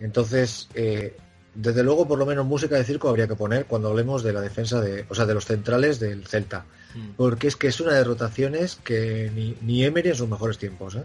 Entonces, 0.00 0.68
eh, 0.74 1.16
desde 1.54 1.82
luego, 1.82 2.08
por 2.08 2.18
lo 2.18 2.26
menos 2.26 2.46
música 2.46 2.76
de 2.76 2.84
circo 2.84 3.08
habría 3.08 3.28
que 3.28 3.36
poner 3.36 3.66
cuando 3.66 3.88
hablemos 3.88 4.22
de 4.22 4.32
la 4.32 4.40
defensa 4.40 4.80
de, 4.80 5.04
o 5.08 5.14
sea, 5.14 5.26
de 5.26 5.34
los 5.34 5.44
centrales 5.44 6.00
del 6.00 6.26
Celta. 6.26 6.64
Mm. 6.94 7.10
Porque 7.16 7.48
es 7.48 7.56
que 7.56 7.68
es 7.68 7.80
una 7.80 7.92
de 7.92 8.04
rotaciones 8.04 8.76
que 8.76 9.30
ni, 9.34 9.56
ni 9.60 9.84
Emery 9.84 10.10
en 10.10 10.14
sus 10.16 10.28
mejores 10.28 10.58
tiempos, 10.58 10.96
¿eh? 10.96 11.04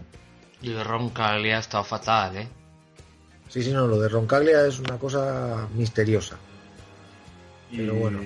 Y 0.62 0.72
Ronca 0.74 1.36
le 1.36 1.54
ha 1.54 1.58
estado 1.58 1.84
fatal, 1.84 2.36
¿eh? 2.36 2.48
Sí, 3.48 3.62
sí, 3.62 3.72
no, 3.72 3.86
lo 3.86 4.00
de 4.00 4.08
Roncaglia 4.08 4.66
es 4.66 4.78
una 4.78 4.98
cosa 4.98 5.68
misteriosa. 5.74 6.36
Y, 7.70 7.78
Pero 7.78 7.94
bueno. 7.94 8.20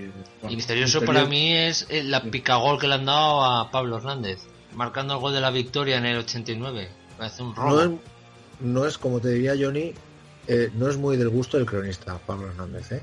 Y 0.49 0.57
misterioso 0.57 1.03
para 1.03 1.25
mí 1.25 1.53
es 1.55 1.87
eh, 1.89 2.03
la 2.03 2.23
picagol 2.23 2.79
que 2.79 2.89
le 2.89 2.95
han 2.95 3.07
dado 3.07 3.45
a 3.45 3.71
Pablo 3.71 3.99
Hernández, 3.99 4.41
marcando 4.75 5.15
el 5.15 5.21
gol 5.21 5.33
de 5.33 5.41
la 5.41 5.51
victoria 5.51 5.99
en 5.99 6.07
el 6.07 6.19
89. 6.19 6.89
Parece 7.19 7.43
un 7.43 7.55
robo. 7.55 7.71
No 7.71 7.83
es, 7.83 7.91
no 8.61 8.87
es, 8.87 8.99
como 8.99 9.21
te 9.21 9.31
diría 9.31 9.55
Johnny, 9.59 9.95
eh, 10.53 10.69
no 10.75 10.89
es 10.89 10.97
muy 10.97 11.17
del 11.17 11.29
gusto 11.29 11.59
del 11.59 11.67
cronista 11.67 12.19
Pablo 12.27 12.49
Hernández, 12.49 12.91
¿eh? 12.91 13.03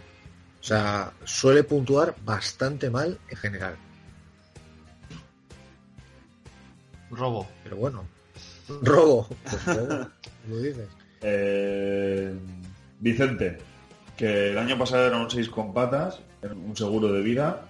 O 0.59 0.63
sea, 0.63 1.13
suele 1.23 1.63
puntuar 1.63 2.13
bastante 2.25 2.89
mal 2.89 3.17
en 3.29 3.37
general. 3.37 3.77
Robo. 7.09 7.47
Pero 7.63 7.77
bueno, 7.77 8.03
robo. 8.81 9.29
Pues 9.43 9.65
robo, 9.65 10.09
lo 10.49 10.57
dices. 10.59 10.89
Eh, 11.19 12.31
Vicente, 12.99 13.57
que 14.15 14.51
el 14.51 14.57
año 14.59 14.77
pasado 14.77 15.07
era 15.07 15.17
un 15.17 15.31
6 15.31 15.49
con 15.49 15.73
patas, 15.73 16.19
un 16.43 16.77
seguro 16.77 17.11
de 17.11 17.21
vida. 17.21 17.65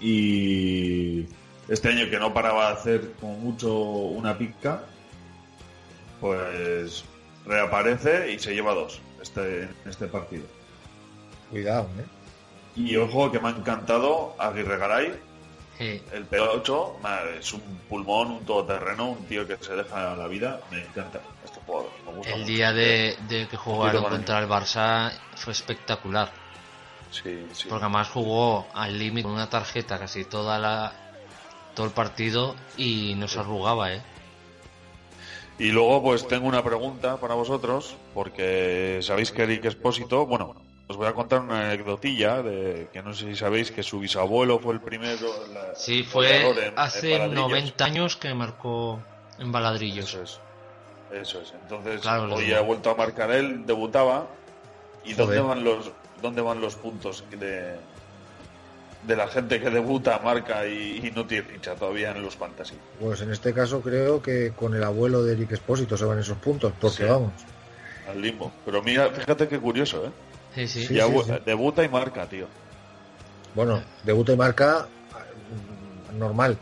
Y 0.00 1.26
este 1.68 1.88
año 1.88 2.08
que 2.08 2.18
no 2.18 2.32
paraba 2.32 2.68
de 2.68 2.72
hacer 2.72 3.12
como 3.20 3.36
mucho 3.36 3.74
una 3.74 4.38
pica, 4.38 4.84
pues 6.18 7.04
reaparece 7.46 8.32
y 8.32 8.38
se 8.38 8.54
lleva 8.54 8.74
dos 8.74 9.00
este, 9.22 9.68
este 9.86 10.06
partido. 10.06 10.44
Cuidado, 11.50 11.88
¿eh? 11.98 12.04
Y 12.76 12.96
ojo 12.96 13.30
que 13.30 13.38
me 13.38 13.48
ha 13.48 13.50
encantado 13.52 14.34
Aguirre 14.38 14.78
Garay, 14.78 15.14
Sí. 15.78 16.00
el 16.12 16.28
P8, 16.30 17.00
ma- 17.02 17.20
es 17.38 17.52
un 17.52 17.60
pulmón, 17.88 18.30
un 18.30 18.44
todoterreno, 18.44 19.10
un 19.10 19.24
tío 19.26 19.44
que 19.46 19.56
se 19.60 19.74
deja 19.74 20.14
la 20.14 20.28
vida. 20.28 20.60
Me 20.70 20.78
encanta 20.84 21.20
este 21.44 21.60
jugador. 21.66 21.90
me 22.06 22.12
gusta 22.12 22.30
El 22.32 22.40
mucho. 22.42 22.52
día 22.52 22.72
de, 22.72 23.16
de 23.28 23.48
que 23.48 23.56
jugaron 23.56 24.04
contra 24.04 24.38
el 24.38 24.48
Barça 24.48 25.12
fue 25.36 25.52
espectacular. 25.52 26.30
Sí, 27.10 27.44
sí. 27.52 27.68
Porque 27.68 27.84
además 27.84 28.08
jugó 28.08 28.68
al 28.72 28.96
límite 28.98 29.24
con 29.24 29.32
una 29.32 29.50
tarjeta 29.50 29.98
casi 29.98 30.24
toda 30.24 30.58
la 30.60 30.92
todo 31.74 31.86
el 31.86 31.92
partido 31.92 32.54
y 32.76 33.14
no 33.16 33.26
se 33.26 33.40
arrugaba, 33.40 33.92
¿eh? 33.92 34.00
Y 35.58 35.70
luego 35.70 36.02
pues 36.02 36.26
tengo 36.26 36.48
una 36.48 36.62
pregunta 36.64 37.18
para 37.18 37.34
vosotros, 37.34 37.96
porque 38.12 38.98
sabéis 39.02 39.30
que 39.30 39.42
Eric 39.44 39.64
Espósito, 39.66 40.26
bueno, 40.26 40.54
os 40.88 40.96
voy 40.96 41.06
a 41.06 41.12
contar 41.12 41.40
una 41.40 41.66
anecdotilla 41.70 42.42
de 42.42 42.88
que 42.92 43.02
no 43.02 43.14
sé 43.14 43.26
si 43.26 43.36
sabéis 43.36 43.70
que 43.70 43.82
su 43.82 44.00
bisabuelo 44.00 44.58
fue 44.58 44.74
el 44.74 44.80
primero. 44.80 45.28
la- 45.52 45.74
Sí, 45.76 46.02
fue 46.02 46.50
en- 46.50 46.58
en 46.58 46.72
hace 46.76 47.12
Baladrillos. 47.12 47.48
90 47.48 47.84
años 47.84 48.16
que 48.16 48.34
marcó 48.34 49.00
en 49.38 49.52
Baladrillos. 49.52 50.06
Eso 50.14 50.22
es. 50.22 50.40
Eso 51.12 51.40
es. 51.40 51.52
Entonces, 51.52 52.00
Claro, 52.00 52.34
hoy 52.34 52.52
ha 52.52 52.60
vuelto 52.60 52.90
a 52.90 52.94
marcar 52.96 53.30
él, 53.30 53.64
debutaba. 53.66 54.26
¿Y 55.04 55.12
dónde 55.12 55.40
van 55.40 55.62
los 55.62 55.90
dónde 56.20 56.40
van 56.42 56.60
los 56.60 56.74
puntos 56.76 57.22
de, 57.30 57.76
de 59.06 59.16
la 59.16 59.28
gente 59.28 59.60
que 59.60 59.70
debuta, 59.70 60.18
marca 60.20 60.66
y, 60.66 61.00
y 61.06 61.10
no 61.14 61.26
tiene 61.26 61.44
ficha 61.44 61.74
todavía 61.74 62.10
en 62.12 62.22
los 62.22 62.36
fantasy? 62.36 62.74
Pues 63.00 63.20
en 63.20 63.30
este 63.30 63.52
caso 63.52 63.80
creo 63.80 64.22
que 64.22 64.52
con 64.56 64.74
el 64.74 64.82
abuelo 64.84 65.22
de 65.22 65.34
Eric 65.34 65.52
Espósito 65.52 65.96
se 65.96 66.04
van 66.04 66.18
esos 66.18 66.38
puntos, 66.38 66.72
porque 66.80 67.04
Sí. 67.04 67.04
vamos. 67.04 67.32
Al 68.08 68.20
limbo. 68.20 68.52
Pero 68.64 68.82
mira, 68.82 69.10
fíjate 69.10 69.48
qué 69.48 69.58
curioso, 69.58 70.06
¿eh? 70.06 70.10
Sí, 70.54 70.68
sí. 70.68 70.86
Sí. 70.86 70.94
Debuta 71.44 71.82
y 71.84 71.88
marca, 71.88 72.26
tío. 72.26 72.46
Bueno, 73.54 73.82
debuta 74.02 74.32
y 74.32 74.36
marca 74.36 74.86
mm, 76.12 76.18
normal. 76.18 76.56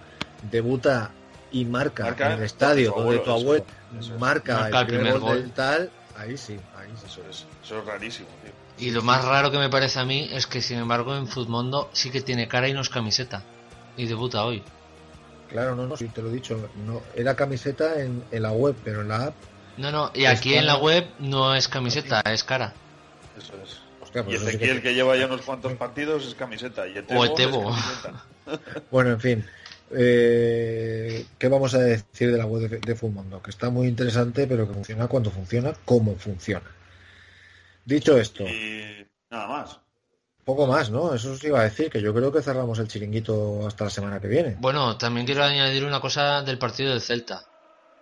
Debuta 0.50 1.10
y 1.50 1.64
marca, 1.64 2.04
Marca 2.04 2.32
en 2.32 2.38
el 2.38 2.44
estadio 2.44 2.92
tu 2.92 2.98
donde 3.00 3.16
abuelo, 3.18 3.22
tu 3.22 3.30
abuelo 3.30 3.64
Eso 3.98 4.14
es. 4.14 4.20
marca, 4.20 4.58
Marca 4.60 4.80
el 4.80 4.86
primer 4.86 5.18
gol, 5.18 5.42
del 5.42 5.50
tal, 5.52 5.90
ahí 6.16 6.36
sí, 6.38 6.58
ahí 6.76 6.88
sí. 6.96 7.06
Eso 7.06 7.20
es, 7.28 7.46
eso 7.62 7.78
es 7.78 7.84
rarísimo, 7.84 8.28
tío. 8.42 8.51
Y 8.78 8.90
lo 8.90 9.02
más 9.02 9.24
raro 9.24 9.50
que 9.50 9.58
me 9.58 9.68
parece 9.68 9.98
a 10.00 10.04
mí 10.04 10.28
es 10.32 10.46
que, 10.46 10.60
sin 10.62 10.78
embargo, 10.78 11.16
en 11.16 11.26
Futmundo 11.28 11.90
sí 11.92 12.10
que 12.10 12.20
tiene 12.20 12.48
cara 12.48 12.68
y 12.68 12.72
no 12.72 12.80
es 12.80 12.88
camiseta. 12.88 13.42
Y 13.96 14.06
debuta 14.06 14.44
hoy. 14.44 14.62
Claro, 15.48 15.76
no, 15.76 15.86
no, 15.86 15.96
sí, 15.96 16.08
te 16.08 16.22
lo 16.22 16.30
he 16.30 16.32
dicho. 16.32 16.68
No, 16.86 17.02
era 17.14 17.36
camiseta 17.36 18.00
en, 18.00 18.24
en 18.30 18.42
la 18.42 18.52
web, 18.52 18.74
pero 18.82 19.02
en 19.02 19.08
la 19.08 19.26
app, 19.26 19.34
No, 19.76 19.90
no, 19.92 20.10
y 20.14 20.24
aquí 20.24 20.54
en 20.54 20.66
la 20.66 20.76
web 20.76 21.06
no 21.18 21.54
es 21.54 21.68
camiseta, 21.68 22.20
es 22.26 22.42
cara. 22.42 22.72
Eso 23.36 23.52
es. 23.62 23.76
hostia, 24.00 24.20
Y 24.22 24.24
pues 24.24 24.40
sí 24.40 24.46
Ezequiel, 24.48 24.76
que- 24.76 24.82
que 24.88 24.94
lleva 24.94 25.16
ya 25.16 25.26
unos 25.26 25.42
cuantos 25.42 25.72
partidos, 25.74 26.26
es 26.26 26.34
camiseta. 26.34 26.86
Y 26.88 26.96
Etebo 26.98 27.20
O 27.20 27.24
Etebo. 27.24 27.70
es 27.70 27.76
camiseta. 27.76 28.24
Bueno, 28.90 29.10
en 29.10 29.20
fin. 29.20 29.44
Eh, 29.94 31.24
¿Qué 31.38 31.48
vamos 31.48 31.74
a 31.74 31.78
decir 31.78 32.32
de 32.32 32.38
la 32.38 32.46
web 32.46 32.68
de, 32.68 32.78
de? 32.78 33.40
Que 33.42 33.50
está 33.50 33.70
muy 33.70 33.86
interesante, 33.88 34.46
pero 34.46 34.66
que 34.66 34.74
funciona 34.74 35.06
cuando 35.06 35.30
funciona, 35.30 35.72
como 35.84 36.16
funciona. 36.16 36.64
Dicho 37.84 38.16
esto, 38.16 38.44
Y 38.44 39.06
nada 39.30 39.46
más. 39.48 39.78
poco 40.44 40.66
más, 40.66 40.90
¿no? 40.90 41.14
Eso 41.14 41.32
os 41.32 41.44
iba 41.44 41.60
a 41.60 41.64
decir, 41.64 41.90
que 41.90 42.00
yo 42.00 42.14
creo 42.14 42.32
que 42.32 42.42
cerramos 42.42 42.78
el 42.78 42.88
chiringuito 42.88 43.66
hasta 43.66 43.84
la 43.84 43.90
semana 43.90 44.20
que 44.20 44.28
viene. 44.28 44.56
Bueno, 44.58 44.96
también 44.96 45.26
quiero 45.26 45.44
añadir 45.44 45.84
una 45.84 46.00
cosa 46.00 46.42
del 46.42 46.58
partido 46.58 46.90
del 46.90 47.00
Celta. 47.00 47.44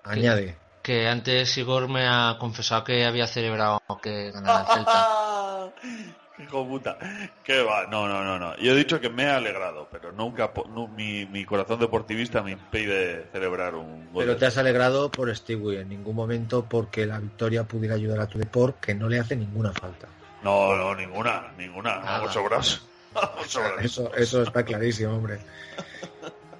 Añade. 0.04 0.56
Que 0.82 1.08
antes 1.08 1.56
Igor 1.58 1.88
me 1.88 2.06
ha 2.06 2.36
confesado 2.38 2.84
que 2.84 3.04
había 3.04 3.26
celebrado 3.26 3.82
que 4.02 4.30
ganara 4.32 4.60
el 4.60 4.66
Celta. 4.66 5.72
Hijo 6.43 6.66
puta. 6.66 6.99
¿Qué 7.45 7.62
va? 7.62 7.86
No, 7.86 8.09
no, 8.09 8.24
no, 8.24 8.38
no. 8.38 8.57
Yo 8.57 8.72
he 8.72 8.76
dicho 8.76 9.01
que 9.01 9.11
me 9.11 9.24
he 9.24 9.30
alegrado, 9.30 9.88
pero 9.91 10.12
nunca, 10.12 10.51
mi, 10.97 11.26
mi 11.26 11.45
corazón 11.45 11.80
deportivista 11.80 12.43
me 12.43 12.53
impide 12.53 13.26
celebrar 13.32 13.74
un 13.74 14.12
gol. 14.12 14.24
Pero 14.24 14.36
te 14.36 14.47
has 14.47 14.57
alegrado 14.59 15.11
por 15.11 15.34
Stewie, 15.34 15.80
en 15.80 15.88
ningún 15.88 16.16
momento 16.16 16.64
porque 16.68 17.07
la 17.07 17.18
victoria 17.18 17.64
pudiera 17.64 17.95
ayudar 17.95 18.20
a 18.20 18.26
tu 18.26 18.38
deporte, 18.38 18.78
que 18.80 18.95
no 18.95 19.09
le 19.09 19.18
hace 19.18 19.36
ninguna 19.36 19.72
falta. 19.72 20.09
No, 20.43 20.76
no, 20.76 20.95
ninguna, 20.95 21.53
ninguna. 21.59 21.99
Vamos 21.99 22.32
sobrados. 22.32 22.86
Eso, 23.82 24.14
eso 24.14 24.43
está 24.45 24.62
clarísimo, 24.64 25.16
hombre. 25.16 25.41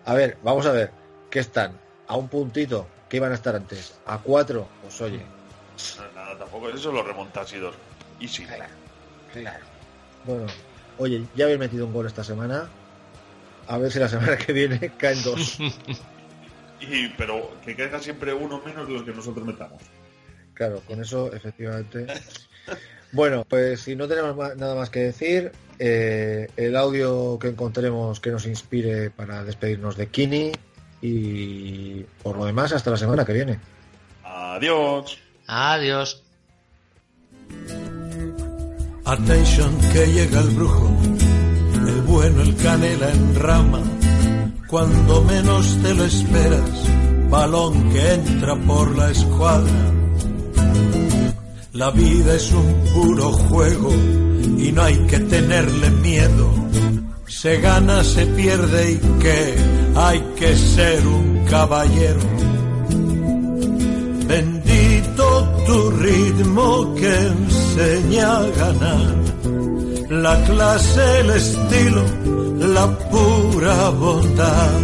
A 0.05 0.14
ver, 0.14 0.37
vamos 0.43 0.66
a 0.66 0.72
ver. 0.72 0.91
¿Qué 1.31 1.39
están? 1.39 1.78
¿A 2.09 2.16
un 2.16 2.28
puntito? 2.28 2.89
¿Qué 3.09 3.18
iban 3.18 3.31
a 3.31 3.37
estar 3.37 3.55
antes? 3.55 3.95
¿A 4.05 4.18
cuatro? 4.18 4.66
Pues 4.83 5.01
oye, 5.01 5.20
Nada, 6.14 6.37
tampoco 6.37 6.68
es 6.68 6.76
eso 6.76 6.93
lo 6.93 7.03
remontas 7.03 7.53
y 7.53 7.59
dos. 7.59 7.74
Y 8.18 8.28
sí. 8.28 8.45
claro. 9.33 9.64
Bueno, 10.24 10.46
oye, 10.98 11.24
ya 11.34 11.44
habéis 11.44 11.58
metido 11.60 11.86
un 11.86 11.92
gol 11.92 12.06
esta 12.06 12.24
semana. 12.24 12.68
A 13.66 13.78
ver 13.78 13.92
si 13.92 13.98
la 13.98 14.08
semana 14.08 14.36
que 14.36 14.52
viene 14.52 14.92
caen 14.98 15.22
dos. 15.22 15.58
Y, 16.80 17.08
pero 17.08 17.50
que 17.62 17.76
caiga 17.76 18.00
siempre 18.00 18.32
uno 18.32 18.62
menos 18.64 18.88
de 18.88 18.94
los 18.94 19.02
que 19.02 19.12
nosotros 19.12 19.44
metamos. 19.44 19.82
Claro, 20.54 20.80
con 20.86 21.00
eso 21.00 21.30
efectivamente. 21.30 22.06
Bueno, 23.12 23.44
pues 23.48 23.82
si 23.82 23.96
no 23.96 24.08
tenemos 24.08 24.36
nada 24.56 24.74
más 24.74 24.88
que 24.88 25.00
decir, 25.00 25.52
eh, 25.78 26.48
el 26.56 26.76
audio 26.76 27.38
que 27.38 27.48
encontremos 27.48 28.20
que 28.20 28.30
nos 28.30 28.46
inspire 28.46 29.10
para 29.10 29.44
despedirnos 29.44 29.96
de 29.96 30.06
Kini 30.08 30.52
y 31.02 32.02
por 32.22 32.36
lo 32.36 32.44
demás 32.44 32.72
hasta 32.72 32.90
la 32.90 32.97
semana 32.97 33.24
que 33.24 33.32
viene. 33.32 33.59
Adiós. 34.22 35.18
Adiós. 35.47 36.22
Attention 39.11 39.77
que 39.93 40.07
llega 40.07 40.39
el 40.39 40.51
brujo, 40.51 40.89
el 41.85 42.01
bueno, 42.03 42.43
el 42.43 42.55
canela 42.55 43.11
en 43.11 43.35
rama, 43.35 43.82
cuando 44.69 45.24
menos 45.24 45.77
te 45.82 45.95
lo 45.95 46.05
esperas, 46.05 46.70
balón 47.28 47.91
que 47.91 48.15
entra 48.15 48.55
por 48.55 48.97
la 48.97 49.11
escuadra. 49.11 49.93
La 51.73 51.91
vida 51.91 52.37
es 52.37 52.53
un 52.53 52.73
puro 52.95 53.32
juego 53.32 53.91
y 54.57 54.70
no 54.70 54.82
hay 54.85 54.97
que 55.09 55.19
tenerle 55.19 55.91
miedo. 55.91 56.49
Se 57.27 57.61
gana, 57.61 58.05
se 58.05 58.27
pierde 58.27 58.93
y 58.93 58.99
que 59.20 59.55
hay 59.97 60.20
que 60.39 60.57
ser 60.57 61.05
un 61.05 61.45
caballero. 61.47 62.20
Bendito 64.28 64.60
tu 65.70 65.90
ritmo 66.02 66.94
que 66.97 67.12
enseña 67.34 68.38
a 68.38 68.47
ganar. 68.60 69.14
La 70.24 70.34
clase, 70.48 71.05
el 71.20 71.30
estilo, 71.30 72.05
la 72.76 72.86
pura 73.10 73.76
bondad. 73.90 74.80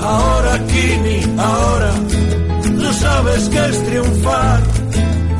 Ahora, 0.00 0.54
Kini, 0.72 1.18
ahora, 1.38 1.92
no 2.82 2.92
sabes 3.04 3.48
qué 3.52 3.62
es 3.70 3.78
triunfar. 3.86 4.60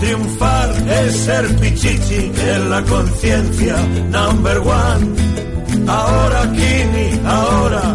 Triunfar 0.01 0.69
es 1.03 1.17
ser 1.27 1.45
pichichi 1.61 2.23
en 2.55 2.71
la 2.71 2.81
conciencia, 2.85 3.77
number 4.17 4.59
one. 4.59 5.05
Ahora, 5.89 6.43
Kini, 6.59 7.09
ahora, 7.27 7.87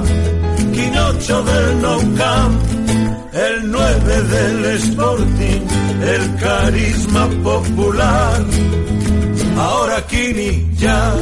Quinocho 0.74 1.38
del 1.44 1.82
No 1.82 1.96
Camp, 2.18 2.85
el 3.36 3.70
9 3.70 4.22
del 4.24 4.66
Sporting, 4.78 5.62
el 6.02 6.36
carisma 6.38 7.28
popular. 7.44 8.46
Ahora 9.58 10.02
Kini 10.08 10.66
ya 10.78 11.14